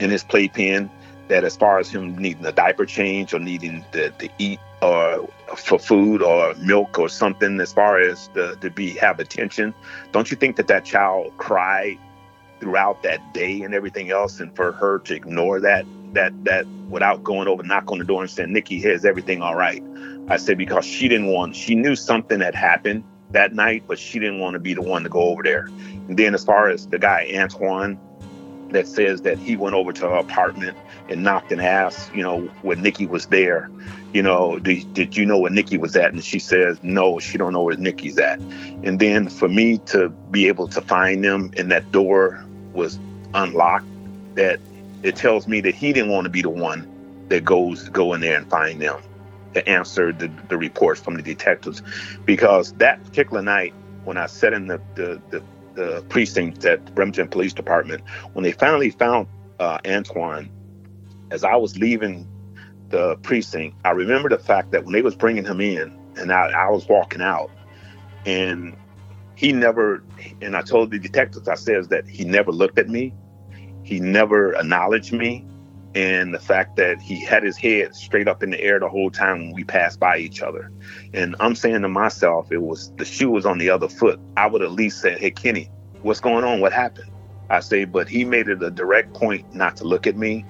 in 0.00 0.10
his 0.10 0.24
playpen, 0.24 0.90
that 1.28 1.44
as 1.44 1.56
far 1.56 1.78
as 1.78 1.88
him 1.88 2.18
needing 2.18 2.44
a 2.44 2.52
diaper 2.52 2.84
change 2.84 3.32
or 3.32 3.38
needing 3.38 3.84
to, 3.92 4.10
to 4.10 4.28
eat 4.38 4.58
or 4.84 5.28
for 5.56 5.78
food 5.78 6.22
or 6.22 6.54
milk 6.54 6.98
or 6.98 7.08
something 7.08 7.60
as 7.60 7.72
far 7.72 7.98
as 7.98 8.28
the, 8.34 8.56
to 8.60 8.70
be 8.70 8.90
have 8.90 9.20
attention 9.20 9.72
don't 10.12 10.30
you 10.30 10.36
think 10.36 10.56
that 10.56 10.66
that 10.66 10.84
child 10.84 11.32
cried 11.38 11.98
throughout 12.60 13.02
that 13.02 13.34
day 13.34 13.62
and 13.62 13.74
everything 13.74 14.10
else 14.10 14.40
and 14.40 14.54
for 14.56 14.72
her 14.72 14.98
to 15.00 15.14
ignore 15.14 15.60
that 15.60 15.84
that 16.12 16.32
that 16.44 16.66
without 16.88 17.22
going 17.22 17.46
over 17.48 17.62
knock 17.62 17.90
on 17.90 17.98
the 17.98 18.04
door 18.04 18.22
and 18.22 18.30
saying 18.30 18.52
nikki 18.52 18.78
here's 18.80 19.04
everything 19.04 19.42
all 19.42 19.54
right. 19.54 19.82
I 20.28 20.38
said 20.38 20.56
because 20.56 20.84
she 20.84 21.08
didn't 21.08 21.26
want 21.26 21.54
she 21.54 21.74
knew 21.74 21.94
something 21.94 22.40
had 22.40 22.54
happened 22.54 23.04
that 23.30 23.52
night 23.52 23.84
but 23.86 23.98
she 23.98 24.18
didn't 24.18 24.38
want 24.38 24.54
to 24.54 24.60
be 24.60 24.74
the 24.74 24.82
one 24.82 25.02
to 25.02 25.08
go 25.08 25.20
over 25.20 25.42
there. 25.42 25.66
And 26.08 26.16
then 26.16 26.34
as 26.34 26.44
far 26.44 26.70
as 26.70 26.86
the 26.86 26.98
guy 26.98 27.30
antoine 27.34 27.98
that 28.70 28.86
says 28.88 29.22
that 29.22 29.38
he 29.38 29.56
went 29.56 29.74
over 29.74 29.92
to 29.92 30.08
her 30.08 30.16
apartment 30.16 30.76
and 31.08 31.22
knocked 31.22 31.52
and 31.52 31.60
asked, 31.60 32.14
you 32.14 32.22
know, 32.22 32.40
when 32.62 32.82
Nikki 32.82 33.06
was 33.06 33.26
there, 33.26 33.70
you 34.12 34.22
know, 34.22 34.58
did, 34.58 34.92
did 34.94 35.16
you 35.16 35.26
know 35.26 35.38
where 35.38 35.50
Nikki 35.50 35.76
was 35.76 35.96
at? 35.96 36.12
And 36.12 36.24
she 36.24 36.38
says, 36.38 36.78
no, 36.82 37.18
she 37.18 37.36
don't 37.36 37.52
know 37.52 37.62
where 37.62 37.76
Nikki's 37.76 38.18
at. 38.18 38.38
And 38.40 38.98
then 38.98 39.28
for 39.28 39.48
me 39.48 39.78
to 39.86 40.08
be 40.08 40.46
able 40.48 40.68
to 40.68 40.80
find 40.80 41.24
them 41.24 41.50
and 41.56 41.70
that 41.70 41.90
door 41.92 42.44
was 42.72 42.98
unlocked, 43.34 43.86
that 44.36 44.60
it 45.02 45.16
tells 45.16 45.46
me 45.46 45.60
that 45.60 45.74
he 45.74 45.92
didn't 45.92 46.10
want 46.10 46.24
to 46.24 46.30
be 46.30 46.42
the 46.42 46.50
one 46.50 46.88
that 47.28 47.44
goes 47.44 47.88
go 47.88 48.14
in 48.14 48.20
there 48.20 48.36
and 48.36 48.48
find 48.50 48.80
them 48.80 49.00
to 49.54 49.68
answer 49.68 50.12
the, 50.12 50.30
the 50.48 50.56
reports 50.56 51.00
from 51.00 51.16
the 51.16 51.22
detectives. 51.22 51.82
Because 52.24 52.72
that 52.74 53.02
particular 53.04 53.42
night 53.42 53.74
when 54.04 54.16
I 54.16 54.26
sat 54.26 54.52
in 54.52 54.66
the, 54.66 54.80
the, 54.94 55.20
the 55.30 55.42
the 55.74 56.04
precinct 56.08 56.64
at 56.64 56.94
Bremerton 56.94 57.28
Police 57.28 57.52
Department, 57.52 58.02
when 58.32 58.44
they 58.44 58.52
finally 58.52 58.90
found 58.90 59.26
uh, 59.58 59.78
Antoine, 59.86 60.48
as 61.34 61.42
I 61.44 61.56
was 61.56 61.76
leaving 61.76 62.26
the 62.90 63.16
precinct, 63.16 63.76
I 63.84 63.90
remember 63.90 64.28
the 64.28 64.38
fact 64.38 64.70
that 64.70 64.84
when 64.84 64.92
they 64.92 65.02
was 65.02 65.16
bringing 65.16 65.44
him 65.44 65.60
in, 65.60 65.98
and 66.16 66.32
I, 66.32 66.50
I 66.50 66.70
was 66.70 66.88
walking 66.88 67.20
out, 67.20 67.50
and 68.24 68.76
he 69.34 69.52
never, 69.52 70.04
and 70.40 70.56
I 70.56 70.62
told 70.62 70.92
the 70.92 70.98
detectives, 70.98 71.48
I 71.48 71.56
says 71.56 71.88
that 71.88 72.08
he 72.08 72.24
never 72.24 72.52
looked 72.52 72.78
at 72.78 72.88
me, 72.88 73.12
he 73.82 73.98
never 73.98 74.54
acknowledged 74.54 75.12
me, 75.12 75.44
and 75.96 76.32
the 76.32 76.38
fact 76.38 76.76
that 76.76 77.02
he 77.02 77.24
had 77.24 77.42
his 77.42 77.56
head 77.56 77.96
straight 77.96 78.28
up 78.28 78.42
in 78.42 78.50
the 78.50 78.60
air 78.60 78.78
the 78.78 78.88
whole 78.88 79.10
time 79.10 79.38
when 79.38 79.52
we 79.54 79.64
passed 79.64 79.98
by 79.98 80.18
each 80.18 80.40
other. 80.40 80.70
And 81.12 81.34
I'm 81.40 81.56
saying 81.56 81.82
to 81.82 81.88
myself, 81.88 82.50
it 82.50 82.62
was 82.62 82.92
the 82.96 83.04
shoe 83.04 83.30
was 83.30 83.44
on 83.44 83.58
the 83.58 83.70
other 83.70 83.88
foot. 83.88 84.18
I 84.36 84.46
would 84.46 84.62
at 84.62 84.72
least 84.72 85.00
say, 85.00 85.16
Hey, 85.16 85.30
Kenny, 85.30 85.70
what's 86.02 86.20
going 86.20 86.44
on? 86.44 86.60
What 86.60 86.72
happened? 86.72 87.10
I 87.50 87.60
say, 87.60 87.84
but 87.84 88.08
he 88.08 88.24
made 88.24 88.48
it 88.48 88.62
a 88.62 88.70
direct 88.70 89.14
point 89.14 89.54
not 89.54 89.76
to 89.76 89.84
look 89.84 90.06
at 90.06 90.16
me 90.16 90.44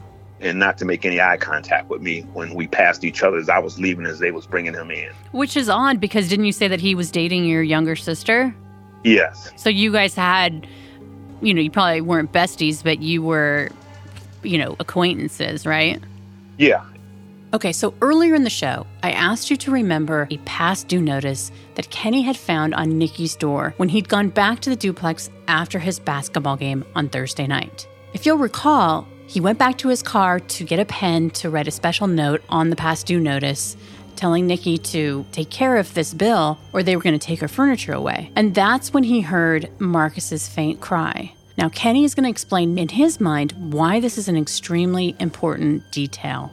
and 0.44 0.58
not 0.58 0.78
to 0.78 0.84
make 0.84 1.04
any 1.04 1.20
eye 1.20 1.36
contact 1.36 1.88
with 1.88 2.02
me 2.02 2.22
when 2.32 2.54
we 2.54 2.66
passed 2.66 3.04
each 3.04 3.22
other 3.22 3.36
as 3.38 3.48
I 3.48 3.58
was 3.58 3.78
leaving 3.78 4.06
as 4.06 4.18
they 4.18 4.30
was 4.30 4.46
bringing 4.46 4.74
him 4.74 4.90
in. 4.90 5.10
Which 5.32 5.56
is 5.56 5.68
odd 5.68 6.00
because 6.00 6.28
didn't 6.28 6.44
you 6.44 6.52
say 6.52 6.68
that 6.68 6.80
he 6.80 6.94
was 6.94 7.10
dating 7.10 7.44
your 7.44 7.62
younger 7.62 7.96
sister? 7.96 8.54
Yes. 9.02 9.50
So 9.56 9.68
you 9.70 9.92
guys 9.92 10.14
had, 10.14 10.66
you 11.42 11.52
know, 11.54 11.60
you 11.60 11.70
probably 11.70 12.00
weren't 12.00 12.32
besties, 12.32 12.82
but 12.82 13.00
you 13.00 13.22
were 13.22 13.70
you 14.44 14.58
know, 14.58 14.76
acquaintances, 14.78 15.66
right? 15.66 16.00
Yeah. 16.58 16.84
Okay, 17.52 17.72
so 17.72 17.94
earlier 18.02 18.34
in 18.34 18.44
the 18.44 18.50
show, 18.50 18.86
I 19.02 19.12
asked 19.12 19.50
you 19.50 19.56
to 19.58 19.70
remember 19.70 20.26
a 20.30 20.38
past 20.38 20.88
due 20.88 21.00
notice 21.00 21.52
that 21.76 21.90
Kenny 21.90 22.22
had 22.22 22.36
found 22.36 22.74
on 22.74 22.98
Nikki's 22.98 23.36
door 23.36 23.74
when 23.76 23.88
he'd 23.88 24.08
gone 24.08 24.28
back 24.28 24.60
to 24.60 24.70
the 24.70 24.76
duplex 24.76 25.30
after 25.46 25.78
his 25.78 26.00
basketball 26.00 26.56
game 26.56 26.84
on 26.94 27.08
Thursday 27.08 27.46
night. 27.46 27.86
If 28.12 28.26
you'll 28.26 28.38
recall, 28.38 29.06
he 29.34 29.40
went 29.40 29.58
back 29.58 29.76
to 29.78 29.88
his 29.88 30.00
car 30.00 30.38
to 30.38 30.62
get 30.62 30.78
a 30.78 30.84
pen 30.84 31.28
to 31.28 31.50
write 31.50 31.66
a 31.66 31.70
special 31.72 32.06
note 32.06 32.40
on 32.48 32.70
the 32.70 32.76
past 32.76 33.04
due 33.04 33.18
notice 33.18 33.76
telling 34.14 34.46
Nikki 34.46 34.78
to 34.78 35.26
take 35.32 35.50
care 35.50 35.76
of 35.76 35.92
this 35.94 36.14
bill 36.14 36.56
or 36.72 36.84
they 36.84 36.94
were 36.94 37.02
going 37.02 37.18
to 37.18 37.26
take 37.26 37.40
her 37.40 37.48
furniture 37.48 37.92
away. 37.92 38.30
And 38.36 38.54
that's 38.54 38.92
when 38.92 39.02
he 39.02 39.22
heard 39.22 39.68
Marcus's 39.80 40.48
faint 40.48 40.80
cry. 40.80 41.34
Now, 41.58 41.68
Kenny 41.68 42.04
is 42.04 42.14
going 42.14 42.22
to 42.22 42.30
explain 42.30 42.78
in 42.78 42.88
his 42.88 43.20
mind 43.20 43.72
why 43.72 43.98
this 43.98 44.18
is 44.18 44.28
an 44.28 44.36
extremely 44.36 45.16
important 45.18 45.82
detail. 45.90 46.52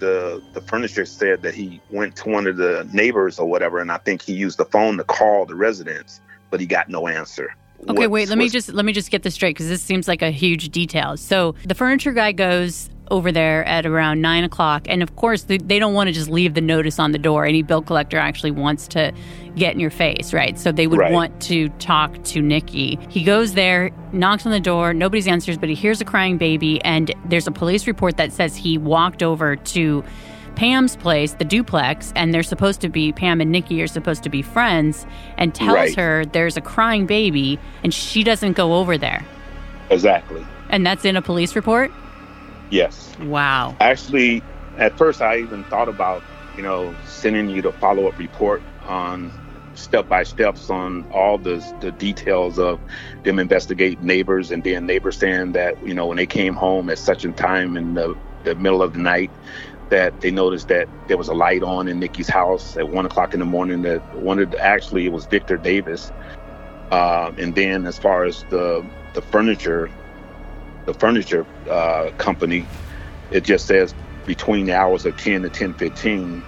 The 0.00 0.42
the 0.54 0.60
furniture 0.60 1.06
said 1.06 1.42
that 1.42 1.54
he 1.54 1.80
went 1.88 2.16
to 2.16 2.30
one 2.30 2.48
of 2.48 2.56
the 2.56 2.88
neighbors 2.92 3.38
or 3.38 3.46
whatever, 3.48 3.78
and 3.78 3.92
I 3.92 3.98
think 3.98 4.22
he 4.22 4.32
used 4.32 4.58
the 4.58 4.64
phone 4.64 4.96
to 4.96 5.04
call 5.04 5.46
the 5.46 5.54
residents, 5.54 6.20
but 6.50 6.58
he 6.58 6.66
got 6.66 6.88
no 6.88 7.06
answer. 7.06 7.54
Okay, 7.82 7.92
what 8.06 8.10
wait. 8.10 8.28
Let 8.28 8.38
me 8.38 8.48
just 8.48 8.72
let 8.72 8.84
me 8.84 8.92
just 8.92 9.10
get 9.10 9.22
this 9.22 9.34
straight 9.34 9.54
because 9.54 9.68
this 9.68 9.82
seems 9.82 10.08
like 10.08 10.22
a 10.22 10.30
huge 10.30 10.70
detail. 10.70 11.16
So 11.16 11.54
the 11.64 11.74
furniture 11.74 12.12
guy 12.12 12.32
goes 12.32 12.90
over 13.10 13.32
there 13.32 13.64
at 13.64 13.86
around 13.86 14.20
nine 14.20 14.44
o'clock, 14.44 14.82
and 14.86 15.02
of 15.02 15.16
course 15.16 15.44
they, 15.44 15.56
they 15.56 15.78
don't 15.78 15.94
want 15.94 16.08
to 16.08 16.12
just 16.12 16.28
leave 16.28 16.52
the 16.54 16.60
notice 16.60 16.98
on 16.98 17.12
the 17.12 17.18
door. 17.18 17.46
Any 17.46 17.62
bill 17.62 17.80
collector 17.80 18.18
actually 18.18 18.50
wants 18.50 18.86
to 18.88 19.12
get 19.56 19.72
in 19.72 19.80
your 19.80 19.90
face, 19.90 20.34
right? 20.34 20.58
So 20.58 20.72
they 20.72 20.86
would 20.86 20.98
Right. 20.98 21.12
want 21.12 21.40
to 21.44 21.68
talk 21.78 22.22
to 22.24 22.42
Nikki. 22.42 22.98
He 23.08 23.22
goes 23.24 23.54
there, 23.54 23.90
knocks 24.12 24.44
on 24.44 24.52
the 24.52 24.60
door, 24.60 24.92
nobody's 24.92 25.26
answers, 25.26 25.56
but 25.56 25.70
he 25.70 25.74
hears 25.74 26.02
a 26.02 26.04
crying 26.04 26.36
baby, 26.36 26.82
and 26.84 27.10
there's 27.24 27.46
a 27.46 27.50
police 27.50 27.86
report 27.86 28.18
that 28.18 28.30
says 28.32 28.54
he 28.56 28.76
walked 28.76 29.22
over 29.22 29.56
to. 29.56 30.04
Pam's 30.58 30.96
place, 30.96 31.34
the 31.34 31.44
duplex, 31.44 32.12
and 32.16 32.34
they're 32.34 32.42
supposed 32.42 32.80
to 32.80 32.88
be 32.88 33.12
Pam 33.12 33.40
and 33.40 33.52
Nikki 33.52 33.80
are 33.80 33.86
supposed 33.86 34.24
to 34.24 34.28
be 34.28 34.42
friends, 34.42 35.06
and 35.36 35.54
tells 35.54 35.74
Right. 35.76 35.94
her 35.96 36.24
there's 36.26 36.56
a 36.56 36.60
crying 36.60 37.06
baby, 37.06 37.60
and 37.84 37.94
she 37.94 38.24
doesn't 38.24 38.54
go 38.54 38.74
over 38.74 38.98
there. 38.98 39.24
exactly. 39.90 40.44
And 40.68 40.84
that's 40.84 41.04
in 41.04 41.16
a 41.16 41.22
police 41.22 41.54
report? 41.56 41.90
Yes. 42.70 43.16
Wow. 43.20 43.74
Actually, 43.80 44.42
at 44.76 44.98
first, 44.98 45.22
I 45.22 45.38
even 45.38 45.64
thought 45.64 45.88
about, 45.88 46.22
you 46.56 46.62
know, 46.62 46.94
sending 47.06 47.48
you 47.48 47.62
the 47.62 47.72
follow 47.72 48.06
up 48.08 48.18
report 48.18 48.60
on 48.86 49.32
step 49.74 50.08
by 50.08 50.24
steps 50.24 50.68
on 50.70 51.06
all 51.12 51.38
the 51.38 51.64
the 51.80 51.92
details 51.92 52.58
of 52.58 52.80
them 53.22 53.38
investigate 53.38 54.02
neighbors 54.02 54.50
and 54.50 54.64
then 54.64 54.84
neighbors 54.86 55.16
saying 55.16 55.52
that 55.52 55.80
you 55.86 55.94
know 55.94 56.04
when 56.08 56.16
they 56.16 56.26
came 56.26 56.52
home 56.54 56.90
at 56.90 56.98
such 56.98 57.24
a 57.24 57.30
time 57.32 57.76
in 57.76 57.94
the, 57.94 58.12
the 58.42 58.56
middle 58.56 58.82
of 58.82 58.92
the 58.94 58.98
night 58.98 59.30
that 59.90 60.20
they 60.20 60.30
noticed 60.30 60.68
that 60.68 60.88
there 61.08 61.18
was 61.18 61.28
a 61.28 61.34
light 61.34 61.62
on 61.62 61.88
in 61.88 61.98
Nikki's 62.00 62.28
house 62.28 62.76
at 62.76 62.88
one 62.88 63.06
o'clock 63.06 63.34
in 63.34 63.40
the 63.40 63.46
morning. 63.46 63.82
That 63.82 64.02
one 64.14 64.38
of 64.38 64.50
the, 64.52 64.64
actually 64.64 65.06
it 65.06 65.12
was 65.12 65.26
Victor 65.26 65.58
Davis, 65.58 66.12
uh, 66.90 67.32
and 67.38 67.54
then 67.54 67.86
as 67.86 67.98
far 67.98 68.24
as 68.24 68.44
the 68.50 68.88
the 69.14 69.22
furniture, 69.22 69.90
the 70.86 70.94
furniture 70.94 71.46
uh, 71.70 72.10
company, 72.18 72.68
it 73.30 73.44
just 73.44 73.66
says 73.66 73.94
between 74.26 74.66
the 74.66 74.74
hours 74.76 75.06
of 75.06 75.16
10 75.16 75.42
to 75.42 75.50
10:15. 75.50 76.44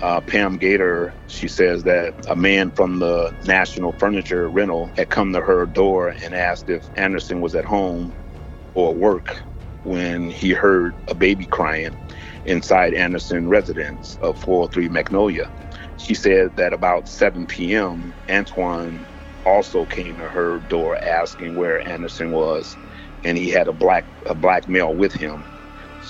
Uh, 0.00 0.20
Pam 0.20 0.58
Gator, 0.58 1.14
she 1.28 1.48
says 1.48 1.84
that 1.84 2.14
a 2.28 2.36
man 2.36 2.70
from 2.72 2.98
the 2.98 3.32
National 3.44 3.92
Furniture 3.92 4.48
Rental 4.50 4.92
had 4.96 5.10
come 5.10 5.32
to 5.32 5.40
her 5.40 5.66
door 5.66 6.14
and 6.22 6.34
asked 6.34 6.68
if 6.68 6.90
Anderson 6.96 7.40
was 7.40 7.54
at 7.54 7.64
home 7.64 8.14
or 8.74 8.94
work 8.94 9.42
when 9.84 10.30
he 10.30 10.50
heard 10.52 10.94
a 11.08 11.14
baby 11.14 11.46
crying 11.46 11.94
inside 12.46 12.94
Anderson 12.94 13.48
residence 13.48 14.18
of 14.22 14.38
403 14.42 14.88
Magnolia. 14.88 15.50
She 15.98 16.14
said 16.14 16.56
that 16.56 16.72
about 16.72 17.08
7 17.08 17.46
p.m., 17.46 18.12
Antoine 18.28 19.04
also 19.46 19.84
came 19.86 20.16
to 20.16 20.28
her 20.28 20.58
door 20.68 20.96
asking 20.96 21.56
where 21.56 21.80
Anderson 21.86 22.32
was, 22.32 22.76
and 23.24 23.38
he 23.38 23.50
had 23.50 23.68
a 23.68 23.72
black 23.72 24.04
a 24.26 24.34
black 24.34 24.68
male 24.68 24.94
with 24.94 25.12
him. 25.12 25.42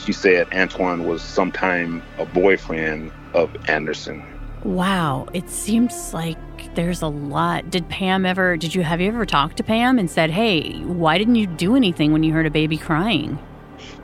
She 0.05 0.12
said 0.12 0.53
Antoine 0.53 1.07
was 1.07 1.22
sometime 1.22 2.03
a 2.18 2.26
boyfriend 2.26 3.12
of 3.32 3.51
Anderson. 3.68 4.22
Wow. 4.64 5.28
It 5.35 5.51
seems 5.51 6.14
like 6.14 6.39
there's 6.74 7.03
a 7.03 7.07
lot. 7.07 7.70
Did 7.70 7.89
Pam 7.89 8.24
ever, 8.24 8.57
did 8.57 8.74
you, 8.74 8.82
have 8.82 9.01
you 9.01 9.09
ever 9.09 9.26
talked 9.26 9.59
to 9.59 9.62
Pam 9.62 9.99
and 9.99 10.11
said, 10.11 10.30
hey, 10.30 10.80
why 10.80 11.18
didn't 11.18 11.35
you 11.35 11.47
do 11.47 11.76
anything 11.76 12.12
when 12.12 12.22
you 12.22 12.32
heard 12.32 12.47
a 12.47 12.51
baby 12.51 12.78
crying? 12.78 13.39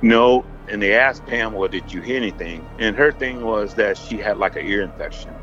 No, 0.02 0.44
and 0.70 0.82
they 0.82 0.94
asked 0.94 1.26
Pam, 1.26 1.52
"Well, 1.54 1.68
did 1.68 1.92
you 1.92 2.02
hear 2.02 2.16
anything?" 2.18 2.68
And 2.78 2.96
her 2.96 3.12
thing 3.12 3.44
was 3.44 3.74
that 3.76 3.98
she 3.98 4.18
had 4.18 4.38
like 4.38 4.56
an 4.56 4.66
ear 4.66 4.82
infection, 4.82 5.36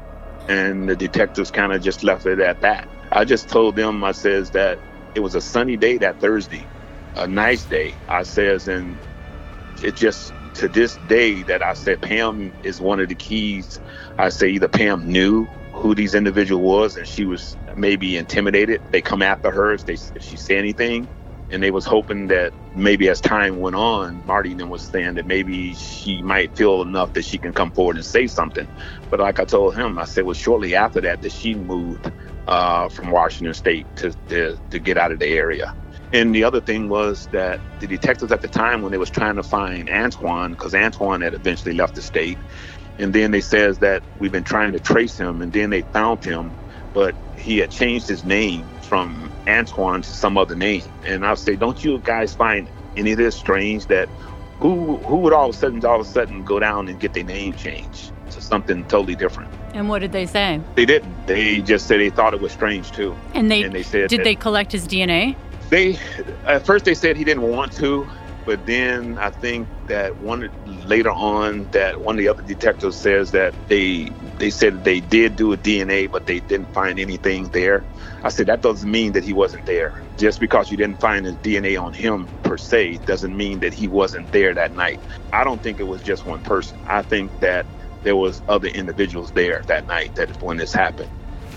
and 0.47 0.89
the 0.89 0.97
detectives 0.97 1.51
kind 1.51 1.73
of 1.73 1.81
just 1.83 2.03
left 2.03 2.25
it 2.27 2.39
at 2.41 2.61
that. 2.61 2.89
I 3.11 3.25
just 3.25 3.49
told 3.49 3.75
them, 3.77 4.03
I 4.03 4.13
says 4.13 4.51
that 4.51 4.79
it 5.15 5.21
was 5.21 5.35
a 5.35 5.41
sunny 5.41 5.77
day 5.77 5.99
that 5.99 6.19
Thursday, 6.21 6.69
a 7.15 7.27
nice 7.27 7.65
day. 7.65 7.97
I 8.09 8.23
says, 8.23 8.67
and 8.67 8.99
it 9.83 9.95
just 9.95 10.33
to 10.55 10.69
this 10.69 10.97
day 11.07 11.43
that 11.43 11.63
I 11.63 11.73
said 11.73 12.01
Pam 12.01 12.53
is 12.63 12.81
one 12.81 12.99
of 12.99 13.09
the 13.09 13.15
keys. 13.15 13.79
I 14.17 14.29
say 14.29 14.49
either 14.49 14.69
Pam 14.69 15.07
knew 15.11 15.47
who 15.73 15.95
these 15.95 16.15
individual 16.15 16.63
was 16.63 16.97
and 16.97 17.07
she 17.07 17.25
was 17.25 17.57
maybe 17.75 18.17
intimidated. 18.17 18.81
They 18.91 19.01
come 19.01 19.21
after 19.21 19.51
her 19.51 19.73
if 19.73 19.85
they 19.85 19.97
if 20.15 20.23
she 20.23 20.37
say 20.37 20.57
anything. 20.57 21.09
And 21.49 21.63
they 21.63 21.71
was 21.71 21.85
hoping 21.85 22.27
that 22.27 22.53
maybe 22.75 23.09
as 23.09 23.21
time 23.21 23.59
went 23.59 23.75
on, 23.75 24.21
Marty 24.25 24.53
then 24.53 24.69
was 24.69 24.83
saying 24.83 25.15
that 25.15 25.25
maybe 25.25 25.73
she 25.75 26.21
might 26.21 26.55
feel 26.55 26.81
enough 26.81 27.13
that 27.13 27.25
she 27.25 27.37
can 27.37 27.53
come 27.53 27.71
forward 27.71 27.95
and 27.95 28.05
say 28.05 28.27
something. 28.27 28.67
But 29.09 29.19
like 29.19 29.39
I 29.39 29.45
told 29.45 29.75
him, 29.75 29.97
I 29.97 30.05
said, 30.05 30.25
well, 30.25 30.33
shortly 30.33 30.75
after 30.75 31.01
that, 31.01 31.21
that 31.21 31.31
she 31.31 31.55
moved 31.55 32.11
uh, 32.47 32.89
from 32.89 33.11
Washington 33.11 33.53
State 33.53 33.87
to, 33.97 34.13
to 34.29 34.57
to 34.71 34.79
get 34.79 34.97
out 34.97 35.11
of 35.11 35.19
the 35.19 35.27
area. 35.27 35.73
And 36.13 36.33
the 36.33 36.43
other 36.45 36.61
thing 36.61 36.89
was 36.89 37.27
that 37.31 37.61
the 37.79 37.87
detectives 37.87 38.31
at 38.31 38.41
the 38.41 38.47
time, 38.47 38.81
when 38.81 38.91
they 38.91 38.97
was 38.97 39.09
trying 39.09 39.35
to 39.35 39.43
find 39.43 39.89
Antoine, 39.89 40.51
because 40.51 40.73
Antoine 40.73 41.21
had 41.21 41.33
eventually 41.33 41.75
left 41.75 41.95
the 41.95 42.01
state, 42.01 42.39
and 42.97 43.13
then 43.13 43.31
they 43.31 43.41
says 43.41 43.79
that 43.79 44.03
we've 44.17 44.31
been 44.31 44.43
trying 44.43 44.73
to 44.73 44.79
trace 44.79 45.17
him, 45.17 45.41
and 45.41 45.51
then 45.53 45.69
they 45.69 45.81
found 45.81 46.23
him, 46.23 46.55
but 46.93 47.15
he 47.35 47.57
had 47.57 47.71
changed 47.71 48.07
his 48.07 48.23
name 48.23 48.71
from 48.81 49.36
Antoine 49.47 50.01
to 50.01 50.09
some 50.09 50.37
other 50.37 50.55
name. 50.55 50.83
And 51.05 51.25
I'll 51.25 51.35
say, 51.35 51.55
don't 51.55 51.83
you 51.83 51.99
guys 51.99 52.35
find 52.35 52.67
any 52.95 53.11
of 53.13 53.17
this 53.17 53.35
strange? 53.35 53.87
That 53.87 54.09
who 54.59 54.97
who 54.97 55.17
would 55.17 55.33
all 55.33 55.49
of 55.49 55.55
a 55.55 55.57
sudden 55.57 55.83
all 55.85 56.01
of 56.01 56.07
a 56.07 56.09
sudden 56.09 56.43
go 56.43 56.59
down 56.59 56.87
and 56.87 56.99
get 56.99 57.13
their 57.13 57.23
name 57.23 57.53
changed 57.53 58.11
to 58.31 58.41
something 58.41 58.83
totally 58.85 59.15
different? 59.15 59.51
And 59.73 59.89
what 59.89 59.99
did 59.99 60.11
they 60.11 60.25
say? 60.25 60.61
They 60.75 60.85
didn't. 60.85 61.27
They 61.27 61.61
just 61.61 61.87
said 61.87 61.99
they 61.99 62.09
thought 62.09 62.33
it 62.33 62.41
was 62.41 62.51
strange 62.51 62.91
too. 62.91 63.15
And 63.33 63.51
they, 63.51 63.63
And 63.63 63.73
they 63.73 63.83
said 63.83 64.09
did 64.09 64.23
they 64.23 64.35
collect 64.35 64.71
his 64.71 64.87
DNA? 64.87 65.35
They 65.69 65.99
at 66.45 66.65
first 66.65 66.85
they 66.85 66.93
said 66.93 67.17
he 67.17 67.23
didn't 67.23 67.43
want 67.43 67.73
to, 67.73 68.07
but 68.45 68.65
then 68.65 69.17
I 69.17 69.29
think 69.29 69.67
that 69.87 70.15
one 70.17 70.49
later 70.87 71.11
on 71.11 71.69
that 71.71 72.01
one 72.01 72.15
of 72.15 72.19
the 72.19 72.29
other 72.29 72.41
detectives 72.41 72.95
says 72.95 73.31
that 73.31 73.53
they 73.67 74.11
they 74.39 74.49
said 74.49 74.83
they 74.83 74.99
did 74.99 75.35
do 75.35 75.53
a 75.53 75.57
DNA, 75.57 76.09
but 76.09 76.25
they 76.27 76.39
didn't 76.39 76.71
find 76.73 76.99
anything 76.99 77.49
there. 77.49 77.83
I 78.23 78.29
said 78.29 78.47
that 78.47 78.61
doesn't 78.61 78.89
mean 78.89 79.13
that 79.13 79.23
he 79.23 79.33
wasn't 79.33 79.65
there. 79.65 80.01
Just 80.17 80.39
because 80.39 80.71
you 80.71 80.77
didn't 80.77 80.99
find 80.99 81.25
his 81.25 81.35
DNA 81.35 81.81
on 81.81 81.93
him 81.93 82.27
per 82.43 82.57
se 82.57 82.97
doesn't 83.05 83.35
mean 83.35 83.59
that 83.59 83.73
he 83.73 83.87
wasn't 83.87 84.31
there 84.31 84.53
that 84.53 84.75
night. 84.75 84.99
I 85.33 85.43
don't 85.43 85.61
think 85.61 85.79
it 85.79 85.87
was 85.87 86.01
just 86.01 86.25
one 86.25 86.43
person. 86.43 86.79
I 86.87 87.01
think 87.01 87.39
that 87.39 87.65
there 88.03 88.15
was 88.15 88.41
other 88.47 88.67
individuals 88.67 89.31
there 89.31 89.61
that 89.67 89.87
night 89.87 90.15
that 90.15 90.41
when 90.41 90.57
this 90.57 90.73
happened. 90.73 91.09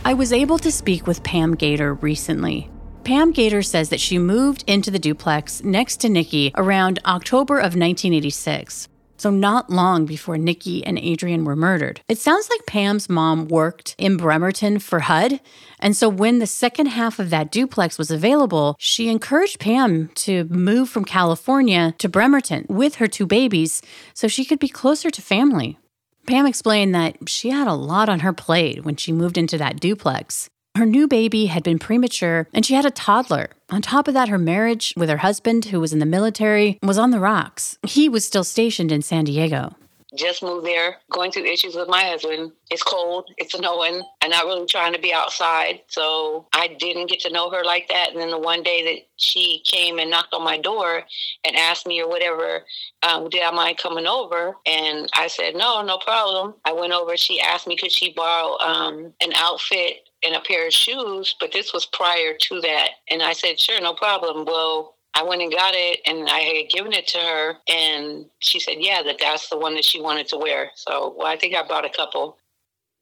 I 0.04 0.14
was 0.14 0.32
able 0.32 0.58
to 0.58 0.72
speak 0.72 1.06
with 1.06 1.22
Pam 1.22 1.54
Gator 1.54 1.94
recently. 1.94 2.70
Pam 3.04 3.32
Gator 3.32 3.62
says 3.62 3.88
that 3.88 4.00
she 4.00 4.18
moved 4.18 4.64
into 4.66 4.90
the 4.90 4.98
duplex 4.98 5.62
next 5.64 5.98
to 5.98 6.08
Nikki 6.08 6.52
around 6.56 6.98
October 7.04 7.56
of 7.56 7.74
1986. 7.76 8.88
So, 9.20 9.28
not 9.28 9.68
long 9.68 10.06
before 10.06 10.38
Nikki 10.38 10.82
and 10.82 10.98
Adrian 10.98 11.44
were 11.44 11.54
murdered. 11.54 12.00
It 12.08 12.16
sounds 12.16 12.48
like 12.48 12.64
Pam's 12.64 13.10
mom 13.10 13.48
worked 13.48 13.94
in 13.98 14.16
Bremerton 14.16 14.78
for 14.78 15.00
HUD. 15.00 15.40
And 15.78 15.94
so, 15.94 16.08
when 16.08 16.38
the 16.38 16.46
second 16.46 16.86
half 16.86 17.18
of 17.18 17.28
that 17.28 17.52
duplex 17.52 17.98
was 17.98 18.10
available, 18.10 18.76
she 18.78 19.10
encouraged 19.10 19.60
Pam 19.60 20.08
to 20.24 20.44
move 20.44 20.88
from 20.88 21.04
California 21.04 21.94
to 21.98 22.08
Bremerton 22.08 22.64
with 22.70 22.94
her 22.94 23.06
two 23.06 23.26
babies 23.26 23.82
so 24.14 24.26
she 24.26 24.42
could 24.42 24.58
be 24.58 24.70
closer 24.70 25.10
to 25.10 25.20
family. 25.20 25.78
Pam 26.26 26.46
explained 26.46 26.94
that 26.94 27.28
she 27.28 27.50
had 27.50 27.68
a 27.68 27.74
lot 27.74 28.08
on 28.08 28.20
her 28.20 28.32
plate 28.32 28.86
when 28.86 28.96
she 28.96 29.12
moved 29.12 29.36
into 29.36 29.58
that 29.58 29.80
duplex. 29.80 30.48
Her 30.76 30.86
new 30.86 31.08
baby 31.08 31.46
had 31.46 31.62
been 31.62 31.78
premature 31.78 32.48
and 32.54 32.64
she 32.64 32.74
had 32.74 32.86
a 32.86 32.90
toddler. 32.90 33.50
On 33.70 33.82
top 33.82 34.08
of 34.08 34.14
that, 34.14 34.28
her 34.28 34.38
marriage 34.38 34.94
with 34.96 35.08
her 35.08 35.18
husband, 35.18 35.66
who 35.66 35.80
was 35.80 35.92
in 35.92 35.98
the 35.98 36.06
military, 36.06 36.78
was 36.82 36.98
on 36.98 37.10
the 37.10 37.20
rocks. 37.20 37.76
He 37.86 38.08
was 38.08 38.24
still 38.24 38.44
stationed 38.44 38.92
in 38.92 39.02
San 39.02 39.24
Diego. 39.24 39.74
Just 40.16 40.42
moved 40.42 40.66
there, 40.66 40.96
going 41.12 41.30
through 41.30 41.44
issues 41.44 41.76
with 41.76 41.88
my 41.88 42.02
husband. 42.02 42.50
It's 42.68 42.82
cold, 42.82 43.30
it's 43.36 43.52
snowing. 43.56 44.02
I'm 44.22 44.30
not 44.30 44.44
really 44.44 44.66
trying 44.66 44.92
to 44.92 44.98
be 44.98 45.12
outside. 45.12 45.82
So 45.86 46.48
I 46.52 46.76
didn't 46.78 47.08
get 47.08 47.20
to 47.20 47.32
know 47.32 47.48
her 47.50 47.62
like 47.62 47.88
that. 47.88 48.10
And 48.10 48.20
then 48.20 48.30
the 48.30 48.38
one 48.38 48.64
day 48.64 48.82
that 48.84 49.06
she 49.16 49.62
came 49.64 50.00
and 50.00 50.10
knocked 50.10 50.34
on 50.34 50.42
my 50.42 50.58
door 50.58 51.04
and 51.44 51.56
asked 51.56 51.86
me 51.86 52.02
or 52.02 52.08
whatever, 52.08 52.64
um, 53.04 53.28
did 53.28 53.42
I 53.42 53.52
mind 53.52 53.78
coming 53.78 54.06
over? 54.06 54.56
And 54.66 55.08
I 55.14 55.28
said, 55.28 55.54
no, 55.54 55.82
no 55.82 55.98
problem. 55.98 56.54
I 56.64 56.72
went 56.72 56.92
over. 56.92 57.16
She 57.16 57.40
asked 57.40 57.68
me, 57.68 57.76
could 57.76 57.92
she 57.92 58.12
borrow 58.12 58.58
um, 58.58 59.12
an 59.20 59.32
outfit 59.36 60.09
and 60.24 60.34
a 60.34 60.40
pair 60.40 60.66
of 60.66 60.72
shoes? 60.72 61.34
But 61.38 61.52
this 61.52 61.72
was 61.72 61.86
prior 61.86 62.34
to 62.34 62.60
that. 62.60 62.90
And 63.08 63.22
I 63.22 63.32
said, 63.32 63.58
sure, 63.58 63.80
no 63.80 63.94
problem. 63.94 64.44
Well, 64.44 64.94
I 65.14 65.22
went 65.22 65.42
and 65.42 65.52
got 65.52 65.74
it 65.74 66.00
and 66.06 66.28
I 66.28 66.38
had 66.38 66.70
given 66.70 66.92
it 66.92 67.08
to 67.08 67.18
her 67.18 67.56
and 67.68 68.26
she 68.38 68.60
said, 68.60 68.76
yeah, 68.78 69.02
that 69.02 69.18
that's 69.20 69.48
the 69.48 69.58
one 69.58 69.74
that 69.74 69.84
she 69.84 70.00
wanted 70.00 70.28
to 70.28 70.36
wear. 70.36 70.70
So, 70.76 71.14
well, 71.16 71.26
I 71.26 71.36
think 71.36 71.54
I 71.54 71.66
bought 71.66 71.84
a 71.84 71.90
couple. 71.90 72.38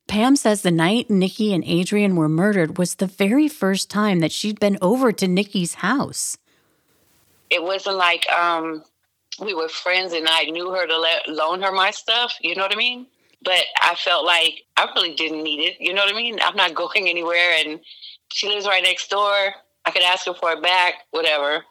Pam 0.06 0.36
says 0.36 0.62
the 0.62 0.70
night 0.70 1.10
Nikki 1.10 1.52
and 1.52 1.62
Adrian 1.66 2.16
were 2.16 2.30
murdered 2.30 2.78
was 2.78 2.94
the 2.94 3.06
very 3.06 3.46
first 3.46 3.90
time 3.90 4.20
that 4.20 4.32
she'd 4.32 4.58
been 4.58 4.78
over 4.80 5.12
to 5.12 5.28
Nikki's 5.28 5.74
house. 5.74 6.38
It 7.50 7.62
wasn't 7.62 7.96
like 7.96 8.26
um, 8.30 8.84
we 9.38 9.52
were 9.52 9.68
friends 9.68 10.14
and 10.14 10.26
I 10.26 10.44
knew 10.44 10.70
her 10.70 10.86
to 10.86 10.98
let, 10.98 11.28
loan 11.28 11.60
her 11.60 11.72
my 11.72 11.90
stuff. 11.90 12.34
You 12.40 12.56
know 12.56 12.62
what 12.62 12.72
I 12.72 12.76
mean? 12.76 13.06
But 13.42 13.64
I 13.82 13.94
felt 13.94 14.24
like 14.24 14.62
I 14.76 14.90
really 14.94 15.14
didn't 15.14 15.42
need 15.42 15.60
it. 15.60 15.76
You 15.80 15.94
know 15.94 16.04
what 16.04 16.12
I 16.12 16.16
mean? 16.16 16.38
I'm 16.42 16.56
not 16.56 16.74
going 16.74 17.08
anywhere 17.08 17.54
and 17.58 17.80
she 18.32 18.48
lives 18.48 18.66
right 18.66 18.82
next 18.82 19.10
door. 19.10 19.54
I 19.84 19.90
could 19.90 20.02
ask 20.02 20.26
her 20.26 20.34
for 20.34 20.52
it 20.52 20.62
back, 20.62 20.94
whatever. 21.10 21.64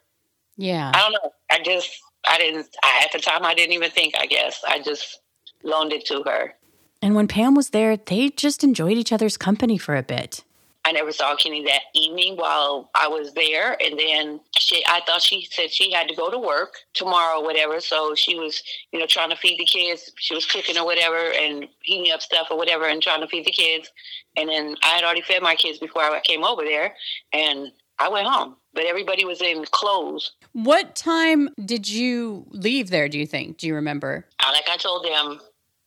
Yeah. 0.56 0.92
I 0.94 1.00
don't 1.00 1.12
know. 1.12 1.32
I 1.52 1.62
just, 1.64 1.90
I 2.28 2.38
didn't, 2.38 2.68
I, 2.84 3.02
at 3.06 3.12
the 3.12 3.20
time, 3.20 3.46
I 3.46 3.54
didn't 3.54 3.74
even 3.74 3.92
think, 3.92 4.16
I 4.18 4.26
guess. 4.26 4.62
I 4.68 4.82
just 4.82 5.20
loaned 5.64 5.94
it 5.94 6.06
to 6.08 6.24
her. 6.24 6.54
And 7.02 7.16
when 7.16 7.28
Pam 7.28 7.54
was 7.54 7.70
there, 7.70 7.96
they 7.96 8.30
just 8.30 8.64
enjoyed 8.64 8.98
each 8.98 9.12
other's 9.12 9.38
company 9.38 9.78
for 9.78 9.96
a 9.96 10.02
bit. 10.02 10.44
I 10.88 10.94
never 10.94 11.12
saw 11.12 11.36
Kenny 11.36 11.66
that 11.66 11.82
evening 11.94 12.38
while 12.38 12.90
I 12.96 13.10
was 13.10 13.34
there. 13.34 13.76
And 13.84 14.00
then 14.00 14.40
she, 14.58 14.82
I 14.88 15.02
thought 15.06 15.22
she 15.22 15.46
said 15.52 15.70
she 15.70 15.92
had 15.92 16.08
to 16.08 16.16
go 16.16 16.32
to 16.32 16.38
work 16.40 16.76
tomorrow 16.94 17.40
or 17.42 17.44
whatever. 17.44 17.82
So 17.82 18.16
she 18.16 18.40
was, 18.40 18.64
you 18.94 19.00
know, 19.00 19.06
trying 19.06 19.30
to 19.32 19.36
feed 19.36 19.60
the 19.60 19.66
kids. 19.66 20.10
She 20.16 20.34
was 20.34 20.46
cooking 20.46 20.78
or 20.78 20.86
whatever 20.86 21.18
and 21.18 21.68
heating 21.82 22.14
up 22.14 22.22
stuff 22.22 22.48
or 22.50 22.58
whatever 22.58 22.86
and 22.86 23.02
trying 23.04 23.20
to 23.20 23.28
feed 23.28 23.46
the 23.46 23.52
kids. 23.52 23.92
And 24.38 24.48
then 24.48 24.78
I 24.82 24.88
had 24.96 25.04
already 25.04 25.24
fed 25.24 25.44
my 25.44 25.56
kids 25.56 25.78
before 25.78 26.04
I 26.04 26.22
came 26.22 26.46
over 26.46 26.64
there. 26.64 26.96
And 27.34 27.74
I 28.00 28.08
went 28.08 28.26
home, 28.26 28.56
but 28.74 28.86
everybody 28.86 29.26
was 29.26 29.42
in 29.42 29.66
clothes. 29.72 30.32
What 30.54 30.96
time 30.96 31.50
did 31.66 31.90
you 31.90 32.46
leave 32.52 32.92
there, 32.92 33.10
do 33.10 33.20
you 33.20 33.28
think? 33.28 33.58
Do 33.58 33.68
you 33.68 33.76
remember? 33.76 34.26
Uh, 34.40 34.52
Like 34.54 34.70
I 34.72 34.78
told 34.78 35.04
them 35.04 35.42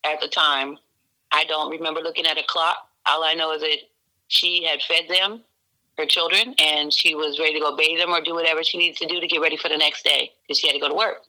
at 0.04 0.20
the 0.20 0.28
time, 0.28 0.76
I 1.32 1.44
don't 1.44 1.70
remember 1.70 2.00
looking 2.00 2.26
at 2.26 2.36
a 2.36 2.42
clock. 2.46 2.76
All 3.08 3.24
I 3.24 3.32
know 3.32 3.52
is 3.52 3.62
that 3.62 3.76
she 4.30 4.64
had 4.64 4.80
fed 4.82 5.08
them, 5.08 5.42
her 5.98 6.06
children, 6.06 6.54
and 6.58 6.92
she 6.92 7.14
was 7.14 7.38
ready 7.38 7.54
to 7.54 7.60
go 7.60 7.76
bathe 7.76 7.98
them 7.98 8.10
or 8.10 8.20
do 8.22 8.32
whatever 8.32 8.62
she 8.62 8.78
needed 8.78 8.96
to 8.98 9.06
do 9.06 9.20
to 9.20 9.26
get 9.26 9.40
ready 9.40 9.56
for 9.56 9.68
the 9.68 9.76
next 9.76 10.04
day 10.04 10.30
because 10.46 10.58
she 10.58 10.68
had 10.68 10.74
to 10.74 10.80
go 10.80 10.88
to 10.88 10.94
work. 10.94 11.24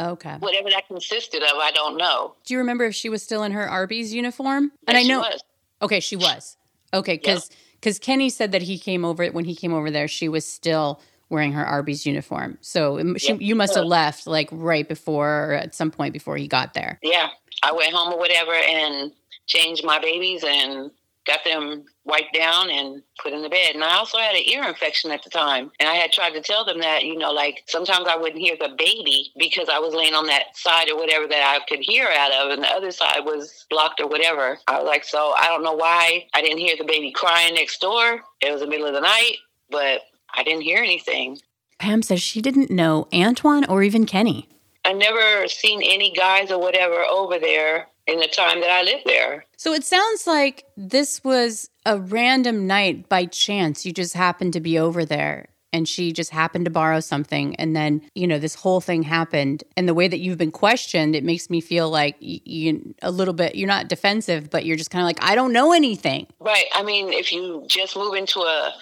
Okay. 0.00 0.34
Whatever 0.40 0.68
that 0.70 0.86
consisted 0.88 1.42
of, 1.42 1.52
I 1.54 1.70
don't 1.70 1.96
know. 1.96 2.34
Do 2.44 2.54
you 2.54 2.58
remember 2.58 2.86
if 2.86 2.94
she 2.94 3.08
was 3.08 3.22
still 3.22 3.44
in 3.44 3.52
her 3.52 3.68
Arby's 3.68 4.12
uniform? 4.12 4.72
and 4.88 4.96
Yes, 4.96 4.96
I 4.96 5.02
she 5.02 5.08
know 5.08 5.20
was. 5.20 5.44
Okay, 5.82 6.00
she 6.00 6.16
was. 6.16 6.56
Okay, 6.92 7.16
cuz 7.18 7.50
cuz 7.80 7.98
Kenny 7.98 8.30
said 8.30 8.50
that 8.52 8.62
he 8.62 8.78
came 8.78 9.04
over 9.04 9.26
when 9.28 9.44
he 9.44 9.54
came 9.54 9.72
over 9.72 9.90
there 9.90 10.08
she 10.08 10.28
was 10.28 10.44
still 10.44 11.00
wearing 11.28 11.52
her 11.52 11.64
Arby's 11.64 12.04
uniform. 12.04 12.58
So 12.60 13.14
she, 13.16 13.28
Yeah, 13.28 13.38
you 13.38 13.54
must 13.54 13.76
have 13.76 13.84
left 13.84 14.26
like 14.26 14.48
right 14.50 14.88
before 14.88 15.50
or 15.50 15.52
at 15.52 15.74
some 15.74 15.92
point 15.92 16.12
before 16.12 16.36
he 16.36 16.48
got 16.48 16.74
there. 16.74 16.98
Yeah, 17.02 17.28
I 17.62 17.70
went 17.72 17.92
home 17.92 18.12
or 18.12 18.18
whatever 18.18 18.52
and 18.52 19.12
changed 19.46 19.84
my 19.84 20.00
babies 20.00 20.42
and 20.44 20.90
got 21.26 21.40
them 21.44 21.84
wiped 22.04 22.34
down 22.34 22.70
and 22.70 23.02
put 23.22 23.32
in 23.32 23.42
the 23.42 23.48
bed. 23.48 23.74
And 23.74 23.84
I 23.84 23.96
also 23.96 24.18
had 24.18 24.34
an 24.34 24.48
ear 24.48 24.64
infection 24.64 25.10
at 25.10 25.22
the 25.22 25.30
time. 25.30 25.70
And 25.78 25.88
I 25.88 25.94
had 25.94 26.12
tried 26.12 26.30
to 26.30 26.40
tell 26.40 26.64
them 26.64 26.80
that, 26.80 27.04
you 27.04 27.16
know, 27.16 27.30
like 27.30 27.62
sometimes 27.66 28.06
I 28.08 28.16
wouldn't 28.16 28.40
hear 28.40 28.56
the 28.58 28.74
baby 28.76 29.30
because 29.38 29.68
I 29.68 29.78
was 29.78 29.94
laying 29.94 30.14
on 30.14 30.26
that 30.26 30.56
side 30.56 30.90
or 30.90 30.96
whatever 30.96 31.26
that 31.28 31.42
I 31.42 31.64
could 31.68 31.80
hear 31.80 32.08
out 32.08 32.32
of. 32.32 32.50
And 32.50 32.62
the 32.62 32.68
other 32.68 32.90
side 32.90 33.24
was 33.24 33.66
blocked 33.70 34.00
or 34.00 34.08
whatever. 34.08 34.58
I 34.66 34.78
was 34.78 34.86
like, 34.86 35.04
so 35.04 35.34
I 35.36 35.46
don't 35.46 35.62
know 35.62 35.74
why 35.74 36.26
I 36.34 36.42
didn't 36.42 36.58
hear 36.58 36.76
the 36.76 36.84
baby 36.84 37.12
crying 37.12 37.54
next 37.54 37.80
door. 37.80 38.20
It 38.40 38.50
was 38.50 38.60
the 38.60 38.66
middle 38.66 38.86
of 38.86 38.94
the 38.94 39.00
night, 39.00 39.36
but 39.70 40.02
I 40.34 40.42
didn't 40.42 40.62
hear 40.62 40.78
anything. 40.78 41.38
Pam 41.78 42.02
says 42.02 42.20
she 42.20 42.42
didn't 42.42 42.70
know 42.70 43.08
Antoine 43.12 43.64
or 43.64 43.82
even 43.82 44.04
Kenny. 44.04 44.48
I 44.84 44.92
never 44.92 45.46
seen 45.48 45.82
any 45.82 46.12
guys 46.12 46.50
or 46.50 46.58
whatever 46.58 47.02
over 47.04 47.38
there 47.38 47.88
in 48.06 48.18
the 48.18 48.28
time 48.28 48.60
that 48.60 48.70
I 48.70 48.82
lived 48.82 49.04
there. 49.06 49.44
So 49.56 49.72
it 49.72 49.84
sounds 49.84 50.26
like 50.26 50.64
this 50.76 51.22
was 51.22 51.70
a 51.86 51.98
random 51.98 52.66
night 52.66 53.08
by 53.08 53.26
chance. 53.26 53.86
You 53.86 53.92
just 53.92 54.14
happened 54.14 54.52
to 54.54 54.60
be 54.60 54.78
over 54.78 55.04
there 55.04 55.48
and 55.72 55.88
she 55.88 56.12
just 56.12 56.30
happened 56.30 56.64
to 56.64 56.70
borrow 56.70 57.00
something. 57.00 57.54
And 57.56 57.74
then, 57.76 58.02
you 58.14 58.26
know, 58.26 58.38
this 58.38 58.54
whole 58.54 58.80
thing 58.80 59.02
happened. 59.02 59.64
And 59.76 59.88
the 59.88 59.94
way 59.94 60.08
that 60.08 60.18
you've 60.18 60.38
been 60.38 60.50
questioned, 60.50 61.14
it 61.14 61.24
makes 61.24 61.48
me 61.48 61.60
feel 61.60 61.88
like 61.88 62.16
you, 62.18 62.40
you 62.44 62.94
a 63.02 63.10
little 63.10 63.34
bit, 63.34 63.54
you're 63.54 63.68
not 63.68 63.88
defensive, 63.88 64.50
but 64.50 64.64
you're 64.64 64.76
just 64.76 64.90
kind 64.90 65.02
of 65.02 65.06
like, 65.06 65.22
I 65.22 65.34
don't 65.34 65.52
know 65.52 65.72
anything. 65.72 66.26
Right. 66.40 66.66
I 66.74 66.82
mean, 66.82 67.12
if 67.12 67.32
you 67.32 67.64
just 67.68 67.96
move 67.96 68.14
into 68.14 68.40
a 68.40 68.72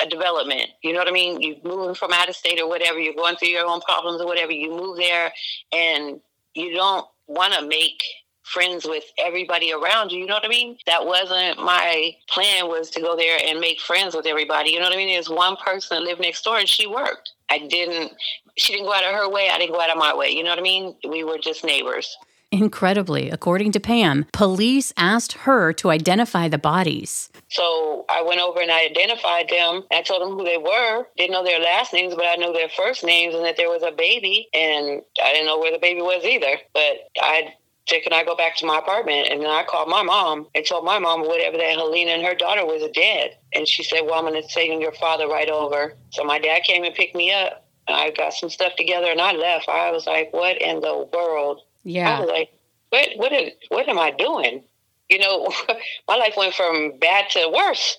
a 0.00 0.06
development, 0.06 0.68
you 0.80 0.92
know 0.92 1.00
what 1.00 1.08
I 1.08 1.10
mean? 1.10 1.40
You're 1.40 1.56
moving 1.64 1.92
from 1.92 2.12
out 2.12 2.28
of 2.28 2.36
state 2.36 2.60
or 2.60 2.68
whatever, 2.68 3.00
you're 3.00 3.14
going 3.14 3.34
through 3.34 3.48
your 3.48 3.66
own 3.66 3.80
problems 3.80 4.20
or 4.20 4.26
whatever, 4.26 4.52
you 4.52 4.70
move 4.70 4.96
there 4.96 5.32
and 5.72 6.20
you 6.54 6.72
don't 6.72 7.04
want 7.26 7.54
to 7.54 7.66
make 7.66 8.00
friends 8.48 8.86
with 8.86 9.04
everybody 9.18 9.72
around 9.72 10.10
you, 10.10 10.20
you 10.20 10.26
know 10.26 10.34
what 10.34 10.44
I 10.44 10.48
mean? 10.48 10.78
That 10.86 11.06
wasn't 11.06 11.58
my 11.58 12.16
plan 12.28 12.68
was 12.68 12.90
to 12.90 13.00
go 13.00 13.16
there 13.16 13.38
and 13.44 13.60
make 13.60 13.80
friends 13.80 14.14
with 14.14 14.26
everybody. 14.26 14.70
You 14.70 14.78
know 14.78 14.86
what 14.86 14.94
I 14.94 14.96
mean? 14.96 15.08
There's 15.08 15.28
one 15.28 15.56
person 15.56 15.98
that 15.98 16.04
lived 16.04 16.20
next 16.20 16.42
door 16.42 16.58
and 16.58 16.68
she 16.68 16.86
worked. 16.86 17.32
I 17.50 17.58
didn't 17.58 18.12
she 18.56 18.72
didn't 18.72 18.86
go 18.86 18.92
out 18.92 19.04
of 19.04 19.14
her 19.14 19.28
way, 19.30 19.48
I 19.50 19.58
didn't 19.58 19.72
go 19.72 19.80
out 19.80 19.90
of 19.90 19.98
my 19.98 20.14
way. 20.14 20.30
You 20.30 20.42
know 20.42 20.50
what 20.50 20.58
I 20.58 20.62
mean? 20.62 20.96
We 21.08 21.24
were 21.24 21.38
just 21.38 21.64
neighbors. 21.64 22.16
Incredibly, 22.50 23.28
according 23.28 23.72
to 23.72 23.80
Pam, 23.80 24.24
police 24.32 24.90
asked 24.96 25.32
her 25.32 25.74
to 25.74 25.90
identify 25.90 26.48
the 26.48 26.56
bodies. 26.56 27.30
So 27.48 28.06
I 28.08 28.22
went 28.22 28.40
over 28.40 28.60
and 28.60 28.70
I 28.70 28.86
identified 28.86 29.50
them. 29.50 29.82
I 29.92 30.00
told 30.00 30.22
them 30.22 30.30
who 30.30 30.44
they 30.44 30.56
were. 30.56 31.06
Didn't 31.18 31.32
know 31.32 31.44
their 31.44 31.60
last 31.60 31.92
names, 31.92 32.14
but 32.14 32.24
I 32.24 32.36
knew 32.36 32.54
their 32.54 32.70
first 32.70 33.04
names 33.04 33.34
and 33.34 33.44
that 33.44 33.58
there 33.58 33.68
was 33.68 33.82
a 33.82 33.90
baby. 33.90 34.48
And 34.54 35.02
I 35.22 35.32
didn't 35.34 35.46
know 35.46 35.58
where 35.58 35.72
the 35.72 35.78
baby 35.78 36.00
was 36.00 36.24
either. 36.24 36.56
But 36.72 37.10
I 37.20 37.52
said, 37.88 38.02
Can 38.02 38.12
I 38.12 38.24
go 38.24 38.36
back 38.36 38.56
to 38.56 38.66
my 38.66 38.78
apartment? 38.78 39.28
And 39.30 39.40
then 39.40 39.50
I 39.50 39.64
called 39.64 39.88
my 39.88 40.02
mom 40.02 40.46
and 40.54 40.64
told 40.64 40.84
my 40.84 40.98
mom 40.98 41.22
whatever 41.22 41.56
that 41.56 41.70
Helena 41.70 42.12
and 42.12 42.22
her 42.22 42.34
daughter 42.34 42.64
was 42.64 42.88
dead. 42.92 43.36
And 43.54 43.66
she 43.66 43.82
said, 43.82 44.02
Well, 44.02 44.14
I'm 44.14 44.24
going 44.24 44.40
to 44.40 44.48
send 44.48 44.80
your 44.80 44.92
father 44.92 45.28
right 45.28 45.48
over. 45.48 45.94
So 46.10 46.24
my 46.24 46.38
dad 46.38 46.62
came 46.64 46.84
and 46.84 46.94
picked 46.94 47.14
me 47.14 47.32
up. 47.32 47.64
And 47.86 47.96
I 47.96 48.10
got 48.10 48.34
some 48.34 48.50
stuff 48.50 48.76
together 48.76 49.10
and 49.10 49.20
I 49.20 49.32
left. 49.32 49.68
I 49.68 49.90
was 49.90 50.06
like, 50.06 50.32
What 50.32 50.60
in 50.60 50.80
the 50.80 51.08
world? 51.12 51.62
Yeah. 51.84 52.16
I 52.16 52.20
was 52.20 52.28
like, 52.28 52.52
what, 52.90 53.08
what, 53.16 53.32
is, 53.32 53.52
what 53.68 53.88
am 53.88 53.98
I 53.98 54.10
doing? 54.10 54.62
You 55.08 55.18
know, 55.18 55.52
my 56.08 56.16
life 56.16 56.34
went 56.36 56.54
from 56.54 56.98
bad 56.98 57.30
to 57.30 57.52
worse. 57.54 57.98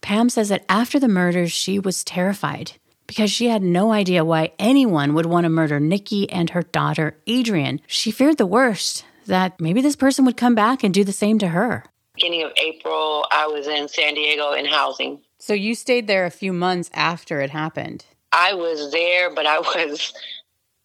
Pam 0.00 0.28
says 0.28 0.50
that 0.50 0.64
after 0.68 1.00
the 1.00 1.08
murders, 1.08 1.50
she 1.50 1.78
was 1.78 2.04
terrified 2.04 2.72
because 3.06 3.30
she 3.30 3.46
had 3.46 3.62
no 3.62 3.92
idea 3.92 4.24
why 4.24 4.52
anyone 4.58 5.14
would 5.14 5.26
want 5.26 5.44
to 5.44 5.48
murder 5.48 5.80
Nikki 5.80 6.30
and 6.30 6.50
her 6.50 6.62
daughter, 6.62 7.16
Adrian. 7.26 7.80
She 7.86 8.10
feared 8.10 8.38
the 8.38 8.46
worst 8.46 9.04
that 9.26 9.60
maybe 9.60 9.80
this 9.80 9.96
person 9.96 10.24
would 10.24 10.36
come 10.36 10.54
back 10.54 10.82
and 10.84 10.92
do 10.92 11.04
the 11.04 11.12
same 11.12 11.38
to 11.38 11.48
her. 11.48 11.84
Beginning 12.14 12.44
of 12.44 12.52
April, 12.56 13.26
I 13.32 13.46
was 13.46 13.66
in 13.66 13.88
San 13.88 14.14
Diego 14.14 14.52
in 14.52 14.66
housing. 14.66 15.20
So 15.38 15.52
you 15.52 15.74
stayed 15.74 16.06
there 16.06 16.24
a 16.24 16.30
few 16.30 16.52
months 16.52 16.90
after 16.94 17.40
it 17.40 17.50
happened. 17.50 18.04
I 18.32 18.54
was 18.54 18.92
there, 18.92 19.34
but 19.34 19.46
I 19.46 19.58
was 19.86 20.12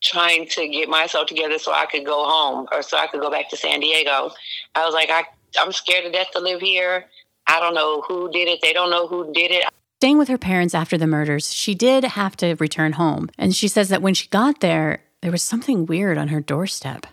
trying 0.01 0.47
to 0.47 0.67
get 0.67 0.89
myself 0.89 1.27
together 1.27 1.59
so 1.59 1.73
I 1.73 1.85
could 1.85 2.05
go 2.05 2.25
home 2.25 2.67
or 2.71 2.81
so 2.81 2.97
I 2.97 3.07
could 3.07 3.21
go 3.21 3.29
back 3.29 3.49
to 3.49 3.57
San 3.57 3.79
Diego. 3.79 4.31
I 4.75 4.85
was 4.85 4.93
like, 4.93 5.09
I, 5.09 5.25
I'm 5.59 5.71
scared 5.71 6.05
to 6.05 6.11
death 6.11 6.31
to 6.33 6.39
live 6.39 6.61
here. 6.61 7.05
I 7.47 7.59
don't 7.59 7.73
know 7.73 8.01
who 8.01 8.31
did 8.31 8.47
it. 8.47 8.59
They 8.61 8.73
don't 8.73 8.89
know 8.89 9.07
who 9.07 9.33
did 9.33 9.51
it. 9.51 9.65
Staying 9.99 10.17
with 10.17 10.29
her 10.29 10.37
parents 10.37 10.73
after 10.73 10.97
the 10.97 11.07
murders, 11.07 11.51
she 11.51 11.75
did 11.75 12.03
have 12.05 12.37
to 12.37 12.55
return 12.55 12.93
home. 12.93 13.29
And 13.37 13.53
she 13.53 13.67
says 13.67 13.89
that 13.89 14.01
when 14.01 14.13
she 14.13 14.29
got 14.29 14.61
there, 14.61 15.03
there 15.21 15.31
was 15.31 15.43
something 15.43 15.85
weird 15.85 16.17
on 16.17 16.29
her 16.29 16.39
doorstep. 16.39 17.05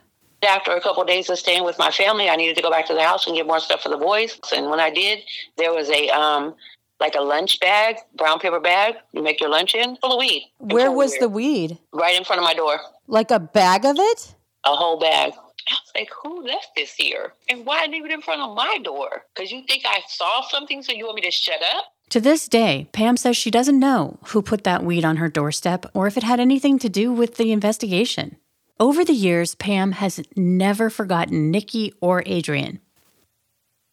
After 0.43 0.72
a 0.72 0.80
couple 0.80 1.03
of 1.03 1.09
days 1.09 1.28
of 1.30 1.39
staying 1.39 1.64
with 1.64 1.78
my 1.78 1.91
family, 1.91 2.28
I 2.28 2.37
needed 2.37 2.57
to 2.57 2.62
go 2.62 2.70
back 2.70 2.87
to 2.87 2.95
the 2.95 3.03
house 3.03 3.26
and 3.26 3.34
get 3.37 3.47
more 3.47 3.59
stuff 3.61 3.82
for 3.82 3.89
the 3.89 3.97
boys. 3.97 4.39
And 4.55 4.70
when 4.70 4.80
I 4.80 4.91
did, 4.91 5.20
there 5.57 5.72
was 5.72 5.89
a 5.91 6.09
um 6.11 6.55
like 7.01 7.14
a 7.14 7.20
lunch 7.20 7.61
bag, 7.61 7.97
brown 8.16 8.39
paper 8.39 8.61
bag, 8.61 8.95
you 9.12 9.22
make 9.22 9.39
your 9.41 9.51
lunch 9.51 9.74
in, 9.74 9.97
full 9.97 10.12
of 10.12 10.18
weed. 10.18 10.51
Where 10.59 10.91
was 10.91 11.14
the 11.18 11.28
weed? 11.28 11.78
Right 11.93 12.16
in 12.16 12.24
front 12.24 12.41
of 12.41 12.45
my 12.45 12.55
door, 12.55 12.78
Like 13.07 13.30
a 13.30 13.39
bag 13.39 13.84
of 13.84 13.97
it? 13.99 14.34
a 14.64 14.74
whole 14.74 14.99
bag. 14.99 15.32
I 15.68 15.72
was 15.72 15.93
like, 15.95 16.11
who 16.22 16.43
left 16.45 16.68
this 16.76 16.95
here? 16.95 17.32
And 17.49 17.66
why 17.66 17.87
leave 17.87 18.05
it 18.05 18.11
in 18.12 18.22
front 18.22 18.41
of 18.41 18.57
my 18.57 18.78
door? 18.82 19.24
Because 19.34 19.51
you 19.53 19.62
think 19.68 19.82
I 19.84 20.01
saw 20.09 20.43
something, 20.49 20.82
so 20.82 20.93
you 20.93 21.05
want 21.05 21.16
me 21.16 21.22
to 21.22 21.30
shut 21.30 21.61
up? 21.74 21.84
To 22.11 22.20
this 22.20 22.49
day, 22.49 22.89
Pam 22.93 23.16
says 23.16 23.37
she 23.37 23.51
doesn't 23.51 23.78
know 23.78 24.18
who 24.28 24.41
put 24.43 24.64
that 24.64 24.84
weed 24.84 25.05
on 25.05 25.16
her 25.16 25.28
doorstep 25.28 25.87
or 25.93 26.07
if 26.07 26.16
it 26.16 26.22
had 26.22 26.39
anything 26.41 26.78
to 26.78 26.89
do 26.89 27.12
with 27.12 27.37
the 27.37 27.51
investigation. 27.53 28.37
Over 28.79 29.05
the 29.05 29.14
years, 29.14 29.55
Pam 29.55 29.93
has 29.93 30.20
never 30.37 30.91
forgotten 30.91 31.51
Nikki 31.51 31.95
or 32.01 32.22
Adrian. 32.27 32.81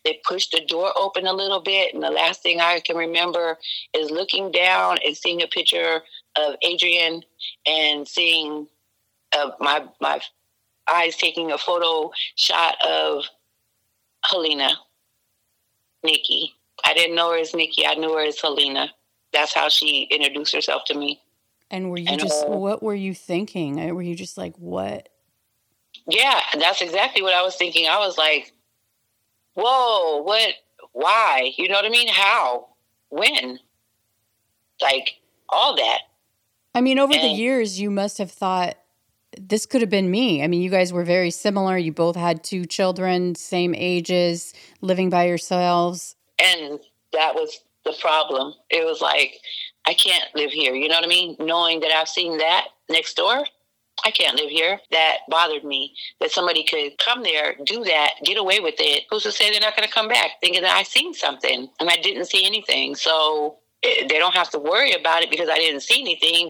They 0.04 0.20
pushed 0.26 0.52
the 0.52 0.66
door 0.66 0.92
open 0.98 1.26
a 1.26 1.32
little 1.32 1.62
bit, 1.62 1.94
and 1.94 2.04
the 2.04 2.10
last 2.10 2.44
thing 2.44 2.60
I 2.60 2.82
can 2.82 2.98
remember 2.98 3.58
is 3.94 4.12
looking 4.12 4.52
down 4.52 4.98
and 5.06 5.16
seeing 5.16 5.42
a 5.42 5.48
picture 5.48 6.02
of 6.36 6.56
Adrian 6.62 7.24
and 7.66 8.06
seeing 8.06 8.68
uh, 9.32 9.52
my 9.62 9.86
my 10.02 10.20
eyes 10.92 11.16
taking 11.16 11.54
a 11.54 11.58
photo 11.58 12.12
shot 12.36 12.76
of 12.86 13.24
Helena, 14.26 14.72
Nikki. 16.04 16.54
I 16.84 16.94
didn't 16.94 17.16
know 17.16 17.32
her 17.32 17.40
as 17.40 17.54
Nikki. 17.54 17.86
I 17.86 17.96
knew 17.96 18.14
her 18.14 18.26
as 18.26 18.42
Helena. 18.42 18.90
That's 19.32 19.54
how 19.54 19.70
she 19.70 20.10
introduced 20.12 20.54
herself 20.54 20.84
to 20.88 20.94
me. 20.94 21.22
And 21.72 21.90
were 21.90 21.98
you 21.98 22.08
And, 22.08 22.20
just, 22.20 22.46
uh, 22.46 22.50
what 22.50 22.84
were 22.84 22.94
you 22.94 23.14
thinking? 23.14 23.80
Uh, 23.80 23.94
Were 23.94 24.02
you 24.02 24.16
just 24.16 24.38
like, 24.38 24.56
what? 24.58 25.10
Yeah, 26.08 26.40
that's 26.60 26.82
exactly 26.82 27.22
what 27.22 27.34
I 27.34 27.42
was 27.42 27.56
thinking. 27.56 27.88
I 27.88 27.98
was 27.98 28.18
like, 28.18 28.52
whoa, 29.56 30.22
what, 30.22 30.54
why? 30.92 31.52
You 31.58 31.70
know 31.70 31.76
what 31.76 31.86
I 31.86 31.90
mean? 31.90 32.10
How? 32.10 32.68
When? 33.10 33.60
Like, 34.82 35.16
all 35.50 35.76
that. 35.78 36.00
I 36.76 36.82
mean, 36.82 37.00
over 37.00 37.14
the 37.14 37.28
years, 37.28 37.80
you 37.80 37.90
must 37.90 38.18
have 38.18 38.32
thought 38.32 38.76
this 39.40 39.66
could 39.66 39.82
have 39.82 39.90
been 39.90 40.10
me. 40.12 40.44
I 40.44 40.48
mean, 40.48 40.62
you 40.62 40.70
guys 40.70 40.92
were 40.92 41.04
very 41.04 41.32
similar. 41.32 41.78
You 41.78 41.92
both 41.92 42.16
had 42.16 42.44
two 42.44 42.66
children, 42.66 43.36
same 43.36 43.74
ages, 43.76 44.54
living 44.82 45.10
by 45.10 45.26
yourselves. 45.26 46.16
And 46.40 46.80
that 47.14 47.36
was 47.36 47.60
the 47.86 47.94
problem. 48.00 48.54
It 48.70 48.86
was 48.86 49.02
like, 49.02 49.40
I 49.86 49.94
can't 49.94 50.24
live 50.36 50.52
here. 50.52 50.74
You 50.74 50.88
know 50.88 50.96
what 50.96 51.06
I 51.06 51.08
mean? 51.08 51.36
Knowing 51.40 51.82
that 51.82 51.92
I've 51.92 52.08
seen 52.08 52.38
that 52.38 52.68
next 52.90 53.16
door, 53.16 53.46
I 54.06 54.12
can't 54.12 54.38
live 54.38 54.50
here. 54.50 54.80
That 54.92 55.18
bothered 55.30 55.64
me 55.64 55.94
that 56.20 56.32
somebody 56.32 56.64
could 56.64 56.98
come 56.98 57.24
there, 57.24 57.56
do 57.66 57.84
that, 57.84 58.14
get 58.24 58.38
away 58.38 58.60
with 58.60 58.76
it. 58.80 59.04
Who's 59.10 59.24
to 59.24 59.32
say 59.32 59.52
they're 59.52 59.62
not 59.62 59.76
going 59.76 59.88
to 59.88 59.94
come 59.94 60.08
back 60.08 60.32
thinking 60.42 60.62
that 60.62 60.76
I 60.76 60.84
seen 60.84 61.14
something 61.14 61.70
and 61.80 61.90
I 61.90 61.98
didn't 61.98 62.26
see 62.26 62.46
anything? 62.46 62.96
So 62.96 63.58
eh, 63.84 64.08
they 64.08 64.18
don't 64.20 64.36
have 64.36 64.50
to 64.52 64.60
worry 64.60 64.94
about 64.94 65.24
it 65.24 65.30
because 65.30 65.50
I 65.50 65.58
didn't 65.58 65.82
see 65.82 66.02
anything. 66.02 66.50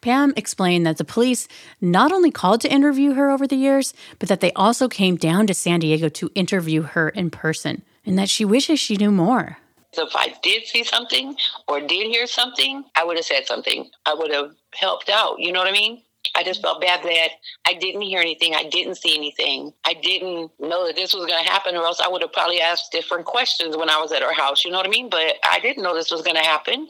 Pam 0.00 0.32
explained 0.36 0.84
that 0.84 0.98
the 0.98 1.04
police 1.04 1.46
not 1.80 2.12
only 2.12 2.32
called 2.32 2.60
to 2.62 2.72
interview 2.72 3.12
her 3.12 3.30
over 3.30 3.46
the 3.46 3.56
years, 3.56 3.94
but 4.18 4.28
that 4.28 4.40
they 4.40 4.52
also 4.52 4.88
came 4.88 5.16
down 5.16 5.46
to 5.46 5.54
San 5.54 5.78
Diego 5.78 6.08
to 6.08 6.30
interview 6.34 6.82
her 6.82 7.08
in 7.08 7.30
person, 7.30 7.82
and 8.04 8.18
that 8.18 8.28
she 8.28 8.44
wishes 8.44 8.80
she 8.80 8.96
knew 8.96 9.12
more. 9.12 9.58
So 9.92 10.06
if 10.06 10.16
I 10.16 10.34
did 10.42 10.66
see 10.66 10.84
something 10.84 11.36
or 11.68 11.80
did 11.80 12.10
hear 12.10 12.26
something, 12.26 12.84
I 12.96 13.04
would 13.04 13.16
have 13.16 13.26
said 13.26 13.46
something. 13.46 13.90
I 14.06 14.14
would 14.14 14.32
have 14.32 14.52
helped 14.74 15.10
out. 15.10 15.38
You 15.38 15.52
know 15.52 15.58
what 15.58 15.68
I 15.68 15.72
mean? 15.72 16.02
I 16.34 16.42
just 16.44 16.62
felt 16.62 16.80
bad 16.80 17.02
that 17.02 17.28
I 17.66 17.74
didn't 17.74 18.02
hear 18.02 18.20
anything. 18.20 18.54
I 18.54 18.64
didn't 18.64 18.94
see 18.94 19.14
anything. 19.14 19.72
I 19.84 19.94
didn't 19.94 20.50
know 20.58 20.86
that 20.86 20.96
this 20.96 21.12
was 21.12 21.26
going 21.26 21.44
to 21.44 21.50
happen, 21.50 21.76
or 21.76 21.84
else 21.84 22.00
I 22.00 22.08
would 22.08 22.22
have 22.22 22.32
probably 22.32 22.60
asked 22.60 22.90
different 22.90 23.26
questions 23.26 23.76
when 23.76 23.90
I 23.90 24.00
was 24.00 24.12
at 24.12 24.22
her 24.22 24.32
house. 24.32 24.64
You 24.64 24.70
know 24.70 24.78
what 24.78 24.86
I 24.86 24.90
mean? 24.90 25.10
But 25.10 25.36
I 25.44 25.58
didn't 25.60 25.82
know 25.82 25.94
this 25.94 26.10
was 26.10 26.22
going 26.22 26.36
to 26.36 26.42
happen. 26.42 26.88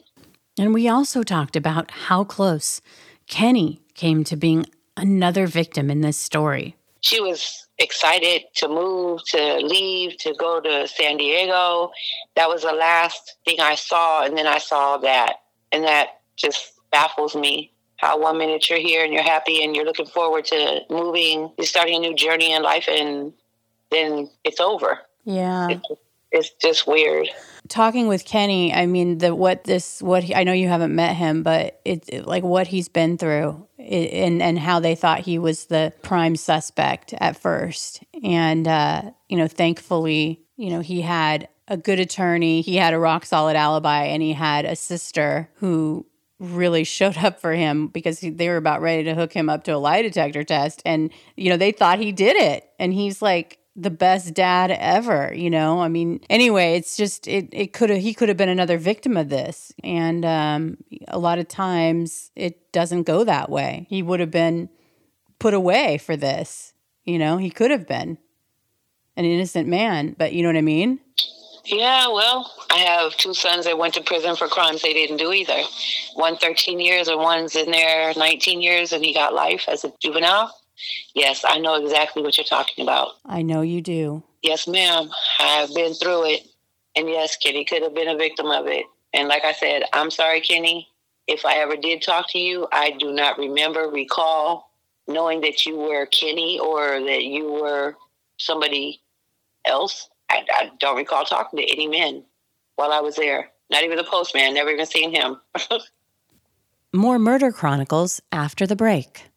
And 0.59 0.73
we 0.73 0.89
also 0.89 1.23
talked 1.23 1.57
about 1.57 1.91
how 1.91 2.25
close 2.25 2.81
Kenny 3.27 3.81
came 3.95 4.23
to 4.25 4.37
being 4.37 4.67
another 4.97 5.47
victim 5.47 5.91
in 5.91 6.03
this 6.03 6.19
story. 6.19 6.77
She 7.01 7.21
was 7.21 7.62
excited 7.79 8.43
to 8.57 8.69
move, 8.69 9.21
to 9.29 9.57
leave, 9.57 10.17
to 10.19 10.35
go 10.39 10.61
to 10.61 10.87
San 10.89 11.17
Diego. 11.17 11.91
That 12.37 12.49
was 12.49 12.63
the 12.63 12.73
last 12.73 13.37
thing 13.45 13.61
I 13.61 13.75
saw. 13.75 14.25
And 14.25 14.37
then 14.37 14.47
I 14.47 14.59
saw 14.59 14.99
that. 14.99 15.37
And 15.73 15.85
that 15.85 16.21
just 16.37 16.73
baffles 16.91 17.35
me 17.35 17.73
how 17.97 18.19
one 18.19 18.37
minute 18.37 18.69
you're 18.69 18.81
here 18.81 19.05
and 19.05 19.13
you're 19.13 19.23
happy 19.23 19.63
and 19.63 19.75
you're 19.77 19.85
looking 19.85 20.07
forward 20.07 20.45
to 20.47 20.81
moving, 20.91 21.51
you're 21.57 21.67
starting 21.67 21.97
a 21.97 22.01
new 22.01 22.15
journey 22.15 22.53
in 22.53 22.63
life, 22.63 22.89
and 22.89 23.33
then 23.91 24.29
it's 24.43 24.61
over. 24.61 24.99
Yeah. 25.25 25.69
It's, 25.69 25.87
it's 26.33 26.51
just 26.61 26.87
weird. 26.87 27.29
Talking 27.69 28.09
with 28.09 28.25
Kenny, 28.25 28.73
I 28.73 28.87
mean, 28.87 29.19
the 29.19 29.35
what 29.35 29.65
this 29.65 30.03
what 30.03 30.25
he, 30.25 30.35
I 30.35 30.45
know 30.45 30.53
you 30.53 30.69
haven't 30.69 30.95
met 30.95 31.17
him, 31.17 31.43
but 31.43 31.81
it's 31.85 32.09
it, 32.09 32.27
like 32.27 32.43
what 32.43 32.67
he's 32.67 32.89
been 32.89 33.17
through, 33.17 33.67
and 33.79 34.43
and 34.43 34.59
how 34.59 34.81
they 34.81 34.95
thought 34.95 35.21
he 35.21 35.39
was 35.39 35.67
the 35.67 35.93
prime 36.03 36.37
suspect 36.37 37.15
at 37.15 37.37
first, 37.37 38.03
and 38.23 38.67
uh, 38.67 39.03
you 39.29 39.37
know, 39.37 39.49
thankfully, 39.49 40.41
you 40.57 40.71
know, 40.71 40.81
he 40.81 41.03
had 41.03 41.49
a 41.69 41.77
good 41.77 42.01
attorney, 42.01 42.61
he 42.61 42.77
had 42.77 42.95
a 42.95 42.99
rock 42.99 43.25
solid 43.25 43.57
alibi, 43.57 44.05
and 44.05 44.23
he 44.23 44.33
had 44.33 44.65
a 44.65 44.77
sister 44.77 45.49
who 45.55 46.05
really 46.39 46.85
showed 46.99 47.17
up 47.19 47.41
for 47.41 47.53
him 47.53 47.87
because 47.89 48.21
they 48.21 48.49
were 48.49 48.57
about 48.57 48.83
ready 48.83 49.05
to 49.05 49.15
hook 49.15 49.33
him 49.33 49.49
up 49.49 49.65
to 49.65 49.73
a 49.73 49.79
lie 49.79 50.03
detector 50.03 50.45
test. 50.45 50.83
And 50.85 51.11
you 51.37 51.49
know 51.49 51.57
they 51.57 51.73
thought 51.73 51.99
he 51.99 52.13
did 52.13 52.37
it. 52.37 52.69
And 52.79 52.93
he's 52.93 53.23
like 53.23 53.59
the 53.75 53.91
best 53.91 54.35
dad 54.35 54.71
ever 54.71 55.33
you 55.35 55.51
know? 55.51 55.81
I 55.81 55.89
mean 55.89 56.21
anyway 56.29 56.77
it's 56.77 56.97
just 56.97 57.27
it, 57.27 57.49
it 57.53 57.73
could 57.73 57.91
have 57.91 58.01
he 58.01 58.15
could 58.15 58.29
have 58.29 58.37
been 58.37 58.49
another 58.49 58.79
victim 58.79 59.17
of 59.17 59.29
this. 59.29 59.73
And 59.83 60.25
um, 60.25 60.79
a 61.09 61.19
lot 61.19 61.39
of 61.39 61.49
times 61.49 62.31
it 62.37 62.73
doesn't 62.73 63.05
go 63.05 63.25
that 63.25 63.51
way. 63.51 63.87
He 63.89 64.03
would 64.03 64.21
have 64.21 64.31
been 64.31 64.69
put 65.39 65.55
away 65.55 65.99
for 65.99 66.17
this 66.17 66.73
you 67.05 67.19
know? 67.19 67.37
He 67.37 67.51
could 67.51 67.71
have 67.71 67.87
been 67.87 68.19
an 69.17 69.25
innocent 69.25 69.69
man 69.69 70.15
but 70.19 70.33
you 70.33 70.43
know 70.43 70.49
what 70.49 70.57
i 70.57 70.63
mean? 70.63 71.01
Yeah, 71.65 72.09
well, 72.09 72.51
I 72.71 72.79
have 72.79 73.17
two 73.17 73.35
sons 73.35 73.67
that 73.67 73.79
went 73.79 73.95
to 73.95 74.01
prison 74.01 74.35
for 74.35 74.49
crimes 74.49 74.83
they 74.83 74.93
didn't 74.93 75.19
do 75.19 75.33
either. 75.33 75.63
One 76.15 76.37
13 76.37 76.81
years 76.81 77.07
and 77.07 77.19
one's 77.21 77.55
in 77.55 77.71
there 77.71 78.13
19 78.17 78.61
years 78.61 78.93
and 78.93 79.05
he 79.05 79.15
got 79.15 79.33
life 79.33 79.69
as 79.69 79.85
a 79.85 79.93
juvenile. 80.01 80.53
Yes, 81.15 81.45
I 81.47 81.59
know 81.59 81.75
exactly 81.75 82.23
what 82.23 82.37
you're 82.37 82.45
talking 82.45 82.83
about. 82.83 83.13
i 83.27 83.43
know 83.43 83.63
you 83.63 83.81
do 83.81 84.23
Yes, 84.43 84.67
ma'am. 84.67 85.09
I've 85.39 85.73
been 85.73 85.95
through 85.95 86.27
it. 86.27 86.49
And 86.97 87.09
yes, 87.09 87.37
Kenny 87.37 87.65
could 87.65 87.83
have 87.83 87.95
been 87.95 88.09
a 88.09 88.17
victim 88.17 88.47
of 88.47 88.67
it. 88.67 88.85
And 89.15 89.29
like 89.29 89.45
I 89.45 89.53
said, 89.53 89.85
I'm 89.93 90.11
sorry, 90.11 90.41
Kenny. 90.41 90.89
If 91.29 91.45
I 91.47 91.59
ever 91.59 91.77
did 91.77 92.03
talk 92.03 92.29
to 92.31 92.39
you, 92.39 92.67
I 92.73 92.91
do 92.91 93.13
not 93.13 93.39
remember, 93.39 93.83
recall 93.83 94.71
knowing 95.07 95.41
that 95.43 95.65
you 95.65 95.77
were 95.77 96.07
Kenny 96.07 96.59
or 96.59 97.01
that 97.01 97.25
you 97.25 97.53
were 97.53 97.97
somebody 98.39 99.01
else. 99.65 100.09
I, 100.29 100.45
I 100.53 100.71
don't 100.81 100.97
recall 100.97 101.25
talking 101.25 101.59
to 101.61 101.73
any 101.73 101.87
men 101.87 102.25
while 102.77 102.93
I 102.93 103.01
was 103.01 103.17
there. 103.17 103.51
Not 103.71 103.85
even 103.85 103.97
the 103.97 104.05
postman, 104.05 104.55
never 104.55 104.71
even 104.71 104.87
seen 104.87 105.15
him. 105.15 105.41
More 106.93 107.19
Murder 107.19 107.53
Chronicles 107.53 108.21
after 108.33 108.67
the 108.67 108.77
break. 108.77 109.32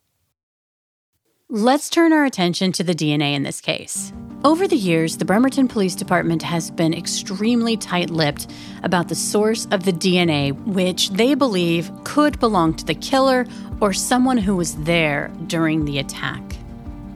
Let's 1.57 1.89
turn 1.89 2.11
our 2.11 2.25
attention 2.25 2.73
to 2.73 2.83
the 2.83 2.93
DNA 2.93 3.33
in 3.33 3.43
this 3.43 3.61
case. 3.61 4.11
Over 4.43 4.67
the 4.67 4.75
years, 4.75 5.15
the 5.15 5.23
Bremerton 5.23 5.69
Police 5.69 5.95
Department 5.95 6.41
has 6.43 6.69
been 6.69 6.93
extremely 6.93 7.77
tight 7.77 8.09
lipped 8.09 8.51
about 8.83 9.07
the 9.07 9.15
source 9.15 9.65
of 9.71 9.85
the 9.85 9.93
DNA, 9.93 10.51
which 10.65 11.11
they 11.11 11.33
believe 11.33 11.89
could 12.03 12.37
belong 12.41 12.73
to 12.73 12.83
the 12.83 12.93
killer 12.93 13.45
or 13.79 13.93
someone 13.93 14.37
who 14.37 14.57
was 14.57 14.75
there 14.83 15.31
during 15.47 15.85
the 15.85 15.99
attack. 15.99 16.41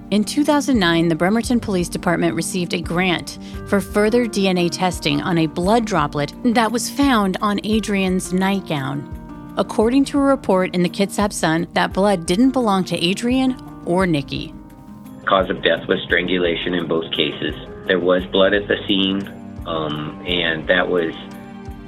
In 0.09 0.23
2009, 0.23 1.09
the 1.09 1.15
Bremerton 1.15 1.59
Police 1.59 1.89
Department 1.89 2.33
received 2.33 2.73
a 2.73 2.81
grant 2.81 3.39
for 3.67 3.81
further 3.81 4.25
DNA 4.25 4.71
testing 4.71 5.19
on 5.19 5.37
a 5.37 5.47
blood 5.47 5.83
droplet 5.83 6.33
that 6.45 6.71
was 6.71 6.89
found 6.89 7.35
on 7.41 7.59
Adrian's 7.65 8.31
nightgown. 8.31 9.53
According 9.57 10.05
to 10.05 10.17
a 10.17 10.21
report 10.21 10.73
in 10.73 10.81
the 10.81 10.89
Kitsap 10.89 11.33
Sun, 11.33 11.67
that 11.73 11.91
blood 11.91 12.25
didn't 12.25 12.51
belong 12.51 12.85
to 12.85 13.05
Adrian 13.05 13.57
or 13.89 14.05
Nikki. 14.05 14.53
Cause 15.25 15.49
of 15.49 15.63
death 15.63 15.87
was 15.87 15.99
strangulation 16.05 16.75
in 16.75 16.87
both 16.87 17.11
cases. 17.11 17.55
There 17.87 17.99
was 17.99 18.23
blood 18.27 18.53
at 18.53 18.67
the 18.67 18.77
scene, 18.87 19.27
um, 19.65 20.23
and 20.25 20.67
that 20.69 20.87
was 20.87 21.11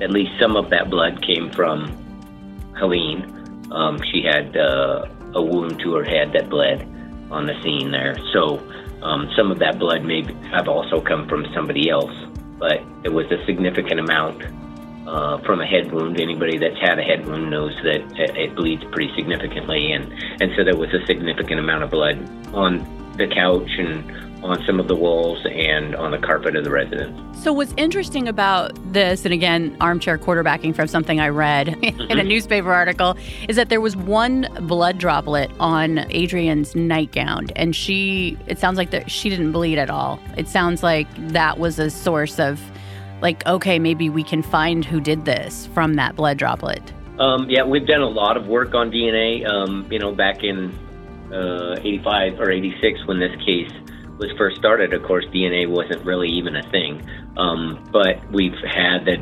at 0.02 0.10
least 0.10 0.32
some 0.40 0.58
of 0.58 0.72
that 0.72 0.90
blood 0.90 1.22
came 1.22 1.52
from 1.52 1.96
Helene. 2.78 3.24
Um, 3.72 4.02
she 4.12 4.24
had 4.24 4.58
uh, 4.58 5.06
a 5.36 5.42
wound 5.42 5.80
to 5.82 5.94
her 5.94 6.04
head 6.04 6.34
that 6.34 6.50
bled 6.50 6.82
on 7.30 7.46
the 7.46 7.54
scene 7.62 7.92
there. 7.92 8.18
So 8.34 8.58
um, 9.04 9.30
some 9.38 9.52
of 9.52 9.60
that 9.60 9.78
blood 9.78 10.04
may 10.04 10.24
have 10.50 10.68
also 10.68 11.00
come 11.00 11.28
from 11.28 11.46
somebody 11.54 11.90
else, 11.90 12.14
but 12.58 12.82
it 13.04 13.14
was 13.14 13.28
a 13.32 13.46
significant 13.46 14.00
amount 14.00 14.44
uh, 15.12 15.38
from 15.40 15.60
a 15.60 15.66
head 15.66 15.92
wound. 15.92 16.20
Anybody 16.20 16.58
that's 16.58 16.80
had 16.80 16.98
a 16.98 17.04
head 17.04 17.26
wound 17.26 17.52
knows 17.52 17.76
that 17.84 18.02
it, 18.18 18.38
it 18.38 18.56
bleeds 18.56 18.84
pretty 18.92 19.14
significantly, 19.16 19.92
and, 19.92 20.12
and 20.42 20.52
so 20.56 20.64
there 20.64 20.78
was 20.78 20.94
a 20.94 21.06
significant 21.06 21.60
amount 21.60 21.84
of 21.84 21.92
blood 21.92 22.18
on 22.54 22.80
the 23.18 23.28
couch 23.28 23.70
and 23.78 24.10
on 24.44 24.64
some 24.66 24.80
of 24.80 24.88
the 24.88 24.96
walls 24.96 25.46
and 25.52 25.96
on 25.96 26.12
the 26.12 26.18
carpet 26.18 26.56
of 26.56 26.64
the 26.64 26.72
residence. 26.72 27.44
So, 27.44 27.54
what's 27.54 27.74
interesting 27.78 28.28
about 28.28 28.72
this, 28.92 29.26
and 29.26 29.34
again, 29.34 29.76
armchair 29.82 30.18
quarterbacking 30.18 30.76
from 30.76 30.88
something 30.88 31.20
I 31.20 31.28
read 31.28 31.68
in 31.84 32.18
a 32.18 32.24
newspaper 32.24 32.72
article, 32.72 33.18
is 33.50 33.56
that 33.58 33.70
there 33.70 33.82
was 33.82 33.96
one 33.96 34.48
blood 34.62 34.98
droplet 34.98 35.52
on 35.60 36.00
Adrian's 36.10 36.74
nightgown, 36.74 37.50
and 37.56 37.76
she, 37.76 38.38
it 38.48 38.60
sounds 38.60 38.78
like 38.78 38.92
that 38.92 39.12
she 39.12 39.30
didn't 39.30 39.52
bleed 39.52 39.78
at 39.78 39.90
all. 39.90 40.20
It 40.38 40.48
sounds 40.48 40.82
like 40.82 41.08
that 41.30 41.60
was 41.60 41.78
a 41.78 41.90
source 41.90 42.40
of, 42.40 42.60
like, 43.22 43.46
okay, 43.46 43.80
maybe 43.80 44.10
we 44.10 44.24
can 44.24 44.42
find 44.42 44.84
who 44.84 45.00
did 45.00 45.26
this 45.26 45.68
from 45.68 45.96
that 45.96 46.16
blood 46.16 46.38
droplet. 46.38 46.94
Um, 47.20 47.50
yeah, 47.50 47.64
we've 47.64 47.86
done 47.86 48.02
a 48.02 48.10
lot 48.10 48.38
of 48.38 48.48
work 48.48 48.74
on 48.74 48.92
DNA. 48.92 49.48
Um, 49.48 49.88
you 49.92 50.00
know, 50.00 50.12
back 50.14 50.44
in 50.44 50.74
uh, 51.32 51.76
85 51.80 52.40
or 52.40 52.52
86 52.52 53.06
when 53.06 53.20
this 53.20 53.36
case 53.46 53.72
was 54.18 54.32
first 54.38 54.58
started, 54.58 54.94
of 54.94 55.04
course, 55.04 55.26
DNA 55.26 55.70
wasn't 55.70 56.04
really 56.06 56.30
even 56.30 56.56
a 56.56 56.70
thing. 56.72 57.08
Um, 57.38 57.88
but 57.92 58.30
we've 58.32 58.58
had 58.66 59.06
that 59.06 59.20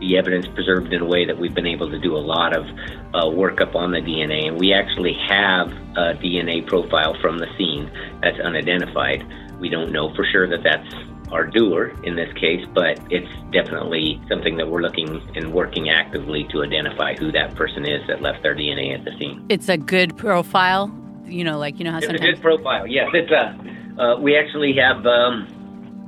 the 0.00 0.16
evidence 0.16 0.46
preserved 0.46 0.92
in 0.92 1.02
a 1.02 1.04
way 1.04 1.26
that 1.26 1.38
we've 1.38 1.54
been 1.54 1.66
able 1.66 1.90
to 1.90 1.98
do 1.98 2.16
a 2.16 2.18
lot 2.18 2.56
of 2.56 2.64
uh, 3.12 3.24
workup 3.24 3.74
on 3.74 3.92
the 3.92 3.98
DNA, 3.98 4.48
and 4.48 4.58
we 4.58 4.72
actually 4.72 5.12
have 5.28 5.68
a 5.70 6.14
DNA 6.14 6.66
profile 6.66 7.14
from 7.20 7.38
the 7.38 7.46
scene 7.58 7.90
that's 8.22 8.40
unidentified. 8.40 9.26
We 9.60 9.68
don't 9.68 9.92
know 9.92 10.14
for 10.14 10.24
sure 10.24 10.48
that 10.48 10.62
that's 10.62 10.94
our 11.32 11.46
doer 11.46 11.92
in 12.04 12.16
this 12.16 12.32
case, 12.34 12.66
but 12.74 12.98
it's 13.10 13.30
definitely 13.52 14.20
something 14.28 14.56
that 14.56 14.68
we're 14.68 14.82
looking 14.82 15.08
and 15.36 15.52
working 15.52 15.88
actively 15.90 16.44
to 16.50 16.62
identify 16.62 17.14
who 17.14 17.30
that 17.32 17.54
person 17.54 17.86
is 17.86 18.06
that 18.08 18.20
left 18.20 18.42
their 18.42 18.54
DNA 18.54 18.98
at 18.98 19.04
the 19.04 19.12
scene. 19.18 19.44
It's 19.48 19.68
a 19.68 19.76
good 19.76 20.16
profile, 20.16 20.92
you 21.26 21.44
know, 21.44 21.58
like, 21.58 21.78
you 21.78 21.84
know 21.84 21.92
how 21.92 21.98
It's 21.98 22.06
a 22.06 22.10
sometimes. 22.10 22.34
good 22.34 22.42
profile. 22.42 22.86
Yes, 22.86 23.08
it's 23.14 23.30
a. 23.30 23.56
Uh, 24.00 24.18
we 24.18 24.36
actually 24.36 24.74
have 24.74 25.04
um, 25.06 25.46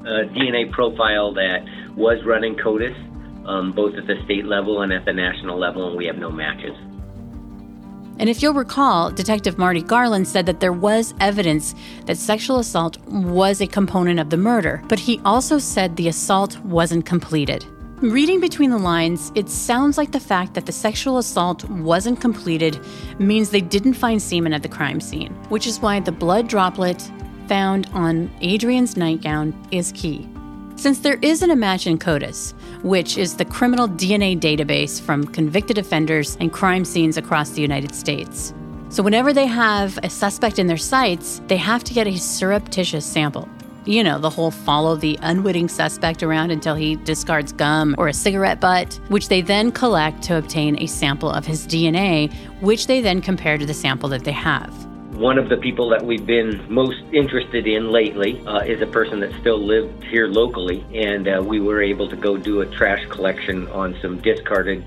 a 0.06 0.24
DNA 0.34 0.70
profile 0.72 1.32
that 1.34 1.64
was 1.94 2.24
running 2.24 2.56
CODIS, 2.56 2.96
um, 3.46 3.72
both 3.72 3.94
at 3.96 4.06
the 4.06 4.16
state 4.24 4.46
level 4.46 4.82
and 4.82 4.92
at 4.92 5.04
the 5.04 5.12
national 5.12 5.58
level, 5.58 5.88
and 5.88 5.96
we 5.96 6.06
have 6.06 6.16
no 6.16 6.30
matches. 6.30 6.76
And 8.18 8.28
if 8.28 8.42
you'll 8.42 8.54
recall, 8.54 9.10
Detective 9.10 9.58
Marty 9.58 9.82
Garland 9.82 10.28
said 10.28 10.46
that 10.46 10.60
there 10.60 10.72
was 10.72 11.14
evidence 11.20 11.74
that 12.06 12.18
sexual 12.18 12.58
assault 12.58 12.98
was 13.06 13.60
a 13.60 13.66
component 13.66 14.20
of 14.20 14.30
the 14.30 14.36
murder, 14.36 14.82
but 14.88 14.98
he 14.98 15.20
also 15.24 15.58
said 15.58 15.96
the 15.96 16.08
assault 16.08 16.58
wasn't 16.60 17.06
completed. 17.06 17.64
Reading 18.02 18.40
between 18.40 18.70
the 18.70 18.78
lines, 18.78 19.30
it 19.36 19.48
sounds 19.48 19.96
like 19.96 20.10
the 20.10 20.18
fact 20.18 20.54
that 20.54 20.66
the 20.66 20.72
sexual 20.72 21.18
assault 21.18 21.68
wasn't 21.70 22.20
completed 22.20 22.80
means 23.20 23.50
they 23.50 23.60
didn't 23.60 23.94
find 23.94 24.20
semen 24.20 24.52
at 24.52 24.62
the 24.62 24.68
crime 24.68 25.00
scene, 25.00 25.32
which 25.50 25.68
is 25.68 25.80
why 25.80 26.00
the 26.00 26.10
blood 26.10 26.48
droplet 26.48 27.10
found 27.46 27.88
on 27.92 28.28
Adrian's 28.40 28.96
nightgown 28.96 29.54
is 29.70 29.92
key. 29.92 30.31
Since 30.82 30.98
there 30.98 31.20
is 31.22 31.42
an 31.42 31.52
Imagine 31.52 31.96
CODIS, 31.96 32.54
which 32.82 33.16
is 33.16 33.36
the 33.36 33.44
criminal 33.44 33.88
DNA 33.88 34.36
database 34.36 35.00
from 35.00 35.24
convicted 35.24 35.78
offenders 35.78 36.36
and 36.40 36.52
crime 36.52 36.84
scenes 36.84 37.16
across 37.16 37.50
the 37.50 37.62
United 37.62 37.94
States. 37.94 38.52
So, 38.88 39.00
whenever 39.00 39.32
they 39.32 39.46
have 39.46 39.96
a 40.02 40.10
suspect 40.10 40.58
in 40.58 40.66
their 40.66 40.76
sights, 40.76 41.40
they 41.46 41.56
have 41.56 41.84
to 41.84 41.94
get 41.94 42.08
a 42.08 42.18
surreptitious 42.18 43.06
sample. 43.06 43.48
You 43.84 44.02
know, 44.02 44.18
the 44.18 44.28
whole 44.28 44.50
follow 44.50 44.96
the 44.96 45.16
unwitting 45.22 45.68
suspect 45.68 46.24
around 46.24 46.50
until 46.50 46.74
he 46.74 46.96
discards 46.96 47.52
gum 47.52 47.94
or 47.96 48.08
a 48.08 48.12
cigarette 48.12 48.60
butt, 48.60 48.98
which 49.06 49.28
they 49.28 49.40
then 49.40 49.70
collect 49.70 50.24
to 50.24 50.36
obtain 50.36 50.82
a 50.82 50.86
sample 50.88 51.30
of 51.30 51.46
his 51.46 51.64
DNA, 51.64 52.34
which 52.60 52.88
they 52.88 53.00
then 53.00 53.20
compare 53.20 53.56
to 53.56 53.66
the 53.66 53.72
sample 53.72 54.08
that 54.08 54.24
they 54.24 54.32
have. 54.32 54.74
One 55.12 55.38
of 55.38 55.50
the 55.50 55.58
people 55.58 55.90
that 55.90 56.02
we've 56.02 56.24
been 56.24 56.64
most 56.72 57.02
interested 57.12 57.66
in 57.66 57.92
lately 57.92 58.42
uh, 58.46 58.60
is 58.60 58.80
a 58.80 58.86
person 58.86 59.20
that 59.20 59.30
still 59.40 59.58
lived 59.58 60.04
here 60.04 60.26
locally, 60.26 60.82
and 60.94 61.28
uh, 61.28 61.42
we 61.44 61.60
were 61.60 61.82
able 61.82 62.08
to 62.08 62.16
go 62.16 62.38
do 62.38 62.62
a 62.62 62.66
trash 62.66 63.04
collection 63.10 63.68
on 63.68 63.94
some 64.00 64.22
discarded 64.22 64.82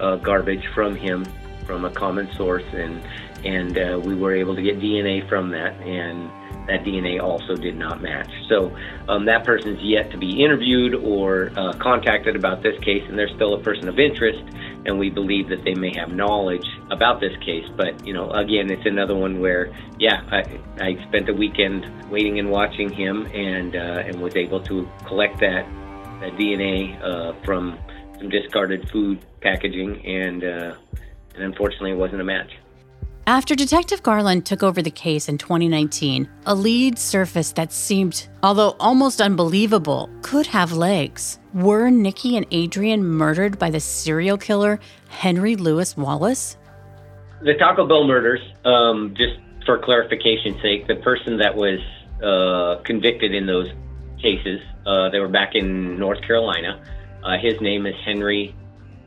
uh, 0.00 0.16
garbage 0.16 0.66
from 0.74 0.96
him 0.96 1.26
from 1.66 1.84
a 1.84 1.90
common 1.90 2.32
source, 2.36 2.64
and 2.72 3.02
and 3.44 3.76
uh, 3.76 4.00
we 4.02 4.14
were 4.14 4.34
able 4.34 4.56
to 4.56 4.62
get 4.62 4.80
DNA 4.80 5.28
from 5.28 5.50
that, 5.50 5.74
and 5.82 6.30
that 6.68 6.82
DNA 6.82 7.22
also 7.22 7.54
did 7.54 7.76
not 7.76 8.00
match. 8.00 8.30
So 8.48 8.74
um, 9.10 9.26
that 9.26 9.44
person's 9.44 9.82
yet 9.82 10.10
to 10.12 10.16
be 10.16 10.42
interviewed 10.42 10.94
or 10.94 11.52
uh, 11.54 11.74
contacted 11.74 12.34
about 12.34 12.62
this 12.62 12.78
case, 12.80 13.04
and 13.08 13.18
they're 13.18 13.34
still 13.34 13.52
a 13.52 13.60
person 13.60 13.88
of 13.88 13.98
interest, 13.98 14.42
and 14.86 14.98
we 14.98 15.10
believe 15.10 15.48
that 15.48 15.64
they 15.64 15.74
may 15.74 15.92
have 15.96 16.12
knowledge 16.12 16.66
about 16.90 17.20
this 17.20 17.36
case. 17.44 17.66
But 17.76 18.06
you 18.06 18.14
know, 18.14 18.30
again, 18.30 18.70
it's 18.70 18.86
another 18.86 19.16
one 19.16 19.40
where, 19.40 19.74
yeah, 19.98 20.22
I, 20.30 20.60
I 20.82 21.08
spent 21.08 21.28
a 21.28 21.34
weekend 21.34 22.10
waiting 22.10 22.38
and 22.38 22.50
watching 22.50 22.90
him, 22.90 23.26
and 23.26 23.74
uh, 23.74 24.04
and 24.06 24.22
was 24.22 24.36
able 24.36 24.62
to 24.62 24.88
collect 25.06 25.40
that 25.40 25.66
that 26.20 26.32
DNA 26.36 27.02
uh, 27.02 27.34
from 27.44 27.78
some 28.18 28.28
discarded 28.30 28.88
food 28.90 29.18
packaging, 29.40 30.06
and 30.06 30.44
uh, 30.44 30.74
and 31.34 31.44
unfortunately, 31.44 31.90
it 31.90 31.98
wasn't 31.98 32.20
a 32.20 32.24
match. 32.24 32.52
After 33.28 33.56
Detective 33.56 34.04
Garland 34.04 34.46
took 34.46 34.62
over 34.62 34.80
the 34.80 34.90
case 34.90 35.28
in 35.28 35.36
2019, 35.36 36.28
a 36.46 36.54
lead 36.54 36.96
surfaced 36.96 37.56
that 37.56 37.72
seemed, 37.72 38.28
although 38.40 38.76
almost 38.78 39.20
unbelievable, 39.20 40.08
could 40.22 40.46
have 40.46 40.72
legs. 40.72 41.40
Were 41.52 41.90
Nikki 41.90 42.36
and 42.36 42.46
Adrian 42.52 43.04
murdered 43.04 43.58
by 43.58 43.70
the 43.70 43.80
serial 43.80 44.38
killer 44.38 44.78
Henry 45.08 45.56
Louis 45.56 45.96
Wallace? 45.96 46.56
The 47.42 47.54
Taco 47.54 47.88
Bell 47.88 48.06
murders, 48.06 48.40
um, 48.64 49.12
just 49.16 49.40
for 49.66 49.76
clarification's 49.80 50.62
sake, 50.62 50.86
the 50.86 50.94
person 50.94 51.38
that 51.38 51.56
was 51.56 51.80
uh, 52.22 52.80
convicted 52.84 53.34
in 53.34 53.46
those 53.46 53.66
cases, 54.22 54.60
uh, 54.86 55.10
they 55.10 55.18
were 55.18 55.26
back 55.26 55.56
in 55.56 55.98
North 55.98 56.22
Carolina. 56.22 56.80
Uh, 57.24 57.38
his 57.42 57.60
name 57.60 57.86
is 57.86 57.94
Henry 58.04 58.54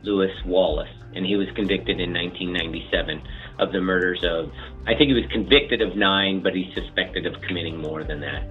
Louis 0.02 0.34
Wallace, 0.44 0.92
and 1.14 1.24
he 1.24 1.36
was 1.36 1.48
convicted 1.52 2.00
in 2.00 2.12
1997 2.12 3.22
of 3.60 3.72
the 3.72 3.80
murders 3.80 4.24
of, 4.24 4.50
I 4.86 4.94
think 4.94 5.08
he 5.08 5.14
was 5.14 5.30
convicted 5.30 5.82
of 5.82 5.96
nine, 5.96 6.42
but 6.42 6.54
he's 6.54 6.72
suspected 6.74 7.26
of 7.26 7.40
committing 7.42 7.76
more 7.76 8.02
than 8.02 8.20
that. 8.20 8.42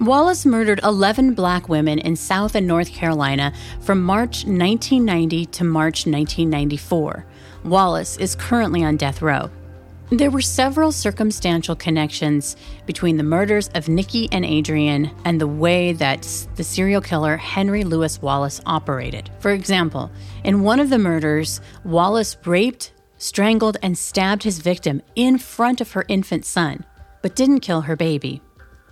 Wallace 0.00 0.44
murdered 0.44 0.80
11 0.82 1.34
black 1.34 1.68
women 1.68 1.98
in 1.98 2.16
South 2.16 2.54
and 2.54 2.66
North 2.66 2.92
Carolina 2.92 3.54
from 3.80 4.02
March 4.02 4.44
1990 4.44 5.46
to 5.46 5.64
March 5.64 6.06
1994. 6.06 7.24
Wallace 7.64 8.18
is 8.18 8.34
currently 8.34 8.84
on 8.84 8.96
death 8.96 9.22
row. 9.22 9.50
There 10.10 10.30
were 10.30 10.40
several 10.40 10.92
circumstantial 10.92 11.74
connections 11.74 12.56
between 12.86 13.16
the 13.16 13.24
murders 13.24 13.68
of 13.74 13.88
Nikki 13.88 14.28
and 14.30 14.44
Adrian 14.44 15.10
and 15.24 15.40
the 15.40 15.48
way 15.48 15.94
that 15.94 16.22
the 16.54 16.62
serial 16.62 17.00
killer 17.00 17.36
Henry 17.36 17.82
Louis 17.82 18.22
Wallace 18.22 18.60
operated. 18.66 19.30
For 19.40 19.50
example, 19.50 20.12
in 20.44 20.62
one 20.62 20.78
of 20.78 20.90
the 20.90 20.98
murders, 20.98 21.60
Wallace 21.82 22.36
raped, 22.44 22.92
strangled, 23.18 23.76
and 23.82 23.96
stabbed 23.96 24.42
his 24.42 24.58
victim 24.58 25.02
in 25.14 25.38
front 25.38 25.80
of 25.80 25.92
her 25.92 26.04
infant 26.08 26.44
son, 26.44 26.84
but 27.22 27.36
didn't 27.36 27.60
kill 27.60 27.82
her 27.82 27.96
baby. 27.96 28.40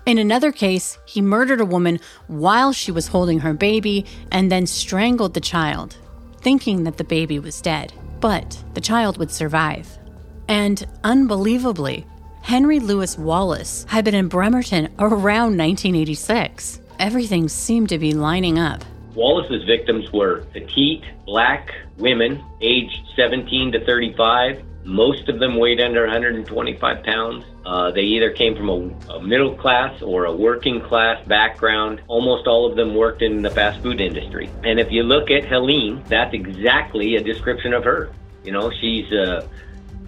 In 0.07 0.19
another 0.19 0.53
case, 0.53 0.99
he 1.07 1.23
murdered 1.23 1.61
a 1.61 1.67
woman 1.67 1.99
while 2.27 2.73
she 2.73 2.93
was 2.93 3.09
holding 3.09 3.41
her 3.41 3.55
baby 3.55 4.05
and 4.31 4.53
then 4.53 4.67
strangled 4.67 5.33
the 5.35 5.41
child, 5.41 5.97
thinking 6.43 6.85
that 6.85 6.99
the 6.99 7.05
baby 7.05 7.39
was 7.39 7.61
dead. 7.61 7.93
But 8.21 8.63
the 8.75 8.81
child 8.81 9.17
would 9.19 9.31
survive. 9.31 9.99
And 10.47 10.87
unbelievably, 11.05 12.07
Henry 12.43 12.81
Louis 12.81 13.17
Wallace 13.17 13.87
had 13.89 14.05
been 14.05 14.15
in 14.15 14.29
Bremerton 14.29 14.93
around 14.99 15.57
1986. 15.57 16.81
Everything 16.99 17.49
seemed 17.49 17.89
to 17.89 17.99
be 17.99 18.13
lining 18.13 18.59
up. 18.59 18.85
Wallace's 19.15 19.65
victims 19.65 20.11
were 20.13 20.45
petite, 20.53 21.05
black 21.25 21.71
women, 21.99 22.45
aged 22.61 23.01
17 23.17 23.73
to 23.73 23.85
35. 23.85 24.65
Most 24.85 25.29
of 25.29 25.39
them 25.39 25.57
weighed 25.57 25.81
under 25.81 26.03
125 26.03 27.05
pounds. 27.05 27.45
Uh, 27.65 27.91
they 27.91 28.03
either 28.03 28.31
came 28.31 28.55
from 28.55 28.69
a, 28.69 29.13
a, 29.15 29.23
middle 29.23 29.57
class 29.57 30.03
or 30.03 30.27
a 30.27 30.35
working 30.35 30.81
class 30.83 31.27
background. 31.27 32.03
Almost 32.09 32.47
all 32.47 32.69
of 32.69 32.77
them 32.77 32.95
worked 32.95 33.23
in 33.23 33.41
the 33.41 33.49
fast 33.49 33.81
food 33.83 34.01
industry. 34.01 34.51
And 34.63 34.79
if 34.79 34.91
you 34.91 35.03
look 35.03 35.31
at 35.31 35.47
Helene, 35.47 36.03
that's 36.09 36.35
exactly 36.35 37.17
a 37.17 37.23
description 37.23 37.73
of 37.73 37.85
her. 37.85 38.13
You 38.43 38.53
know, 38.53 38.71
she's 38.81 39.11
uh, 39.11 39.49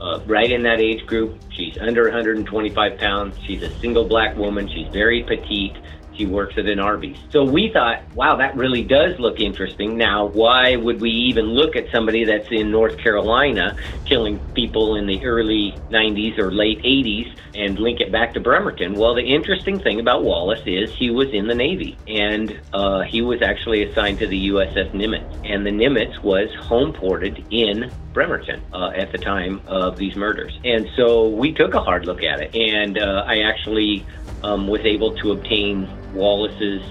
uh, 0.01 0.21
right 0.27 0.51
in 0.51 0.63
that 0.65 0.81
age 0.81 1.07
group. 1.07 1.41
She's 1.51 1.79
under 1.79 2.03
125 2.03 2.99
pounds. 2.99 3.39
She's 3.47 3.63
a 3.63 3.71
single 3.79 4.05
black 4.05 4.37
woman. 4.37 4.69
She's 4.69 4.89
very 4.89 5.23
petite. 5.23 5.77
He 6.17 6.25
works 6.25 6.57
at 6.57 6.67
an 6.67 6.81
Arby's. 6.81 7.19
So 7.31 7.45
we 7.45 7.71
thought, 7.71 8.03
wow, 8.14 8.37
that 8.37 8.57
really 8.57 8.83
does 8.83 9.19
look 9.19 9.39
interesting. 9.39 9.99
Now, 9.99 10.27
why 10.27 10.77
would 10.77 11.01
we 11.01 11.11
even 11.11 11.45
look 11.45 11.77
at 11.77 11.91
somebody 11.93 12.25
that's 12.25 12.51
in 12.51 12.71
North 12.71 12.97
Carolina 12.97 13.77
killing 14.07 14.39
people 14.55 14.97
in 14.97 15.07
the 15.07 15.23
early 15.25 15.75
90s 15.91 16.39
or 16.39 16.51
late 16.51 16.79
80s 16.79 17.37
and 17.55 17.79
link 17.79 18.01
it 18.01 18.11
back 18.11 18.33
to 18.35 18.41
Bremerton? 18.41 18.95
Well, 18.95 19.14
the 19.14 19.23
interesting 19.23 19.79
thing 19.79 20.01
about 20.01 20.25
Wallace 20.25 20.62
is 20.64 20.91
he 20.95 21.11
was 21.11 21.29
in 21.35 21.49
the 21.49 21.55
Navy 21.55 21.99
and 22.09 22.59
uh, 22.73 23.03
he 23.03 23.21
was 23.21 23.43
actually 23.43 23.83
assigned 23.83 24.19
to 24.21 24.27
the 24.27 24.49
USS 24.49 24.93
Nimitz. 24.93 25.27
And 25.45 25.67
the 25.67 25.71
Nimitz 25.71 26.23
was 26.23 26.49
home 26.55 26.95
ported 26.95 27.45
in 27.51 27.93
Bremerton 28.14 28.62
uh, 28.73 28.93
at 28.95 29.12
the 29.12 29.19
time 29.19 29.61
of 29.67 29.99
these 29.99 30.17
murders. 30.17 30.59
And 30.64 30.89
so 30.97 31.29
we 31.29 31.53
took 31.53 31.75
a 31.75 31.83
hard 31.83 32.07
look 32.07 32.23
at 32.23 32.41
it. 32.41 32.57
And 32.57 32.99
uh, 32.99 33.25
I 33.27 33.41
actually 33.41 34.07
um, 34.43 34.67
was 34.69 34.81
able 34.83 35.14
to 35.17 35.33
obtain 35.33 35.89
Wallace's 36.17 36.83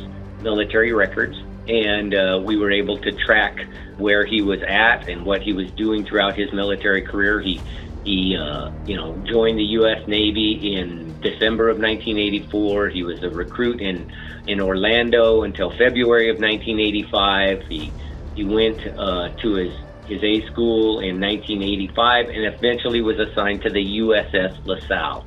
military 0.41 0.93
records, 0.93 1.36
and 1.67 2.13
uh, 2.13 2.39
we 2.43 2.57
were 2.57 2.71
able 2.71 2.97
to 2.99 3.11
track 3.11 3.57
where 3.97 4.26
he 4.26 4.41
was 4.41 4.59
at 4.67 5.09
and 5.09 5.26
what 5.26 5.41
he 5.41 5.53
was 5.53 5.71
doing 5.71 6.05
throughout 6.05 6.38
his 6.38 6.51
military 6.53 7.01
career. 7.01 7.41
He 7.41 7.61
he 8.03 8.38
uh, 8.39 8.69
you 8.86 8.95
know 8.95 9.17
joined 9.26 9.57
the 9.57 9.69
U.S. 9.80 10.07
Navy 10.07 10.76
in 10.76 11.19
December 11.21 11.69
of 11.69 11.78
1984. 11.78 12.89
He 12.89 13.03
was 13.03 13.23
a 13.23 13.30
recruit 13.30 13.82
in 13.82 14.11
in 14.47 14.61
Orlando 14.61 15.43
until 15.43 15.71
February 15.71 16.30
of 16.30 16.38
1985. 16.38 17.63
He 17.67 17.93
he 18.36 18.43
went 18.43 18.80
uh, 18.97 19.30
to 19.41 19.53
his 19.55 19.73
his 20.05 20.23
A 20.23 20.45
school 20.51 20.99
in 20.99 21.19
1985 21.19 22.30
and 22.30 22.45
eventually 22.45 23.01
was 23.01 23.17
assigned 23.17 23.63
to 23.63 23.71
the 23.71 23.99
USS 23.99 24.63
LaSalle 24.63 25.26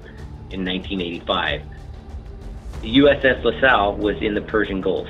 in 0.50 0.64
1985. 0.64 1.62
The 2.80 2.98
USS 2.98 3.42
LaSalle 3.42 3.96
was 3.96 4.16
in 4.20 4.34
the 4.34 4.40
Persian 4.40 4.80
Gulf, 4.80 5.08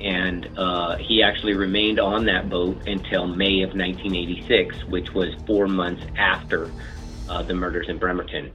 and 0.00 0.48
uh, 0.56 0.96
he 0.96 1.22
actually 1.22 1.54
remained 1.54 2.00
on 2.00 2.24
that 2.24 2.48
boat 2.48 2.88
until 2.88 3.26
May 3.26 3.62
of 3.62 3.76
1986, 3.76 4.84
which 4.86 5.12
was 5.12 5.28
four 5.46 5.68
months 5.68 6.02
after 6.16 6.72
uh, 7.28 7.42
the 7.42 7.52
murders 7.52 7.86
in 7.90 7.98
Bremerton. 7.98 8.50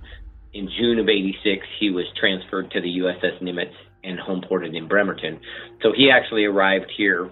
In 0.54 0.70
June 0.76 0.98
of 0.98 1.08
86, 1.08 1.68
he 1.80 1.92
was 1.92 2.06
transferred 2.20 2.72
to 2.72 2.82
the 2.82 2.98
USS 2.98 3.42
Nimitz 3.44 3.76
and 4.04 4.18
homeported 4.18 4.76
in 4.76 4.88
Bremerton. 4.88 5.40
So 5.84 5.92
he 5.96 6.10
actually 6.10 6.46
arrived 6.46 6.92
here 6.98 7.30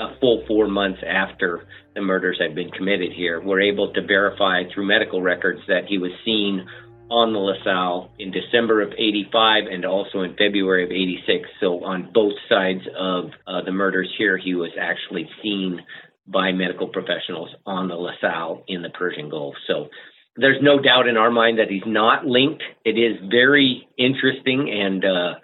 a 0.00 0.18
full 0.18 0.44
four 0.48 0.66
months 0.66 1.00
after 1.06 1.68
the 1.94 2.00
murders 2.00 2.38
had 2.40 2.56
been 2.56 2.70
committed 2.70 3.12
here. 3.12 3.40
We're 3.40 3.60
able 3.60 3.92
to 3.92 4.02
verify 4.02 4.62
through 4.72 4.86
medical 4.86 5.22
records 5.22 5.60
that 5.68 5.86
he 5.86 5.98
was 5.98 6.10
seen 6.24 6.66
on 7.10 7.32
the 7.32 7.38
LaSalle 7.38 8.10
in 8.18 8.30
December 8.30 8.82
of 8.82 8.92
85 8.92 9.64
and 9.70 9.84
also 9.84 10.20
in 10.20 10.36
February 10.36 10.84
of 10.84 10.90
86. 10.90 11.48
So 11.60 11.84
on 11.84 12.10
both 12.12 12.34
sides 12.48 12.82
of 12.98 13.30
uh, 13.46 13.62
the 13.64 13.72
murders 13.72 14.12
here, 14.18 14.36
he 14.36 14.54
was 14.54 14.70
actually 14.78 15.28
seen 15.42 15.80
by 16.26 16.52
medical 16.52 16.88
professionals 16.88 17.50
on 17.64 17.88
the 17.88 17.94
LaSalle 17.94 18.64
in 18.68 18.82
the 18.82 18.90
Persian 18.90 19.30
Gulf. 19.30 19.54
So 19.66 19.88
there's 20.36 20.62
no 20.62 20.78
doubt 20.78 21.08
in 21.08 21.16
our 21.16 21.30
mind 21.30 21.58
that 21.58 21.70
he's 21.70 21.86
not 21.86 22.26
linked. 22.26 22.62
It 22.84 22.98
is 22.98 23.16
very 23.30 23.88
interesting 23.96 24.70
and 24.70 25.04
uh, 25.04 25.34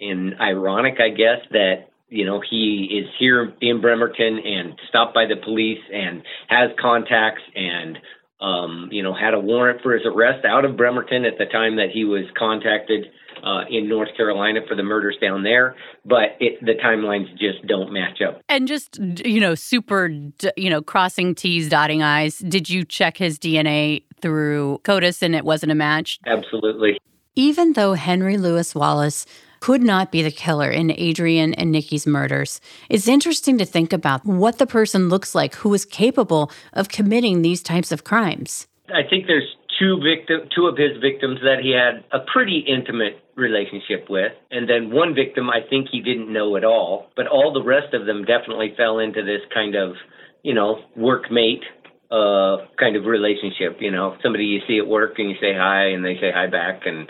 and 0.00 0.40
ironic, 0.40 1.00
I 1.00 1.08
guess, 1.08 1.40
that 1.50 1.88
you 2.08 2.24
know, 2.24 2.40
he 2.48 2.88
is 2.90 3.10
here 3.18 3.52
in 3.60 3.80
Bremerton 3.80 4.38
and 4.38 4.80
stopped 4.88 5.14
by 5.14 5.26
the 5.26 5.36
police 5.36 5.80
and 5.92 6.22
has 6.48 6.70
contacts 6.80 7.42
and, 7.54 7.98
um, 8.40 8.88
you 8.92 9.02
know, 9.02 9.14
had 9.14 9.34
a 9.34 9.40
warrant 9.40 9.82
for 9.82 9.92
his 9.92 10.02
arrest 10.06 10.44
out 10.44 10.64
of 10.64 10.76
Bremerton 10.76 11.24
at 11.24 11.38
the 11.38 11.46
time 11.46 11.76
that 11.76 11.88
he 11.92 12.04
was 12.04 12.24
contacted 12.38 13.06
uh, 13.42 13.62
in 13.70 13.88
North 13.88 14.08
Carolina 14.16 14.60
for 14.68 14.74
the 14.74 14.82
murders 14.82 15.16
down 15.20 15.42
there. 15.42 15.76
But 16.04 16.36
it, 16.40 16.60
the 16.60 16.74
timelines 16.74 17.30
just 17.38 17.66
don't 17.66 17.92
match 17.92 18.18
up. 18.26 18.40
And 18.48 18.68
just, 18.68 18.98
you 19.24 19.40
know, 19.40 19.54
super, 19.54 20.08
you 20.56 20.70
know, 20.70 20.82
crossing 20.82 21.34
T's, 21.34 21.68
dotting 21.68 22.02
I's. 22.02 22.38
Did 22.38 22.70
you 22.70 22.84
check 22.84 23.16
his 23.16 23.38
DNA 23.38 24.04
through 24.20 24.80
CODIS 24.84 25.22
and 25.22 25.34
it 25.34 25.44
wasn't 25.44 25.72
a 25.72 25.76
match? 25.76 26.20
Absolutely. 26.26 26.98
Even 27.34 27.74
though 27.74 27.94
Henry 27.94 28.36
Louis 28.36 28.74
Wallace 28.74 29.26
could 29.60 29.82
not 29.82 30.12
be 30.12 30.22
the 30.22 30.30
killer 30.30 30.70
in 30.70 30.92
Adrian 30.92 31.54
and 31.54 31.72
Nikki's 31.72 32.06
murders. 32.06 32.60
It's 32.88 33.08
interesting 33.08 33.58
to 33.58 33.64
think 33.64 33.92
about 33.92 34.24
what 34.24 34.58
the 34.58 34.66
person 34.66 35.08
looks 35.08 35.34
like 35.34 35.54
who 35.56 35.72
is 35.74 35.84
capable 35.84 36.50
of 36.72 36.88
committing 36.88 37.42
these 37.42 37.62
types 37.62 37.92
of 37.92 38.04
crimes. 38.04 38.66
I 38.88 39.02
think 39.08 39.26
there's 39.26 39.56
two 39.78 40.00
victim 40.02 40.48
two 40.54 40.66
of 40.66 40.76
his 40.76 41.00
victims 41.00 41.38
that 41.42 41.62
he 41.62 41.70
had 41.70 42.04
a 42.12 42.24
pretty 42.32 42.64
intimate 42.66 43.22
relationship 43.36 44.10
with 44.10 44.32
and 44.50 44.68
then 44.68 44.90
one 44.90 45.14
victim 45.14 45.48
I 45.48 45.60
think 45.68 45.88
he 45.90 46.00
didn't 46.00 46.32
know 46.32 46.56
at 46.56 46.64
all 46.64 47.10
but 47.14 47.26
all 47.28 47.52
the 47.52 47.62
rest 47.62 47.94
of 47.94 48.06
them 48.06 48.24
definitely 48.24 48.74
fell 48.76 48.98
into 48.98 49.22
this 49.22 49.40
kind 49.54 49.76
of 49.76 49.94
you 50.42 50.54
know 50.54 50.82
workmate 50.98 51.62
uh 52.10 52.66
kind 52.78 52.96
of 52.96 53.04
relationship 53.04 53.78
you 53.80 53.90
know 53.90 54.16
somebody 54.22 54.44
you 54.44 54.60
see 54.66 54.78
at 54.78 54.86
work 54.86 55.18
and 55.18 55.30
you 55.30 55.36
say 55.40 55.54
hi 55.54 55.88
and 55.94 56.04
they 56.04 56.14
say 56.14 56.32
hi 56.34 56.48
back 56.48 56.82
and 56.86 57.08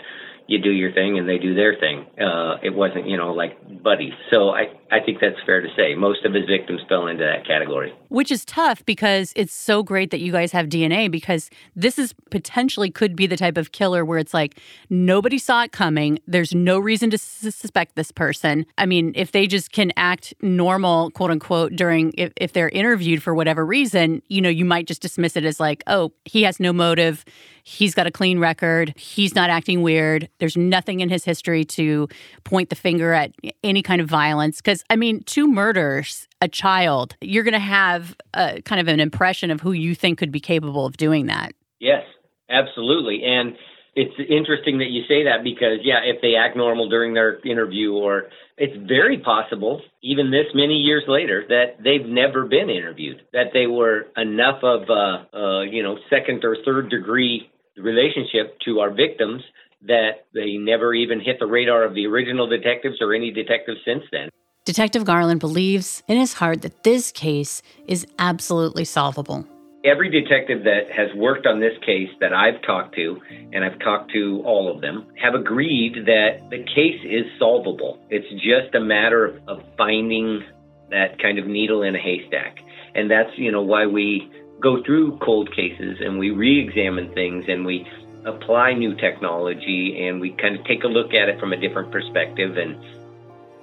you 0.49 0.59
do 0.59 0.71
your 0.71 0.91
thing 0.91 1.19
and 1.19 1.29
they 1.29 1.37
do 1.37 1.53
their 1.53 1.75
thing. 1.79 2.05
Uh, 2.19 2.57
it 2.63 2.73
wasn't, 2.73 3.07
you 3.07 3.17
know, 3.17 3.33
like 3.33 3.83
buddies. 3.83 4.13
So 4.31 4.49
I, 4.49 4.73
I 4.91 4.99
think 4.99 5.19
that's 5.21 5.39
fair 5.45 5.61
to 5.61 5.67
say. 5.75 5.93
Most 5.93 6.25
of 6.25 6.33
his 6.33 6.45
victims 6.45 6.81
fell 6.89 7.07
into 7.07 7.23
that 7.23 7.45
category. 7.45 7.93
Which 8.07 8.31
is 8.31 8.43
tough 8.43 8.83
because 8.85 9.33
it's 9.35 9.53
so 9.53 9.83
great 9.83 10.09
that 10.11 10.19
you 10.19 10.31
guys 10.31 10.51
have 10.51 10.67
DNA 10.67 11.11
because 11.11 11.49
this 11.75 11.99
is 11.99 12.13
potentially 12.31 12.89
could 12.89 13.15
be 13.15 13.27
the 13.27 13.37
type 13.37 13.57
of 13.57 13.71
killer 13.71 14.03
where 14.03 14.17
it's 14.17 14.33
like 14.33 14.59
nobody 14.89 15.37
saw 15.37 15.63
it 15.63 15.71
coming. 15.71 16.19
There's 16.27 16.55
no 16.55 16.79
reason 16.79 17.11
to 17.11 17.17
suspect 17.17 17.95
this 17.95 18.11
person. 18.11 18.65
I 18.77 18.87
mean, 18.87 19.11
if 19.15 19.31
they 19.31 19.45
just 19.45 19.71
can 19.71 19.91
act 19.95 20.33
normal, 20.41 21.11
quote 21.11 21.31
unquote, 21.31 21.75
during 21.75 22.11
if, 22.17 22.33
if 22.35 22.53
they're 22.53 22.69
interviewed 22.69 23.21
for 23.21 23.35
whatever 23.35 23.65
reason, 23.65 24.23
you 24.27 24.41
know, 24.41 24.49
you 24.49 24.65
might 24.65 24.87
just 24.87 25.01
dismiss 25.01 25.35
it 25.35 25.45
as 25.45 25.59
like, 25.59 25.83
oh, 25.85 26.11
he 26.25 26.43
has 26.43 26.59
no 26.59 26.73
motive 26.73 27.23
He's 27.69 27.93
got 27.93 28.07
a 28.07 28.11
clean 28.11 28.39
record. 28.39 28.95
He's 28.97 29.35
not 29.35 29.51
acting 29.51 29.83
weird. 29.83 30.27
There's 30.39 30.57
nothing 30.57 31.01
in 31.01 31.09
his 31.09 31.23
history 31.23 31.63
to 31.65 32.07
point 32.43 32.69
the 32.69 32.75
finger 32.75 33.13
at 33.13 33.31
any 33.63 33.83
kind 33.83 34.01
of 34.01 34.09
violence. 34.09 34.57
Because, 34.57 34.78
I 34.89 34.95
mean, 34.95 35.23
two 35.23 35.47
murders, 35.47 36.27
a 36.41 36.47
child, 36.47 37.15
you're 37.21 37.43
going 37.43 37.53
to 37.53 37.59
have 37.59 38.15
a, 38.33 38.61
kind 38.61 38.81
of 38.81 38.87
an 38.87 38.99
impression 38.99 39.51
of 39.51 39.61
who 39.61 39.71
you 39.71 39.95
think 39.95 40.19
could 40.19 40.31
be 40.31 40.39
capable 40.39 40.85
of 40.85 40.97
doing 40.97 41.27
that. 41.27 41.53
Yes, 41.79 42.03
absolutely. 42.49 43.21
And 43.23 43.55
it's 43.95 44.13
interesting 44.29 44.79
that 44.79 44.89
you 44.89 45.03
say 45.07 45.23
that 45.23 45.43
because, 45.43 45.79
yeah, 45.83 45.99
if 46.05 46.21
they 46.21 46.35
act 46.35 46.55
normal 46.55 46.89
during 46.89 47.13
their 47.13 47.39
interview, 47.45 47.93
or 47.93 48.29
it's 48.57 48.75
very 48.87 49.19
possible, 49.19 49.81
even 50.03 50.31
this 50.31 50.45
many 50.53 50.75
years 50.75 51.03
later, 51.07 51.43
that 51.49 51.83
they've 51.83 52.07
never 52.07 52.45
been 52.45 52.69
interviewed, 52.69 53.21
that 53.33 53.51
they 53.53 53.67
were 53.67 54.07
enough 54.15 54.63
of, 54.63 54.83
a, 54.89 55.37
uh, 55.37 55.61
you 55.61 55.83
know, 55.83 55.97
second 56.09 56.43
or 56.45 56.57
third 56.63 56.89
degree 56.89 57.49
relationship 57.77 58.59
to 58.65 58.79
our 58.79 58.93
victims 58.93 59.41
that 59.87 60.25
they 60.33 60.57
never 60.57 60.93
even 60.93 61.19
hit 61.19 61.37
the 61.39 61.45
radar 61.45 61.83
of 61.83 61.93
the 61.93 62.05
original 62.05 62.47
detectives 62.47 62.97
or 63.01 63.13
any 63.13 63.31
detectives 63.31 63.79
since 63.85 64.03
then. 64.11 64.29
Detective 64.69 65.03
Garland 65.03 65.39
believes 65.39 66.03
in 66.07 66.19
his 66.19 66.33
heart 66.33 66.61
that 66.61 66.83
this 66.83 67.11
case 67.11 67.63
is 67.87 68.05
absolutely 68.19 68.85
solvable. 68.85 69.43
Every 69.83 70.11
detective 70.11 70.63
that 70.65 70.91
has 70.91 71.09
worked 71.15 71.47
on 71.47 71.59
this 71.59 71.73
case 71.83 72.11
that 72.19 72.33
I've 72.33 72.61
talked 72.61 72.93
to, 72.93 73.19
and 73.51 73.65
I've 73.65 73.79
talked 73.79 74.11
to 74.11 74.43
all 74.45 74.71
of 74.71 74.81
them, 74.81 75.07
have 75.19 75.33
agreed 75.33 76.05
that 76.05 76.51
the 76.51 76.59
case 76.59 77.01
is 77.03 77.25
solvable. 77.39 77.97
It's 78.11 78.29
just 78.33 78.75
a 78.75 78.79
matter 78.79 79.25
of, 79.25 79.41
of 79.47 79.63
finding 79.75 80.43
that 80.91 81.19
kind 81.19 81.39
of 81.39 81.47
needle 81.47 81.81
in 81.81 81.95
a 81.95 81.99
haystack. 81.99 82.59
And 82.93 83.09
that's, 83.09 83.35
you 83.37 83.51
know, 83.51 83.63
why 83.63 83.87
we 83.87 84.31
go 84.61 84.83
through 84.83 85.17
cold 85.17 85.49
cases 85.55 85.97
and 85.99 86.19
we 86.19 86.29
re-examine 86.29 87.11
things 87.15 87.45
and 87.47 87.65
we 87.65 87.87
apply 88.23 88.73
new 88.73 88.93
technology 88.97 90.05
and 90.05 90.21
we 90.21 90.29
kind 90.29 90.59
of 90.59 90.63
take 90.65 90.83
a 90.83 90.87
look 90.87 91.15
at 91.15 91.27
it 91.27 91.39
from 91.39 91.53
a 91.53 91.57
different 91.57 91.91
perspective 91.91 92.55
and 92.57 92.77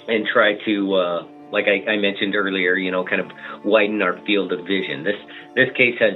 and 0.08 0.26
try 0.26 0.54
to 0.64 0.94
uh, 0.94 1.26
like 1.52 1.66
I, 1.66 1.92
I 1.92 1.96
mentioned 1.96 2.34
earlier, 2.34 2.74
you 2.74 2.90
know, 2.90 3.04
kind 3.04 3.20
of 3.20 3.30
widen 3.64 4.02
our 4.02 4.18
field 4.26 4.52
of 4.52 4.60
vision. 4.66 5.04
This 5.04 5.16
this 5.54 5.68
case 5.76 5.96
has 6.00 6.14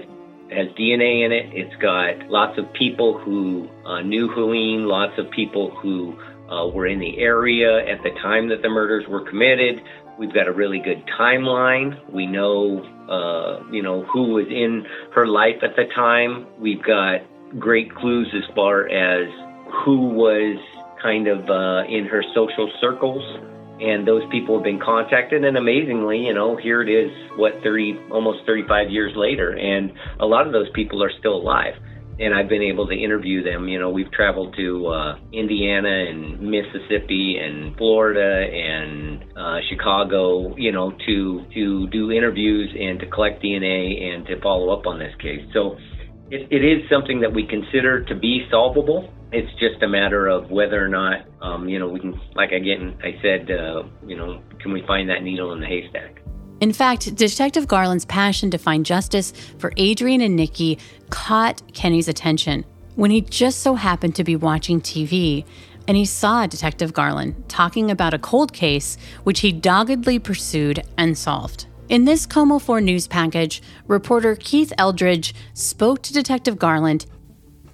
has 0.50 0.66
DNA 0.78 1.24
in 1.24 1.32
it. 1.32 1.46
It's 1.52 1.76
got 1.76 2.28
lots 2.28 2.58
of 2.58 2.72
people 2.72 3.18
who 3.18 3.68
uh, 3.86 4.00
knew 4.02 4.28
Helene, 4.28 4.86
lots 4.86 5.18
of 5.18 5.30
people 5.30 5.70
who 5.70 6.18
uh, 6.50 6.66
were 6.68 6.86
in 6.86 6.98
the 6.98 7.18
area 7.18 7.78
at 7.86 8.02
the 8.02 8.10
time 8.20 8.48
that 8.48 8.62
the 8.62 8.68
murders 8.68 9.06
were 9.08 9.28
committed. 9.28 9.80
We've 10.18 10.34
got 10.34 10.48
a 10.48 10.52
really 10.52 10.80
good 10.80 11.02
timeline. 11.18 11.96
We 12.12 12.26
know, 12.26 12.82
uh, 13.08 13.70
you 13.72 13.82
know, 13.82 14.02
who 14.12 14.34
was 14.34 14.46
in 14.48 14.84
her 15.14 15.26
life 15.26 15.62
at 15.62 15.76
the 15.76 15.84
time. 15.94 16.46
We've 16.58 16.82
got 16.82 17.20
great 17.58 17.94
clues 17.94 18.28
as 18.34 18.54
far 18.54 18.88
as 18.88 19.28
who 19.84 20.10
was 20.10 20.58
kind 21.00 21.28
of 21.28 21.48
uh, 21.48 21.88
in 21.88 22.06
her 22.06 22.22
social 22.34 22.70
circles. 22.80 23.22
And 23.80 24.06
those 24.06 24.22
people 24.30 24.56
have 24.56 24.64
been 24.64 24.80
contacted, 24.80 25.44
and 25.44 25.56
amazingly, 25.56 26.18
you 26.18 26.34
know, 26.34 26.56
here 26.56 26.82
it 26.82 26.88
is, 26.88 27.10
what, 27.36 27.52
30, 27.62 27.98
almost 28.10 28.40
35 28.46 28.90
years 28.90 29.12
later, 29.16 29.56
and 29.56 29.92
a 30.20 30.26
lot 30.26 30.46
of 30.46 30.52
those 30.52 30.68
people 30.74 31.02
are 31.02 31.10
still 31.18 31.36
alive 31.36 31.74
and 32.20 32.34
I've 32.34 32.50
been 32.50 32.62
able 32.62 32.86
to 32.86 32.94
interview 32.94 33.42
them. 33.42 33.66
You 33.66 33.80
know, 33.80 33.88
we've 33.88 34.12
traveled 34.12 34.54
to 34.56 34.86
uh, 34.88 35.18
Indiana 35.32 35.88
and 35.88 36.38
Mississippi 36.38 37.38
and 37.42 37.74
Florida 37.76 38.20
and 38.20 39.24
uh, 39.34 39.56
Chicago, 39.70 40.54
you 40.56 40.70
know, 40.70 40.92
to 41.06 41.44
to 41.54 41.86
do 41.88 42.12
interviews 42.12 42.76
and 42.78 43.00
to 43.00 43.06
collect 43.06 43.42
DNA 43.42 44.02
and 44.02 44.26
to 44.26 44.38
follow 44.42 44.68
up 44.70 44.86
on 44.86 44.98
this 44.98 45.14
case. 45.18 45.40
So 45.54 45.78
it, 46.30 46.46
it 46.50 46.64
is 46.64 46.88
something 46.88 47.20
that 47.20 47.32
we 47.32 47.46
consider 47.46 48.04
to 48.04 48.14
be 48.14 48.46
solvable. 48.50 49.12
It's 49.32 49.50
just 49.58 49.82
a 49.82 49.88
matter 49.88 50.28
of 50.28 50.50
whether 50.50 50.82
or 50.82 50.88
not, 50.88 51.26
um, 51.40 51.68
you 51.68 51.78
know, 51.78 51.88
we 51.88 52.00
can, 52.00 52.20
like 52.34 52.52
again, 52.52 52.96
I 53.02 53.20
said, 53.20 53.50
uh, 53.50 53.82
you 54.06 54.16
know, 54.16 54.42
can 54.60 54.72
we 54.72 54.82
find 54.86 55.08
that 55.10 55.22
needle 55.22 55.52
in 55.52 55.60
the 55.60 55.66
haystack? 55.66 56.22
In 56.60 56.72
fact, 56.72 57.14
Detective 57.14 57.66
Garland's 57.66 58.04
passion 58.04 58.50
to 58.50 58.58
find 58.58 58.84
justice 58.84 59.32
for 59.58 59.72
Adrian 59.76 60.20
and 60.20 60.36
Nikki 60.36 60.78
caught 61.08 61.62
Kenny's 61.72 62.06
attention 62.06 62.64
when 62.96 63.10
he 63.10 63.22
just 63.22 63.60
so 63.60 63.74
happened 63.74 64.14
to 64.16 64.24
be 64.24 64.36
watching 64.36 64.80
TV 64.80 65.44
and 65.88 65.96
he 65.96 66.04
saw 66.04 66.46
Detective 66.46 66.92
Garland 66.92 67.48
talking 67.48 67.90
about 67.90 68.14
a 68.14 68.18
cold 68.18 68.52
case 68.52 68.98
which 69.24 69.40
he 69.40 69.50
doggedly 69.52 70.18
pursued 70.18 70.82
and 70.98 71.16
solved. 71.16 71.66
In 71.90 72.04
this 72.04 72.24
KOMO 72.24 72.62
4 72.62 72.80
news 72.80 73.08
package, 73.08 73.60
reporter 73.88 74.36
Keith 74.36 74.72
Eldridge 74.78 75.34
spoke 75.54 76.02
to 76.02 76.12
Detective 76.12 76.56
Garland. 76.56 77.04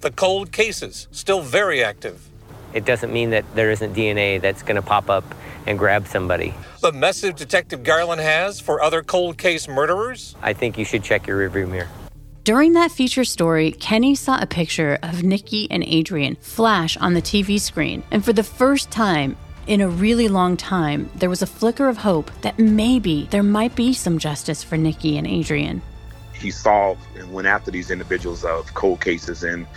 The 0.01 0.09
cold 0.09 0.51
cases, 0.51 1.07
still 1.11 1.41
very 1.41 1.83
active. 1.83 2.27
It 2.73 2.83
doesn't 2.83 3.13
mean 3.13 3.29
that 3.29 3.45
there 3.53 3.69
isn't 3.69 3.93
DNA 3.93 4.41
that's 4.41 4.63
going 4.63 4.77
to 4.77 4.81
pop 4.81 5.11
up 5.11 5.23
and 5.67 5.77
grab 5.77 6.07
somebody. 6.07 6.55
The 6.81 6.93
message 6.93 7.35
Detective 7.35 7.83
Garland 7.83 8.19
has 8.19 8.59
for 8.59 8.81
other 8.81 9.03
cold 9.03 9.37
case 9.37 9.67
murderers? 9.67 10.35
I 10.41 10.51
think 10.51 10.79
you 10.79 10.83
should 10.83 11.03
check 11.03 11.27
your 11.27 11.47
rearview 11.47 11.69
mirror. 11.69 11.89
During 12.43 12.73
that 12.73 12.91
feature 12.91 13.23
story, 13.23 13.71
Kenny 13.73 14.15
saw 14.15 14.41
a 14.41 14.47
picture 14.47 14.97
of 15.03 15.21
Nikki 15.21 15.69
and 15.69 15.83
Adrian 15.83 16.37
flash 16.37 16.97
on 16.97 17.13
the 17.13 17.21
TV 17.21 17.59
screen, 17.59 18.01
and 18.09 18.25
for 18.25 18.33
the 18.33 18.41
first 18.41 18.89
time 18.89 19.37
in 19.67 19.81
a 19.81 19.89
really 19.89 20.27
long 20.29 20.57
time, 20.57 21.09
there 21.15 21.29
was 21.29 21.41
a 21.41 21.47
flicker 21.47 21.87
of 21.87 21.97
hope 21.97 22.31
that 22.41 22.57
maybe 22.57 23.27
there 23.31 23.43
might 23.43 23.75
be 23.75 23.93
some 23.93 24.17
justice 24.17 24.63
for 24.63 24.77
Nikki 24.77 25.17
and 25.17 25.27
Adrian. 25.27 25.81
He 26.33 26.51
solved 26.51 27.01
and 27.17 27.31
went 27.33 27.47
after 27.47 27.69
these 27.69 27.91
individuals 27.91 28.45
of 28.45 28.73
cold 28.73 29.01
cases 29.01 29.43
and 29.43 29.67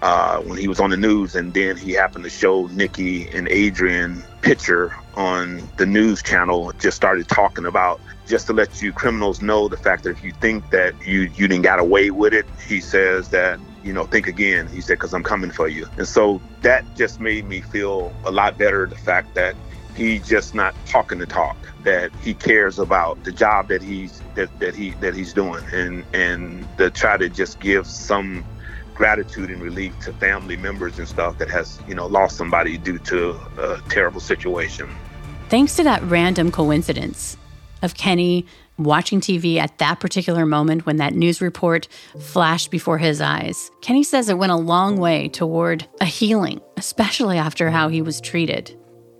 uh, 0.00 0.40
when 0.42 0.58
he 0.58 0.68
was 0.68 0.78
on 0.78 0.90
the 0.90 0.96
news, 0.96 1.34
and 1.34 1.52
then 1.54 1.76
he 1.76 1.92
happened 1.92 2.22
to 2.22 2.30
show 2.30 2.68
Nikki 2.68 3.28
and 3.30 3.48
Adrian 3.48 4.22
picture 4.42 4.94
on 5.16 5.60
the 5.76 5.86
news 5.86 6.22
channel. 6.22 6.72
Just 6.78 6.96
started 6.96 7.28
talking 7.28 7.66
about 7.66 8.00
just 8.26 8.46
to 8.46 8.52
let 8.52 8.80
you 8.80 8.92
criminals 8.92 9.42
know 9.42 9.66
the 9.66 9.76
fact 9.76 10.04
that 10.04 10.10
if 10.10 10.22
you 10.22 10.30
think 10.40 10.70
that 10.70 10.94
you 11.04 11.22
you 11.34 11.48
didn't 11.48 11.62
got 11.62 11.80
away 11.80 12.10
with 12.10 12.32
it, 12.32 12.46
he 12.68 12.80
says 12.80 13.30
that 13.30 13.58
you 13.84 13.92
know 13.92 14.04
think 14.04 14.26
again. 14.26 14.66
He 14.68 14.80
said 14.80 14.94
because 14.94 15.14
I'm 15.14 15.22
coming 15.22 15.50
for 15.50 15.68
you, 15.68 15.86
and 15.96 16.06
so 16.06 16.40
that 16.62 16.84
just 16.96 17.20
made 17.20 17.46
me 17.46 17.60
feel 17.60 18.12
a 18.24 18.30
lot 18.30 18.58
better. 18.58 18.86
The 18.86 18.96
fact 18.96 19.34
that 19.34 19.54
he's 19.98 20.26
just 20.26 20.54
not 20.54 20.74
talking 20.86 21.18
the 21.18 21.26
talk 21.26 21.56
that 21.82 22.10
he 22.22 22.32
cares 22.32 22.78
about 22.78 23.22
the 23.24 23.32
job 23.32 23.68
that 23.68 23.82
he's 23.82 24.22
that, 24.34 24.48
that 24.60 24.74
he 24.74 24.90
that 25.00 25.14
he's 25.14 25.32
doing 25.32 25.64
and 25.72 26.04
and 26.14 26.66
to 26.78 26.90
try 26.90 27.16
to 27.16 27.28
just 27.28 27.58
give 27.60 27.86
some 27.86 28.44
gratitude 28.94 29.50
and 29.50 29.60
relief 29.62 29.98
to 30.00 30.12
family 30.14 30.56
members 30.56 30.98
and 30.98 31.08
stuff 31.08 31.36
that 31.38 31.50
has 31.50 31.80
you 31.88 31.94
know 31.94 32.06
lost 32.06 32.36
somebody 32.36 32.78
due 32.78 32.98
to 32.98 33.30
a 33.58 33.80
terrible 33.88 34.20
situation 34.20 34.88
Thanks 35.48 35.76
to 35.76 35.84
that 35.84 36.02
random 36.02 36.52
coincidence 36.52 37.38
of 37.80 37.94
Kenny 37.94 38.44
watching 38.78 39.20
TV 39.20 39.58
at 39.58 39.78
that 39.78 40.00
particular 40.00 40.46
moment 40.46 40.86
when 40.86 40.96
that 40.96 41.14
news 41.14 41.40
report 41.40 41.88
flashed 42.20 42.70
before 42.70 42.98
his 42.98 43.20
eyes, 43.20 43.70
Kenny 43.80 44.02
says 44.02 44.28
it 44.28 44.38
went 44.38 44.52
a 44.52 44.56
long 44.56 44.98
way 44.98 45.28
toward 45.28 45.86
a 46.00 46.04
healing, 46.04 46.60
especially 46.76 47.38
after 47.38 47.70
how 47.70 47.88
he 47.88 48.02
was 48.02 48.20
treated. 48.20 48.76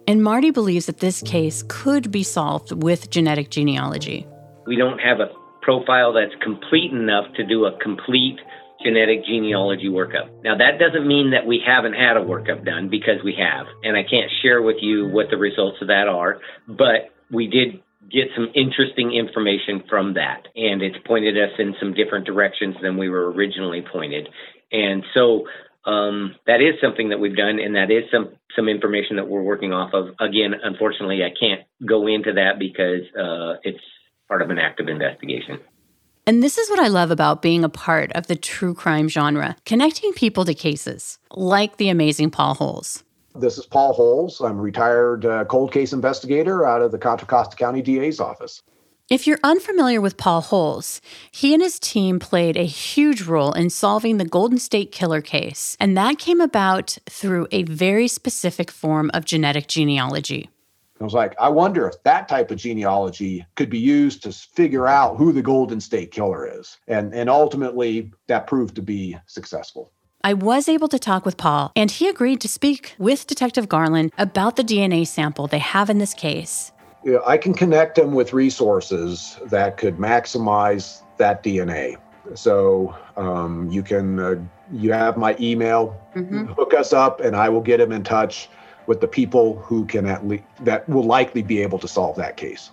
And 0.06 0.22
Marty 0.22 0.50
believes 0.50 0.86
that 0.86 1.00
this 1.00 1.20
case 1.22 1.64
could 1.68 2.10
be 2.10 2.22
solved 2.22 2.72
with 2.72 3.10
genetic 3.10 3.50
genealogy. 3.50 4.26
We 4.66 4.76
don't 4.76 5.00
have 5.00 5.20
a 5.20 5.30
profile 5.60 6.14
that's 6.14 6.34
complete 6.42 6.92
enough 6.92 7.26
to 7.34 7.44
do 7.44 7.66
a 7.66 7.78
complete 7.78 8.38
genetic 8.82 9.24
genealogy 9.24 9.88
workup. 9.88 10.30
Now, 10.42 10.56
that 10.56 10.78
doesn't 10.78 11.06
mean 11.06 11.32
that 11.32 11.46
we 11.46 11.60
haven't 11.66 11.94
had 11.94 12.16
a 12.16 12.20
workup 12.20 12.64
done 12.64 12.88
because 12.88 13.22
we 13.24 13.34
have, 13.38 13.66
and 13.82 13.96
I 13.96 14.02
can't 14.02 14.30
share 14.40 14.62
with 14.62 14.76
you 14.80 15.08
what 15.08 15.26
the 15.30 15.36
results 15.36 15.78
of 15.82 15.88
that 15.88 16.06
are, 16.08 16.40
but 16.66 17.10
we 17.30 17.48
did 17.48 17.82
get 18.10 18.28
some 18.34 18.48
interesting 18.54 19.12
information 19.12 19.82
from 19.88 20.14
that, 20.14 20.48
and 20.56 20.82
it's 20.82 20.96
pointed 21.06 21.36
us 21.36 21.50
in 21.58 21.74
some 21.80 21.94
different 21.94 22.26
directions 22.26 22.76
than 22.82 22.96
we 22.96 23.08
were 23.08 23.30
originally 23.32 23.82
pointed. 23.82 24.28
And 24.72 25.04
so 25.14 25.46
um, 25.84 26.34
that 26.46 26.60
is 26.60 26.74
something 26.80 27.10
that 27.10 27.20
we've 27.20 27.36
done, 27.36 27.58
and 27.58 27.76
that 27.76 27.90
is 27.90 28.04
some 28.12 28.30
some 28.56 28.68
information 28.68 29.16
that 29.16 29.28
we're 29.28 29.42
working 29.42 29.72
off 29.72 29.94
of. 29.94 30.08
Again, 30.20 30.54
unfortunately, 30.62 31.22
I 31.22 31.30
can't 31.38 31.62
go 31.86 32.06
into 32.06 32.34
that 32.34 32.58
because 32.58 33.02
uh, 33.16 33.60
it's 33.62 33.82
part 34.28 34.42
of 34.42 34.50
an 34.50 34.58
active 34.58 34.88
investigation. 34.88 35.60
And 36.26 36.42
this 36.42 36.58
is 36.58 36.68
what 36.68 36.78
I 36.78 36.88
love 36.88 37.10
about 37.10 37.40
being 37.40 37.64
a 37.64 37.70
part 37.70 38.12
of 38.12 38.26
the 38.26 38.36
true 38.36 38.74
crime 38.74 39.08
genre, 39.08 39.56
connecting 39.64 40.12
people 40.12 40.44
to 40.44 40.52
cases, 40.52 41.18
like 41.30 41.78
the 41.78 41.88
amazing 41.88 42.30
Paul 42.30 42.54
Holes. 42.54 43.02
This 43.38 43.56
is 43.56 43.66
Paul 43.66 43.92
Holes. 43.92 44.40
I'm 44.40 44.58
a 44.58 44.62
retired 44.62 45.24
uh, 45.24 45.44
cold 45.44 45.70
case 45.70 45.92
investigator 45.92 46.66
out 46.66 46.82
of 46.82 46.90
the 46.90 46.98
Contra 46.98 47.28
Costa 47.28 47.54
County 47.54 47.82
DA's 47.82 48.18
office. 48.18 48.62
If 49.08 49.28
you're 49.28 49.38
unfamiliar 49.44 50.00
with 50.00 50.16
Paul 50.16 50.40
Holes, 50.40 51.00
he 51.30 51.54
and 51.54 51.62
his 51.62 51.78
team 51.78 52.18
played 52.18 52.56
a 52.56 52.64
huge 52.64 53.22
role 53.22 53.52
in 53.52 53.70
solving 53.70 54.18
the 54.18 54.24
Golden 54.24 54.58
State 54.58 54.90
Killer 54.90 55.20
case, 55.20 55.76
and 55.78 55.96
that 55.96 56.18
came 56.18 56.40
about 56.40 56.98
through 57.08 57.46
a 57.52 57.62
very 57.62 58.08
specific 58.08 58.72
form 58.72 59.08
of 59.14 59.24
genetic 59.24 59.68
genealogy. 59.68 60.50
I 61.00 61.04
was 61.04 61.14
like, 61.14 61.36
I 61.40 61.48
wonder 61.48 61.86
if 61.86 62.02
that 62.02 62.28
type 62.28 62.50
of 62.50 62.58
genealogy 62.58 63.46
could 63.54 63.70
be 63.70 63.78
used 63.78 64.20
to 64.24 64.32
figure 64.32 64.88
out 64.88 65.16
who 65.16 65.32
the 65.32 65.42
Golden 65.42 65.80
State 65.80 66.10
Killer 66.10 66.44
is. 66.58 66.76
And, 66.88 67.14
and 67.14 67.30
ultimately, 67.30 68.10
that 68.26 68.48
proved 68.48 68.74
to 68.74 68.82
be 68.82 69.16
successful. 69.26 69.92
I 70.24 70.34
was 70.34 70.68
able 70.68 70.88
to 70.88 70.98
talk 70.98 71.24
with 71.24 71.36
Paul, 71.36 71.70
and 71.76 71.90
he 71.90 72.08
agreed 72.08 72.40
to 72.40 72.48
speak 72.48 72.94
with 72.98 73.28
Detective 73.28 73.68
Garland 73.68 74.12
about 74.18 74.56
the 74.56 74.64
DNA 74.64 75.06
sample 75.06 75.46
they 75.46 75.60
have 75.60 75.88
in 75.88 75.98
this 75.98 76.12
case. 76.12 76.72
Yeah, 77.04 77.18
I 77.24 77.38
can 77.38 77.54
connect 77.54 77.94
them 77.94 78.12
with 78.12 78.32
resources 78.32 79.38
that 79.46 79.76
could 79.76 79.98
maximize 79.98 81.02
that 81.18 81.44
DNA. 81.44 81.96
So 82.34 82.96
um, 83.16 83.70
you 83.70 83.84
can, 83.84 84.18
uh, 84.18 84.34
you 84.72 84.92
have 84.92 85.16
my 85.16 85.36
email, 85.40 85.96
Mm-hmm. 86.16 86.46
hook 86.46 86.74
us 86.74 86.92
up, 86.92 87.20
and 87.20 87.36
I 87.36 87.48
will 87.48 87.60
get 87.60 87.78
him 87.78 87.92
in 87.92 88.02
touch 88.02 88.48
with 88.88 89.00
the 89.00 89.06
people 89.06 89.56
who 89.60 89.84
can 89.84 90.04
at 90.06 90.26
least 90.26 90.42
that 90.62 90.88
will 90.88 91.04
likely 91.04 91.42
be 91.42 91.62
able 91.62 91.78
to 91.78 91.86
solve 91.86 92.16
that 92.16 92.36
case. 92.36 92.72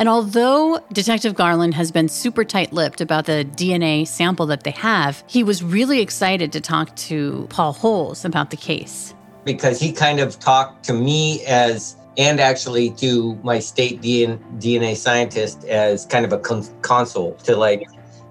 And 0.00 0.08
although 0.08 0.80
Detective 0.94 1.34
Garland 1.34 1.74
has 1.74 1.92
been 1.92 2.08
super 2.08 2.42
tight 2.42 2.72
lipped 2.72 3.02
about 3.02 3.26
the 3.26 3.44
DNA 3.44 4.08
sample 4.08 4.46
that 4.46 4.64
they 4.64 4.70
have, 4.70 5.22
he 5.26 5.42
was 5.42 5.62
really 5.62 6.00
excited 6.00 6.52
to 6.52 6.60
talk 6.62 6.96
to 6.96 7.46
Paul 7.50 7.74
Holes 7.74 8.24
about 8.24 8.48
the 8.48 8.56
case. 8.56 9.14
because 9.44 9.78
he 9.78 9.92
kind 9.92 10.18
of 10.20 10.38
talked 10.38 10.84
to 10.84 10.94
me 10.94 11.44
as 11.44 11.96
and 12.16 12.40
actually 12.40 12.90
to 12.92 13.34
my 13.42 13.58
state 13.58 14.00
DNA 14.00 14.96
scientist 14.96 15.64
as 15.64 16.06
kind 16.06 16.24
of 16.24 16.32
a 16.32 16.38
con- 16.38 16.66
console 16.80 17.34
to 17.34 17.54
like 17.54 17.82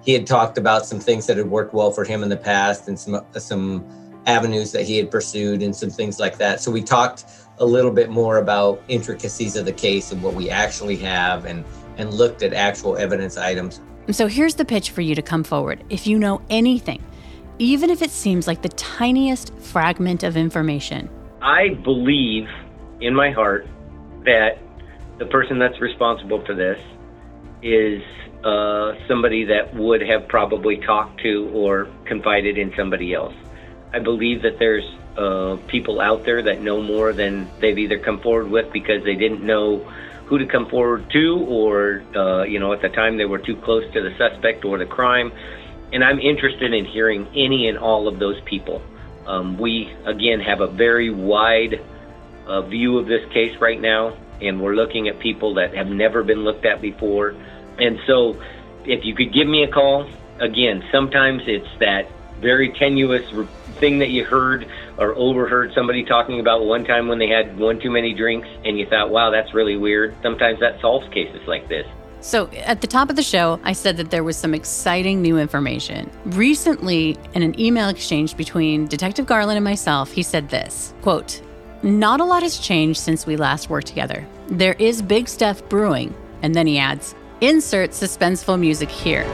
he 0.04 0.12
had 0.12 0.26
talked 0.26 0.58
about 0.58 0.86
some 0.86 0.98
things 0.98 1.26
that 1.26 1.36
had 1.36 1.50
worked 1.50 1.72
well 1.72 1.92
for 1.92 2.04
him 2.04 2.22
in 2.24 2.30
the 2.30 2.36
past 2.36 2.88
and 2.88 2.98
some 2.98 3.14
uh, 3.14 3.38
some 3.38 3.84
avenues 4.26 4.72
that 4.72 4.84
he 4.84 4.96
had 4.96 5.10
pursued 5.10 5.62
and 5.62 5.74
some 5.74 5.90
things 5.90 6.18
like 6.20 6.38
that. 6.38 6.60
So 6.60 6.70
we 6.70 6.82
talked 6.82 7.24
a 7.60 7.66
little 7.66 7.90
bit 7.90 8.08
more 8.10 8.38
about 8.38 8.82
intricacies 8.88 9.54
of 9.54 9.66
the 9.66 9.72
case 9.72 10.10
and 10.10 10.22
what 10.22 10.34
we 10.34 10.50
actually 10.50 10.96
have 10.96 11.44
and 11.44 11.64
and 11.98 12.14
looked 12.14 12.42
at 12.42 12.54
actual 12.54 12.96
evidence 12.96 13.36
items. 13.36 13.80
And 14.06 14.16
so 14.16 14.26
here's 14.26 14.54
the 14.54 14.64
pitch 14.64 14.90
for 14.90 15.02
you 15.02 15.14
to 15.14 15.22
come 15.22 15.44
forward 15.44 15.84
if 15.90 16.06
you 16.06 16.18
know 16.18 16.40
anything, 16.48 17.02
even 17.58 17.90
if 17.90 18.00
it 18.02 18.10
seems 18.10 18.46
like 18.46 18.62
the 18.62 18.70
tiniest 18.70 19.54
fragment 19.58 20.22
of 20.22 20.36
information. 20.36 21.10
I 21.42 21.74
believe 21.84 22.48
in 23.00 23.14
my 23.14 23.30
heart 23.30 23.66
that 24.24 24.58
the 25.18 25.26
person 25.26 25.58
that's 25.58 25.80
responsible 25.80 26.44
for 26.44 26.54
this 26.54 26.80
is 27.62 28.02
uh, 28.44 28.92
somebody 29.06 29.44
that 29.44 29.74
would 29.74 30.00
have 30.00 30.26
probably 30.28 30.78
talked 30.78 31.20
to 31.20 31.50
or 31.52 31.88
confided 32.06 32.56
in 32.56 32.72
somebody 32.76 33.12
else. 33.12 33.34
I 33.92 33.98
believe 33.98 34.42
that 34.42 34.58
there's 34.58 34.84
people 35.66 36.00
out 36.00 36.24
there 36.24 36.42
that 36.42 36.62
know 36.62 36.82
more 36.82 37.12
than 37.12 37.50
they've 37.60 37.78
either 37.78 37.98
come 37.98 38.20
forward 38.20 38.50
with 38.50 38.72
because 38.72 39.04
they 39.04 39.14
didn't 39.14 39.42
know 39.42 39.78
who 40.30 40.38
to 40.38 40.46
come 40.46 40.68
forward 40.68 41.10
to, 41.10 41.44
or 41.48 42.02
uh, 42.14 42.44
you 42.44 42.60
know, 42.60 42.72
at 42.72 42.80
the 42.80 42.88
time 42.88 43.16
they 43.16 43.24
were 43.24 43.38
too 43.38 43.56
close 43.56 43.84
to 43.92 44.00
the 44.00 44.16
suspect 44.16 44.64
or 44.64 44.78
the 44.78 44.86
crime. 44.86 45.32
And 45.92 46.04
I'm 46.04 46.20
interested 46.20 46.72
in 46.72 46.84
hearing 46.84 47.26
any 47.34 47.68
and 47.68 47.76
all 47.76 48.06
of 48.06 48.20
those 48.20 48.40
people. 48.42 48.80
Um, 49.26 49.58
we 49.58 49.92
again 50.04 50.38
have 50.40 50.60
a 50.60 50.68
very 50.68 51.10
wide 51.10 51.84
uh, 52.46 52.62
view 52.62 52.98
of 52.98 53.06
this 53.06 53.28
case 53.32 53.60
right 53.60 53.80
now, 53.80 54.16
and 54.40 54.60
we're 54.62 54.76
looking 54.76 55.08
at 55.08 55.18
people 55.18 55.54
that 55.54 55.74
have 55.74 55.88
never 55.88 56.22
been 56.22 56.44
looked 56.44 56.64
at 56.64 56.80
before. 56.80 57.34
And 57.78 57.98
so, 58.06 58.40
if 58.84 59.04
you 59.04 59.14
could 59.14 59.32
give 59.32 59.48
me 59.48 59.64
a 59.64 59.68
call, 59.68 60.08
again, 60.38 60.84
sometimes 60.92 61.42
it's 61.46 61.68
that 61.80 62.08
very 62.40 62.72
tenuous 62.72 63.28
thing 63.80 63.98
that 63.98 64.10
you 64.10 64.24
heard 64.24 64.70
or 65.00 65.16
overheard 65.16 65.72
somebody 65.74 66.04
talking 66.04 66.38
about 66.38 66.64
one 66.64 66.84
time 66.84 67.08
when 67.08 67.18
they 67.18 67.28
had 67.28 67.58
one 67.58 67.80
too 67.80 67.90
many 67.90 68.14
drinks, 68.14 68.46
and 68.64 68.78
you 68.78 68.86
thought, 68.86 69.10
wow, 69.10 69.30
that's 69.30 69.54
really 69.54 69.76
weird. 69.76 70.14
Sometimes 70.22 70.60
that 70.60 70.80
solves 70.80 71.08
cases 71.12 71.40
like 71.48 71.68
this. 71.68 71.86
So, 72.22 72.48
at 72.48 72.82
the 72.82 72.86
top 72.86 73.08
of 73.08 73.16
the 73.16 73.22
show, 73.22 73.58
I 73.64 73.72
said 73.72 73.96
that 73.96 74.10
there 74.10 74.22
was 74.22 74.36
some 74.36 74.52
exciting 74.52 75.22
new 75.22 75.38
information. 75.38 76.10
Recently, 76.26 77.16
in 77.32 77.42
an 77.42 77.58
email 77.58 77.88
exchange 77.88 78.36
between 78.36 78.86
Detective 78.86 79.24
Garland 79.24 79.56
and 79.56 79.64
myself, 79.64 80.12
he 80.12 80.22
said 80.22 80.50
this 80.50 80.92
quote, 81.00 81.40
Not 81.82 82.20
a 82.20 82.24
lot 82.24 82.42
has 82.42 82.58
changed 82.58 83.00
since 83.00 83.26
we 83.26 83.36
last 83.36 83.70
worked 83.70 83.86
together. 83.86 84.26
There 84.48 84.74
is 84.74 85.00
big 85.00 85.28
stuff 85.28 85.66
brewing. 85.70 86.14
And 86.42 86.54
then 86.54 86.66
he 86.66 86.78
adds, 86.78 87.14
Insert 87.40 87.92
suspenseful 87.92 88.60
music 88.60 88.90
here. 88.90 89.24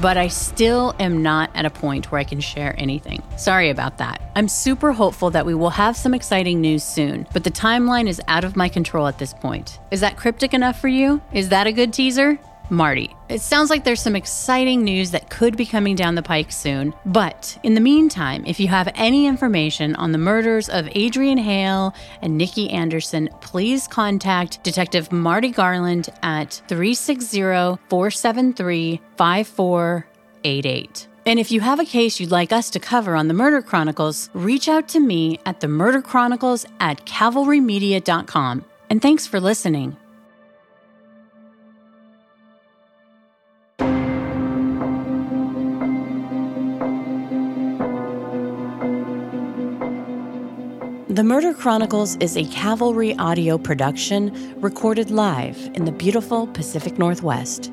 But 0.00 0.16
I 0.16 0.28
still 0.28 0.94
am 1.00 1.22
not 1.22 1.50
at 1.54 1.64
a 1.64 1.70
point 1.70 2.12
where 2.12 2.20
I 2.20 2.24
can 2.24 2.40
share 2.40 2.74
anything. 2.78 3.22
Sorry 3.36 3.70
about 3.70 3.98
that. 3.98 4.30
I'm 4.36 4.46
super 4.46 4.92
hopeful 4.92 5.30
that 5.30 5.46
we 5.46 5.54
will 5.54 5.70
have 5.70 5.96
some 5.96 6.14
exciting 6.14 6.60
news 6.60 6.84
soon, 6.84 7.26
but 7.32 7.42
the 7.42 7.50
timeline 7.50 8.06
is 8.06 8.20
out 8.28 8.44
of 8.44 8.54
my 8.54 8.68
control 8.68 9.06
at 9.06 9.18
this 9.18 9.32
point. 9.32 9.80
Is 9.90 10.00
that 10.00 10.16
cryptic 10.16 10.52
enough 10.52 10.78
for 10.78 10.88
you? 10.88 11.22
Is 11.32 11.48
that 11.48 11.66
a 11.66 11.72
good 11.72 11.92
teaser? 11.92 12.38
Marty. 12.70 13.14
It 13.28 13.40
sounds 13.40 13.70
like 13.70 13.84
there's 13.84 14.02
some 14.02 14.16
exciting 14.16 14.84
news 14.84 15.10
that 15.10 15.30
could 15.30 15.56
be 15.56 15.66
coming 15.66 15.94
down 15.94 16.14
the 16.14 16.22
pike 16.22 16.52
soon. 16.52 16.94
But 17.06 17.58
in 17.62 17.74
the 17.74 17.80
meantime, 17.80 18.44
if 18.46 18.60
you 18.60 18.68
have 18.68 18.92
any 18.94 19.26
information 19.26 19.94
on 19.96 20.12
the 20.12 20.18
murders 20.18 20.68
of 20.68 20.88
Adrian 20.92 21.38
Hale 21.38 21.94
and 22.22 22.36
Nikki 22.36 22.70
Anderson, 22.70 23.28
please 23.40 23.86
contact 23.86 24.62
Detective 24.62 25.12
Marty 25.12 25.50
Garland 25.50 26.08
at 26.22 26.62
360 26.68 27.40
473 27.88 29.00
5488. 29.16 31.08
And 31.26 31.38
if 31.38 31.50
you 31.50 31.60
have 31.60 31.78
a 31.78 31.84
case 31.84 32.18
you'd 32.18 32.30
like 32.30 32.52
us 32.52 32.70
to 32.70 32.80
cover 32.80 33.14
on 33.14 33.28
the 33.28 33.34
Murder 33.34 33.60
Chronicles, 33.60 34.30
reach 34.32 34.66
out 34.66 34.88
to 34.88 34.98
me 35.00 35.38
at 35.44 35.60
the 35.60 35.68
Murder 35.68 36.00
Chronicles 36.00 36.64
at 36.80 37.04
cavalrymedia.com. 37.04 38.64
And 38.88 39.02
thanks 39.02 39.26
for 39.26 39.38
listening. 39.38 39.96
The 51.18 51.24
Murder 51.24 51.52
Chronicles 51.52 52.14
is 52.18 52.36
a 52.36 52.44
Cavalry 52.44 53.12
audio 53.16 53.58
production 53.58 54.54
recorded 54.60 55.10
live 55.10 55.58
in 55.74 55.84
the 55.84 55.90
beautiful 55.90 56.46
Pacific 56.46 56.96
Northwest. 56.96 57.72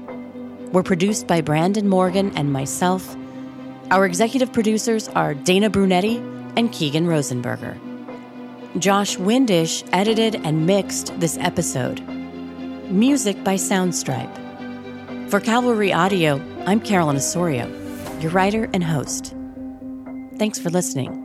We're 0.72 0.82
produced 0.82 1.28
by 1.28 1.42
Brandon 1.42 1.88
Morgan 1.88 2.36
and 2.36 2.52
myself. 2.52 3.16
Our 3.92 4.08
executive 4.08 4.52
producers 4.52 5.10
are 5.10 5.36
Dana 5.36 5.70
Brunetti 5.70 6.18
and 6.58 6.72
Keegan 6.72 7.06
Rosenberger. 7.06 7.78
Josh 8.80 9.16
Windish 9.18 9.88
edited 9.94 10.38
and 10.44 10.66
mixed 10.66 11.14
this 11.20 11.38
episode. 11.38 12.02
Music 12.90 13.44
by 13.44 13.58
Soundstripe. 13.58 15.30
For 15.30 15.40
Cavalry 15.40 15.94
Audio, 15.94 16.42
I'm 16.66 16.80
Carolyn 16.80 17.18
Osorio, 17.18 17.68
your 18.20 18.32
writer 18.32 18.68
and 18.74 18.84
host. 18.84 19.36
Thanks 20.40 20.58
for 20.58 20.72
listening. 20.72 21.25